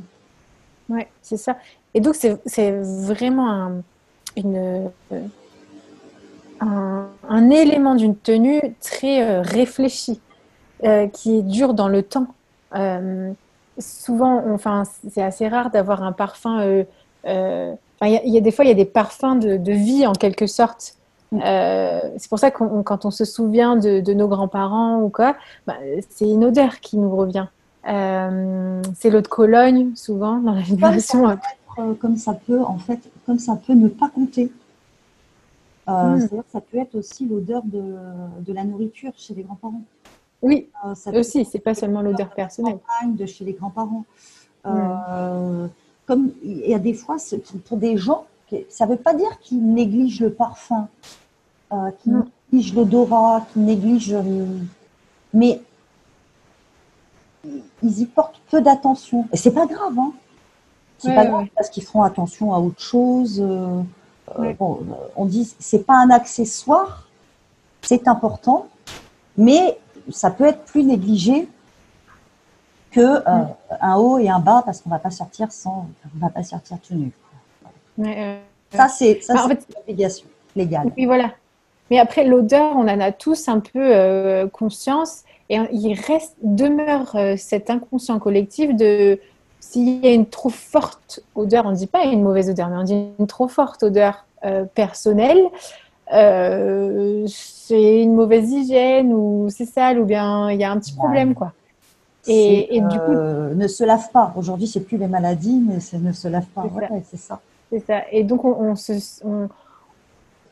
Oui, 0.89 1.03
c'est 1.23 1.37
ça. 1.37 1.57
Et 1.95 2.01
donc, 2.01 2.15
c'est 2.15 2.71
vraiment 2.71 3.51
un, 3.51 3.83
une, 4.37 4.91
un, 6.61 7.51
élément 7.51 7.95
d'une 7.95 8.17
tenue 8.17 8.61
très 8.81 9.23
euh, 9.23 9.43
réfléchi, 9.43 10.21
euh, 10.85 11.09
qui 11.09 11.43
dure 11.43 11.75
dans 11.75 11.89
le 11.89 12.03
temps. 12.03 12.27
Euh, 12.75 13.33
souvent, 13.79 14.43
enfin, 14.53 14.85
c'est 15.11 15.23
assez 15.23 15.49
rare 15.49 15.71
d'avoir 15.71 16.03
un 16.03 16.13
parfum. 16.13 16.85
Il 17.25 17.77
y, 18.03 18.37
a 18.37 18.41
des 18.41 18.51
fois, 18.51 18.65
il 18.65 18.69
y 18.69 18.71
a 18.71 18.75
des 18.75 18.85
parfums 18.85 19.39
de, 19.41 19.57
de 19.57 19.73
vie 19.73 20.07
en 20.07 20.13
quelque 20.13 20.47
sorte. 20.47 20.95
Mm. 21.33 21.41
c'est 22.19 22.29
pour 22.29 22.39
ça 22.39 22.53
que 22.53 22.83
quand 22.83 23.05
on 23.05 23.11
se 23.11 23.25
souvient 23.25 23.75
de, 23.77 24.01
de 24.01 24.15
nos 24.15 24.29
grands-parents 24.29 25.01
ou 25.03 25.09
quoi, 25.09 25.37
bah, 25.67 25.75
c'est 26.09 26.29
une 26.29 26.45
odeur 26.45 26.81
qui 26.81 26.99
nous 26.99 27.15
revient. 27.15 27.47
Euh, 27.89 28.83
c'est 28.97 29.11
l'eau 29.11 29.21
de 29.21 29.29
Cologne, 29.29 29.95
souvent, 29.95 30.39
dans 30.39 30.53
la 30.53 30.61
vibration. 30.61 31.29
Euh, 31.79 31.95
comme 31.95 32.17
ça 32.17 32.35
peut, 32.35 32.61
en 32.63 32.79
fait, 32.79 32.99
comme 33.27 33.39
ça 33.39 33.57
peut 33.57 33.75
ne 33.75 33.89
pas 33.89 34.09
compter. 34.09 34.51
Euh, 35.89 36.17
hmm. 36.17 36.43
ça 36.49 36.61
peut 36.61 36.79
être 36.79 36.97
aussi 36.97 37.27
l'odeur 37.27 37.63
de, 37.65 37.81
de, 38.41 38.53
la 38.53 38.65
nourriture 38.65 39.13
chez 39.17 39.35
les 39.35 39.45
grands-parents. 39.45 39.83
Oui, 40.43 40.69
ça 40.95 41.11
aussi, 41.13 41.45
c'est 41.45 41.59
pas 41.59 41.75
seulement 41.75 42.03
l'odeur 42.03 42.31
personnelle. 42.31 42.79
De 43.07 43.27
chez 43.27 43.45
les 43.45 43.53
grands-parents. 43.53 44.05
Hmm. 44.65 45.69
Comme 46.07 46.31
il 46.43 46.69
y 46.69 46.75
a 46.75 46.79
des 46.79 46.95
fois, 46.95 47.17
pour 47.65 47.79
des 47.79 47.97
gens, 47.97 48.27
ça 48.69 48.87
ne 48.87 48.93
veut 48.93 48.99
pas 48.99 49.15
dire 49.15 49.39
qu'ils 49.41 49.65
négligent 49.65 50.21
le 50.21 50.33
parfum, 50.33 50.89
qu'ils 51.71 52.23
négligent 52.53 52.75
l'odorat, 52.75 53.47
qu'ils 53.53 53.65
négligent. 53.65 54.17
mais 55.33 55.61
ils 57.83 58.01
y 58.01 58.07
portent 58.07 58.41
peu 58.51 58.61
d'attention. 58.61 59.27
Et 59.33 59.37
c'est 59.37 59.53
pas 59.53 59.67
grave, 59.67 59.99
hein. 59.99 60.13
C'est 60.99 61.15
pas 61.15 61.27
grave 61.27 61.47
parce 61.55 61.69
qu'ils 61.69 61.85
feront 61.85 62.03
attention 62.03 62.55
à 62.55 62.59
autre 62.59 62.81
chose. 62.81 63.41
Euh, 63.41 63.83
euh, 64.39 64.53
bon, 64.55 64.81
on 65.15 65.27
dit 65.27 65.53
c'est 65.59 65.85
pas 65.85 65.95
un 65.95 66.11
accessoire, 66.11 67.09
c'est 67.83 68.09
important, 68.09 68.67
mais 69.37 69.79
ça 70.11 70.31
peut 70.31 70.45
être 70.45 70.65
plus 70.65 70.83
négligé 70.83 71.49
que 72.91 73.01
euh, 73.01 73.45
un 73.81 73.97
haut 73.97 74.19
et 74.19 74.29
un 74.29 74.39
bas 74.39 74.63
parce 74.65 74.81
qu'on 74.81 74.91
va 74.91 74.99
pas 74.99 75.11
sortir 75.11 75.53
sans, 75.53 75.89
on 76.15 76.19
va 76.19 76.31
pas 76.31 76.43
sortir 76.43 76.79
tout 76.81 76.95
nu. 76.95 77.13
ça 78.73 78.89
c'est 78.89 79.21
ça 79.21 79.35
bah, 79.35 79.47
c'est 79.49 79.69
une 79.69 79.83
obligation 79.83 80.27
légale. 80.55 80.93
Oui 80.97 81.07
voilà. 81.07 81.33
Mais 81.91 82.01
après 82.01 82.25
l'odeur, 82.25 82.75
on 82.75 82.89
en 82.89 83.01
a 83.01 83.13
tous 83.13 83.49
un 83.49 83.61
peu 83.61 84.49
conscience 84.53 85.23
et 85.49 85.59
il 85.73 85.95
reste, 85.95 86.37
demeure 86.43 87.15
euh, 87.15 87.37
cet 87.37 87.71
inconscient 87.71 88.19
collectif 88.19 88.75
de 88.75 89.19
s'il 89.61 90.05
y 90.05 90.09
a 90.09 90.13
une 90.13 90.27
trop 90.27 90.49
forte 90.49 91.21
odeur, 91.35 91.67
on 91.67 91.71
ne 91.71 91.77
dit 91.77 91.87
pas 91.87 92.05
une 92.05 92.23
mauvaise 92.23 92.51
odeur, 92.51 92.69
mais 92.69 92.77
on 92.77 92.83
dit 92.83 93.07
une 93.19 93.27
trop 93.27 93.49
forte 93.49 93.83
odeur 93.83 94.27
euh, 94.45 94.65
personnelle, 94.65 95.43
euh, 96.13 97.27
c'est 97.27 98.03
une 98.03 98.15
mauvaise 98.15 98.51
hygiène 98.51 99.13
ou 99.13 99.49
c'est 99.51 99.65
sale 99.65 99.99
ou 99.99 100.05
bien 100.05 100.51
il 100.51 100.61
y 100.61 100.65
a 100.65 100.71
un 100.71 100.79
petit 100.79 100.95
problème 100.95 101.35
quoi. 101.35 101.53
Et, 102.29 102.81
du 102.81 102.99
coup, 102.99 103.13
ne 103.13 103.69
se 103.69 103.85
lave 103.85 104.11
pas. 104.11 104.33
Aujourd'hui, 104.37 104.67
c'est 104.67 104.81
plus 104.81 104.99
les 104.99 105.07
maladies, 105.07 105.63
mais 105.65 105.79
c'est 105.79 105.99
ne 105.99 106.11
se 106.11 106.27
lave 106.27 106.47
pas. 106.47 106.65
C'est 107.05 107.17
ça. 107.17 107.41
C'est 107.71 107.87
ça. 107.87 108.03
Et 108.11 108.25
donc 108.25 108.45
on, 108.45 108.75
se, 108.75 108.95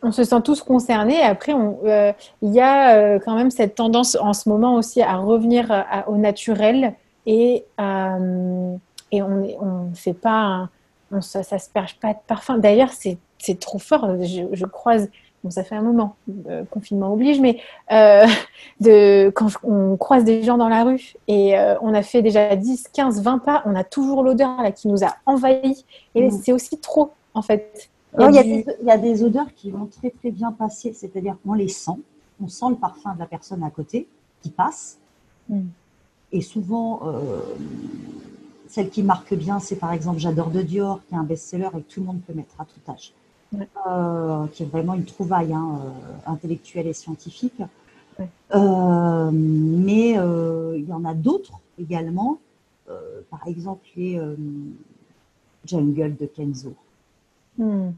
on 0.05 0.13
se 0.13 0.23
sent 0.23 0.41
tous 0.43 0.63
concernés. 0.63 1.23
Après, 1.23 1.55
euh, 1.55 2.13
il 2.43 2.53
y 2.53 2.61
a 2.61 2.97
euh, 2.97 3.19
quand 3.25 3.35
même 3.35 3.51
cette 3.51 3.75
tendance 3.75 4.17
en 4.21 4.33
ce 4.33 4.49
moment 4.49 4.75
aussi 4.75 5.03
à 5.03 5.17
revenir 5.17 5.85
au 6.07 6.17
naturel 6.17 6.95
et, 7.27 7.65
euh, 7.81 8.77
et 9.11 9.23
on 9.23 9.89
ne 9.89 9.95
fait 9.95 10.13
pas, 10.13 10.69
ça, 11.21 11.39
ne 11.39 11.59
se 11.59 11.71
perche 11.71 11.99
pas 11.99 12.13
de 12.13 12.19
parfum. 12.27 12.59
D'ailleurs, 12.59 12.91
c'est 12.91 13.19
trop 13.59 13.79
fort. 13.79 14.23
Je, 14.23 14.65
croise, 14.67 15.09
bon, 15.45 15.51
ça 15.51 15.63
fait 15.63 15.77
un 15.77 15.83
moment, 15.83 16.17
confinement 16.71 17.13
oblige, 17.13 17.41
mais 17.41 17.61
de, 18.81 19.31
quand 19.31 19.49
on 19.63 19.97
croise 19.97 20.25
des 20.25 20.43
gens 20.43 20.59
dans 20.59 20.69
la 20.69 20.83
rue 20.83 21.15
et 21.29 21.55
on 21.81 21.95
a 21.95 22.03
fait 22.03 22.23
déjà 22.23 22.57
10, 22.57 22.89
15, 22.93 23.23
20 23.23 23.39
pas, 23.39 23.63
on 23.67 23.77
a 23.77 23.85
toujours 23.85 24.25
l'odeur 24.25 24.57
qui 24.75 24.89
nous 24.89 25.05
a 25.05 25.15
envahis. 25.27 25.85
Et 26.17 26.27
mmh. 26.27 26.31
c'est 26.43 26.53
aussi 26.53 26.79
trop, 26.79 27.13
en 27.35 27.43
fait. 27.43 27.91
Il 28.19 28.35
y, 28.85 28.91
a 28.91 28.97
des, 28.97 29.25
odeurs 29.25 29.53
qui 29.57 29.73
vont 29.73 29.87
très 29.87 30.11
très 30.11 30.31
bien 30.31 30.53
passer, 30.53 30.93
c'est-à-dire 30.93 31.37
qu'on 31.45 31.55
les 31.55 31.69
sent, 31.69 31.99
on 32.41 32.47
sent 32.47 32.67
le 32.71 32.77
parfum 32.77 33.13
de 33.15 33.19
la 33.19 33.27
personne 33.27 33.65
à 33.65 33.71
côté 33.71 34.07
qui 34.41 34.51
passe. 34.51 34.99
Mm. 35.49 35.63
Et 36.31 36.41
souvent, 36.41 37.01
euh, 37.07 37.41
celle 38.69 38.91
qui 38.91 39.03
marque 39.03 39.35
bien, 39.35 39.59
c'est 39.59 39.77
par 39.77 39.93
exemple 39.93 40.19
J'adore 40.19 40.51
de 40.51 40.63
Dior, 40.63 41.01
qui 41.09 41.15
est 41.15 41.19
un 41.19 41.25
best-seller 41.25 41.71
et 41.77 41.83
que 41.83 41.93
tout 41.93 42.01
le 42.01 42.07
monde 42.07 42.21
peut 42.25 42.35
mettre 42.35 42.55
à 42.61 42.65
tout 42.65 42.91
âge, 42.91 43.13
euh, 43.87 44.47
qui 44.49 44.63
est 44.63 44.67
vraiment 44.67 44.95
une 44.95 45.05
trouvaille 45.05 45.53
hein, 45.53 45.81
euh, 45.81 46.31
intellectuelle 46.31 46.87
et 46.87 46.93
scientifique. 46.93 47.61
mais 48.53 50.11
il 50.11 50.85
y 50.89 50.93
en 50.93 51.05
a 51.05 51.15
d'autres 51.15 51.61
également, 51.79 52.39
par 53.31 53.47
exemple 53.47 53.87
les 53.97 54.21
Jungle 55.67 56.17
de 56.17 56.27
Kenzo. 56.27 56.75
Mm 57.59 57.91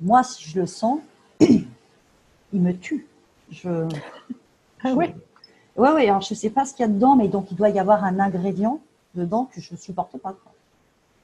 moi, 0.00 0.22
si 0.22 0.48
je 0.48 0.60
le 0.60 0.66
sens, 0.66 1.00
il 1.40 1.66
me 2.52 2.72
tue. 2.72 3.06
Je, 3.50 3.88
ah 4.84 4.94
Ouais, 4.94 5.14
ouais, 5.76 6.08
alors 6.08 6.20
je 6.20 6.34
ne 6.34 6.38
sais 6.38 6.50
pas 6.50 6.64
ce 6.64 6.74
qu'il 6.74 6.86
y 6.86 6.88
a 6.88 6.92
dedans, 6.92 7.16
mais 7.16 7.26
donc 7.28 7.50
il 7.50 7.56
doit 7.56 7.68
y 7.68 7.80
avoir 7.80 8.04
un 8.04 8.20
ingrédient 8.20 8.80
dedans 9.14 9.48
que 9.52 9.60
je 9.60 9.72
ne 9.72 9.76
supporte 9.76 10.16
pas. 10.18 10.36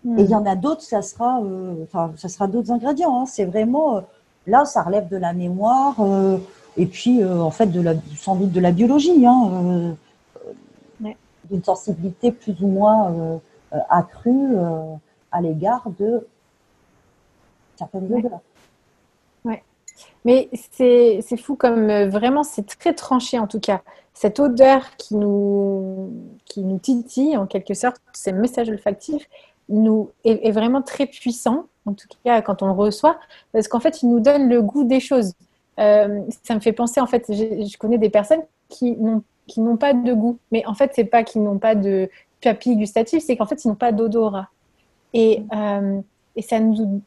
Hmm. 0.04 0.18
Et 0.18 0.22
il 0.22 0.30
y 0.30 0.34
en 0.34 0.46
a 0.46 0.56
d'autres, 0.56 0.82
ça 0.82 1.02
sera, 1.02 1.40
euh, 1.42 1.84
ça 2.16 2.28
sera 2.28 2.46
d'autres 2.46 2.70
ingrédients. 2.70 3.20
Hein. 3.20 3.26
C'est 3.26 3.44
vraiment, 3.44 3.96
euh, 3.96 4.00
là, 4.46 4.64
ça 4.64 4.82
relève 4.82 5.08
de 5.08 5.16
la 5.16 5.32
mémoire 5.32 5.96
euh, 6.00 6.38
et 6.76 6.86
puis, 6.86 7.22
en 7.24 7.50
fait, 7.50 7.66
de 7.66 7.80
la, 7.80 7.94
sans 8.16 8.36
doute 8.36 8.52
de 8.52 8.60
la 8.60 8.70
biologie, 8.70 9.26
hein, 9.26 9.96
d'une 11.50 11.64
sensibilité 11.64 12.30
plus 12.30 12.54
ou 12.62 12.68
moins 12.68 13.40
accrue 13.88 14.54
à 15.32 15.40
l'égard 15.40 15.82
de 15.98 16.26
certaines 17.76 18.06
odeurs. 18.12 18.40
Mais 20.24 20.50
c'est 20.72 21.36
fou 21.36 21.56
comme 21.56 21.90
euh, 21.90 22.08
vraiment, 22.08 22.42
c'est 22.42 22.66
très 22.66 22.94
tranché 22.94 23.38
en 23.38 23.46
tout 23.46 23.60
cas. 23.60 23.82
Cette 24.12 24.38
odeur 24.38 24.96
qui 24.96 25.14
nous, 25.14 26.10
qui 26.44 26.62
nous 26.62 26.78
titille 26.78 27.36
en 27.36 27.46
quelque 27.46 27.74
sorte, 27.74 28.00
ces 28.12 28.32
messages 28.32 28.68
olfactifs, 28.68 29.28
nous, 29.70 30.10
est, 30.24 30.50
vraiment 30.50 30.82
très 30.82 31.06
puissant, 31.06 31.66
en 31.86 31.94
tout 31.94 32.06
cas 32.24 32.42
quand 32.42 32.62
on 32.62 32.66
le 32.66 32.72
reçoit, 32.72 33.18
parce 33.52 33.68
qu'en 33.68 33.80
fait, 33.80 34.02
il 34.02 34.10
nous 34.10 34.20
donne 34.20 34.48
le 34.48 34.62
goût 34.62 34.84
des 34.84 35.00
choses. 35.00 35.34
Euh, 35.78 36.20
ça 36.42 36.54
me 36.54 36.60
fait 36.60 36.72
penser, 36.72 37.00
en 37.00 37.06
fait, 37.06 37.24
je, 37.28 37.76
connais 37.78 37.98
des 37.98 38.10
personnes 38.10 38.42
qui 38.68 38.96
n'ont 38.96 39.76
pas 39.76 39.94
de 39.94 40.12
goût, 40.12 40.38
mais 40.52 40.64
en 40.66 40.74
fait, 40.74 40.92
c'est 40.94 41.04
pas 41.04 41.22
qu'ils 41.22 41.42
n'ont 41.42 41.58
pas 41.58 41.74
de 41.74 42.10
papilles 42.42 42.76
gustatives, 42.76 43.20
c'est 43.20 43.36
qu'en 43.36 43.46
fait, 43.46 43.64
ils 43.64 43.68
n'ont 43.68 43.74
pas 43.74 43.92
d'odorat. 43.92 44.48
Et, 45.14 45.42
euh, 45.54 46.00
et 46.36 46.42
ça 46.42 46.60
nous 46.60 47.00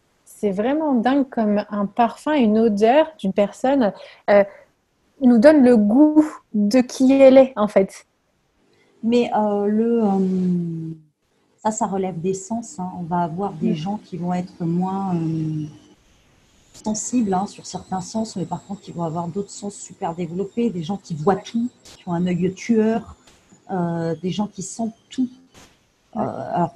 c'est 0.44 0.52
vraiment 0.52 0.94
dingue 0.94 1.30
comme 1.30 1.64
un 1.70 1.86
parfum, 1.86 2.34
une 2.34 2.60
odeur 2.60 3.08
d'une 3.18 3.32
personne 3.32 3.94
euh, 4.30 4.44
nous 5.22 5.38
donne 5.38 5.64
le 5.64 5.78
goût 5.78 6.26
de 6.54 6.82
qui 6.82 7.14
elle 7.14 7.38
est 7.38 7.54
en 7.56 7.70
fait. 7.70 8.06
Mais 9.04 9.32
le, 9.34 10.02
ça, 11.64 11.72
ça 11.72 11.88
relève 11.88 12.20
des 12.20 12.34
sens. 12.34 12.78
Hein. 12.80 12.92
On 13.00 13.04
va 13.04 13.20
avoir 13.20 13.54
des 13.54 13.72
mm. 13.72 13.76
gens 13.76 14.00
qui 14.04 14.18
vont 14.18 14.34
être 14.34 14.66
moins 14.66 15.16
sensibles 16.74 17.34
hein, 17.34 17.46
sur 17.48 17.66
certains 17.66 18.02
sens, 18.02 18.36
mais 18.36 18.46
par 18.46 18.66
contre 18.66 18.82
qui 18.82 18.92
vont 18.92 19.04
avoir 19.04 19.28
d'autres 19.28 19.52
sens 19.52 19.76
super 19.76 20.14
développés. 20.14 20.70
Des 20.70 20.84
gens 20.84 20.98
qui 20.98 21.16
voient 21.16 21.38
tout, 21.38 21.70
qui 21.84 22.08
ont 22.08 22.14
un 22.14 22.28
œil 22.28 22.54
tueur. 22.54 23.16
des 23.70 24.32
gens 24.32 24.48
qui 24.48 24.62
sentent 24.62 24.96
tout. 25.10 25.30
alors, 26.14 26.74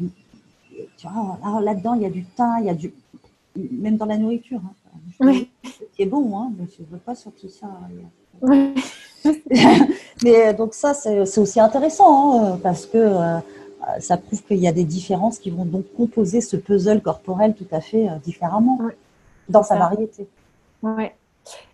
tu 0.97 1.07
vois, 1.07 1.61
là-dedans, 1.61 1.95
il 1.95 2.03
y 2.03 2.05
a 2.05 2.09
du 2.09 2.23
thym, 2.23 2.57
il 2.61 2.65
y 2.67 2.69
a 2.69 2.73
du. 2.73 2.93
Même 3.55 3.97
dans 3.97 4.05
la 4.05 4.17
nourriture. 4.17 4.61
Hein. 5.19 5.33
Qui 5.95 6.03
est 6.03 6.05
bon, 6.05 6.37
hein, 6.37 6.51
mais 6.57 6.65
je 6.77 6.83
ne 6.83 6.87
veux 6.87 6.99
pas 6.99 7.15
sortir 7.15 7.49
ça. 7.49 7.67
mais 10.23 10.53
donc, 10.53 10.75
ça, 10.75 10.93
c'est 10.93 11.39
aussi 11.39 11.59
intéressant 11.59 12.39
hein, 12.39 12.59
parce 12.61 12.85
que 12.85 13.41
ça 13.99 14.17
prouve 14.17 14.43
qu'il 14.43 14.57
y 14.57 14.67
a 14.67 14.71
des 14.71 14.83
différences 14.83 15.39
qui 15.39 15.49
vont 15.49 15.65
donc 15.65 15.85
composer 15.95 16.41
ce 16.41 16.57
puzzle 16.57 17.01
corporel 17.01 17.53
tout 17.53 17.67
à 17.71 17.81
fait 17.81 18.07
différemment 18.23 18.79
dans 19.49 19.63
sa 19.63 19.77
variété. 19.77 20.27
Ouais. 20.83 21.13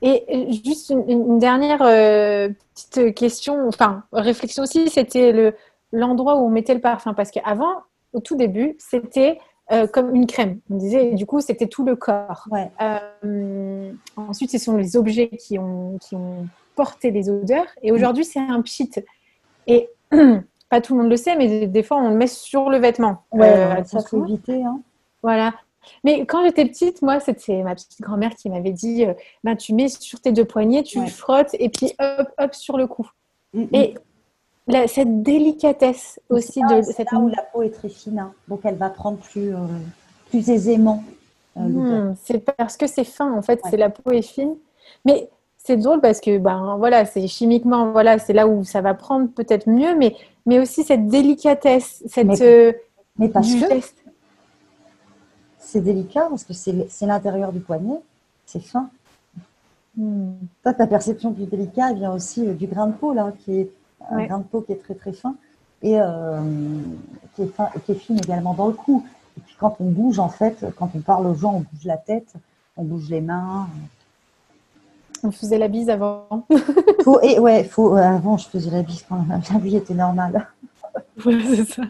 Et 0.01 0.51
juste 0.64 0.93
une, 1.07 1.39
dernière 1.39 1.82
euh, 1.82 2.49
petite 2.76 3.16
question, 3.16 3.68
enfin 3.68 4.03
réflexion 4.11 4.64
aussi, 4.64 4.89
c'était 4.89 5.32
le 5.32 5.55
l'endroit 5.93 6.38
où 6.38 6.45
on 6.45 6.49
mettait 6.49 6.74
le 6.74 6.82
parfum 6.82 7.14
parce 7.14 7.32
qu'avant, 7.32 7.84
au 8.14 8.20
tout 8.20 8.36
début, 8.36 8.76
c'était 8.80 9.38
euh, 9.72 9.88
comme 9.88 10.14
une 10.14 10.26
crème. 10.26 10.59
On 10.70 10.76
disait, 10.76 11.11
du 11.11 11.26
coup, 11.26 11.39
c'était 11.39 11.68
tout 11.68 11.86
le 11.86 11.95
corps. 11.95 12.47
Euh, 12.82 13.91
ensuite, 14.18 14.51
ce 14.51 14.57
sont 14.57 14.76
les 14.76 14.97
objets 14.97 15.30
qui 15.30 15.59
ont, 15.59 15.97
qui 15.99 16.16
ont 16.16 16.47
porté 16.76 17.11
les 17.11 17.30
odeurs. 17.30 17.68
Et 17.84 17.91
aujourd'hui, 17.91 18.26
c'est 18.26 18.39
un 18.39 18.61
pchit. 18.61 18.89
Et 19.68 19.88
pas 20.74 20.82
tout 20.82 20.96
le 20.96 21.04
monde 21.04 21.12
le 21.12 21.18
sait, 21.18 21.36
mais 21.36 21.68
des, 21.68 21.84
fois, 21.84 21.98
on 21.98 22.10
le 22.10 22.16
met 22.16 22.26
sur 22.26 22.72
le 22.72 22.80
vêtement. 22.80 23.26
Ouais, 23.32 23.84
ça 23.86 24.00
faut 24.00 24.26
éviter. 24.26 24.64
Hein. 24.64 24.80
Voilà. 25.22 25.54
Mais 26.04 26.26
quand 26.26 26.44
j'étais 26.44 26.66
petite, 26.66 27.04
moi, 27.04 27.20
c'était 27.20 27.62
ma 27.62 27.76
petite 27.76 28.02
grand-mère 28.02 28.34
qui 28.34 28.50
m'avait 28.50 28.72
dit 28.72 29.06
euh, 29.06 29.14
ben, 29.44 29.56
tu 29.56 29.76
mets 29.76 29.88
sur 29.88 30.20
tes 30.20 30.32
deux 30.32 30.46
poignets, 30.46 30.82
tu 30.82 31.06
frottes 31.08 31.54
et 31.60 31.70
puis 31.70 31.94
hop, 32.00 32.28
hop 32.40 32.56
sur 32.56 32.78
le 32.78 32.88
cou. 32.88 33.08
Mm, 33.54 33.62
mm. 33.62 33.68
Et 33.76 34.88
cette 34.88 35.22
délicatesse 35.22 36.20
aussi 36.30 36.62
de 36.62 36.82
cette. 36.82 37.12
Là 37.12 37.20
où 37.20 37.28
la 37.28 37.44
peau 37.44 37.62
est 37.62 37.70
très 37.70 37.90
fine, 37.90 38.18
hein. 38.18 38.34
donc 38.48 38.62
elle 38.64 38.78
va 38.78 38.90
prendre 38.90 39.20
plus, 39.20 39.54
euh, 39.54 39.60
plus 40.32 40.50
aisément. 40.50 41.04
Euh, 41.58 41.60
mm, 41.60 42.16
c'est 42.24 42.40
parce 42.40 42.78
que 42.78 42.88
c'est 42.88 43.04
fin, 43.04 43.32
en 43.32 43.44
fait, 43.44 43.62
c'est 43.70 43.78
la 43.78 43.92
peau 43.92 44.10
est 44.10 44.24
fine. 44.24 44.56
Mais 45.06 45.30
c'est 45.64 45.78
drôle 45.78 46.01
parce 46.01 46.20
que 46.20 46.38
ben 46.38 46.76
voilà, 46.78 47.05
c'est 47.05 47.28
chimiquement 47.28 47.91
voilà, 47.91 48.20
c'est 48.20 48.34
là 48.34 48.47
où 48.47 48.64
ça 48.64 48.82
va 48.82 48.93
prendre 48.93 49.30
peut-être 49.30 49.68
mieux, 49.70 49.95
mais 49.95 50.16
mais 50.45 50.59
aussi 50.59 50.84
cette 50.84 51.07
délicatesse, 51.07 52.03
cette 52.07 52.28
mais, 52.28 52.76
mais 53.18 53.30
parce 53.30 53.53
que 53.53 53.66
c'est 55.59 55.82
délicat 55.82 56.28
parce 56.30 56.43
que 56.43 56.53
c'est 56.53 57.05
l'intérieur 57.05 57.51
du 57.51 57.59
poignet, 57.59 58.01
c'est 58.45 58.59
fin. 58.59 58.89
Hmm. 59.95 60.34
ta 60.64 60.88
perception 60.88 61.32
du 61.32 61.45
délicat 61.45 61.93
vient 61.93 62.14
aussi 62.14 62.47
euh, 62.47 62.53
du 62.53 62.66
grain 62.66 62.88
de 62.88 62.93
peau, 62.93 63.14
là, 63.14 63.32
qui 63.39 63.59
est 63.59 63.72
un 64.09 64.26
grain 64.26 64.39
de 64.39 64.43
peau 64.43 64.61
qui 64.61 64.72
est 64.72 64.84
très 64.84 64.95
très 64.95 65.14
fin 65.14 65.36
et 65.84 65.99
euh, 65.99 66.41
qui, 67.36 67.43
est 67.43 67.47
fin, 67.47 67.70
qui 67.86 67.91
est 67.91 67.95
fine 67.95 68.18
également 68.18 68.53
dans 68.55 68.68
le 68.68 68.74
cou. 68.74 69.05
Et 69.38 69.41
puis 69.41 69.55
quand 69.59 69.76
on 69.80 69.86
bouge, 69.86 70.18
en 70.18 70.30
fait, 70.30 70.66
quand 70.78 70.89
on 70.95 70.99
parle 70.99 71.28
aux 71.28 71.36
gens, 71.36 71.53
on 71.53 71.59
bouge 71.59 71.86
la 71.86 71.97
tête, 71.97 72.34
on 72.76 72.84
bouge 72.84 73.09
les 73.09 73.22
mains. 73.22 73.68
On 73.72 74.03
faisait 75.32 75.58
la 75.58 75.68
bise 75.68 75.90
avant. 75.90 76.28
faut, 77.04 77.20
et 77.22 77.40
ouais, 77.40 77.64
faut, 77.64 77.96
avant 77.96 78.38
je 78.38 78.48
faisais 78.48 78.72
la 78.72 78.82
bise 78.82 79.06
quand 79.08 79.26
la 79.30 79.60
vie 79.60 79.78
était 79.78 79.94
normale. 79.94 80.48
Ouais, 81.26 81.40
c'est 81.56 81.66
ça. 81.66 81.84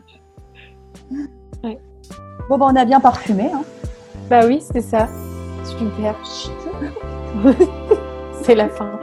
Bon, 2.50 2.58
ben, 2.58 2.68
on 2.72 2.76
a 2.76 2.86
bien 2.86 3.00
parfumé. 3.00 3.50
Hein. 3.54 3.64
Bah 4.30 4.46
oui, 4.46 4.62
c'est 4.62 4.82
ça. 4.82 5.08
Super. 5.64 6.16
c'est 8.44 8.56
la 8.56 8.70
fin. 8.70 9.00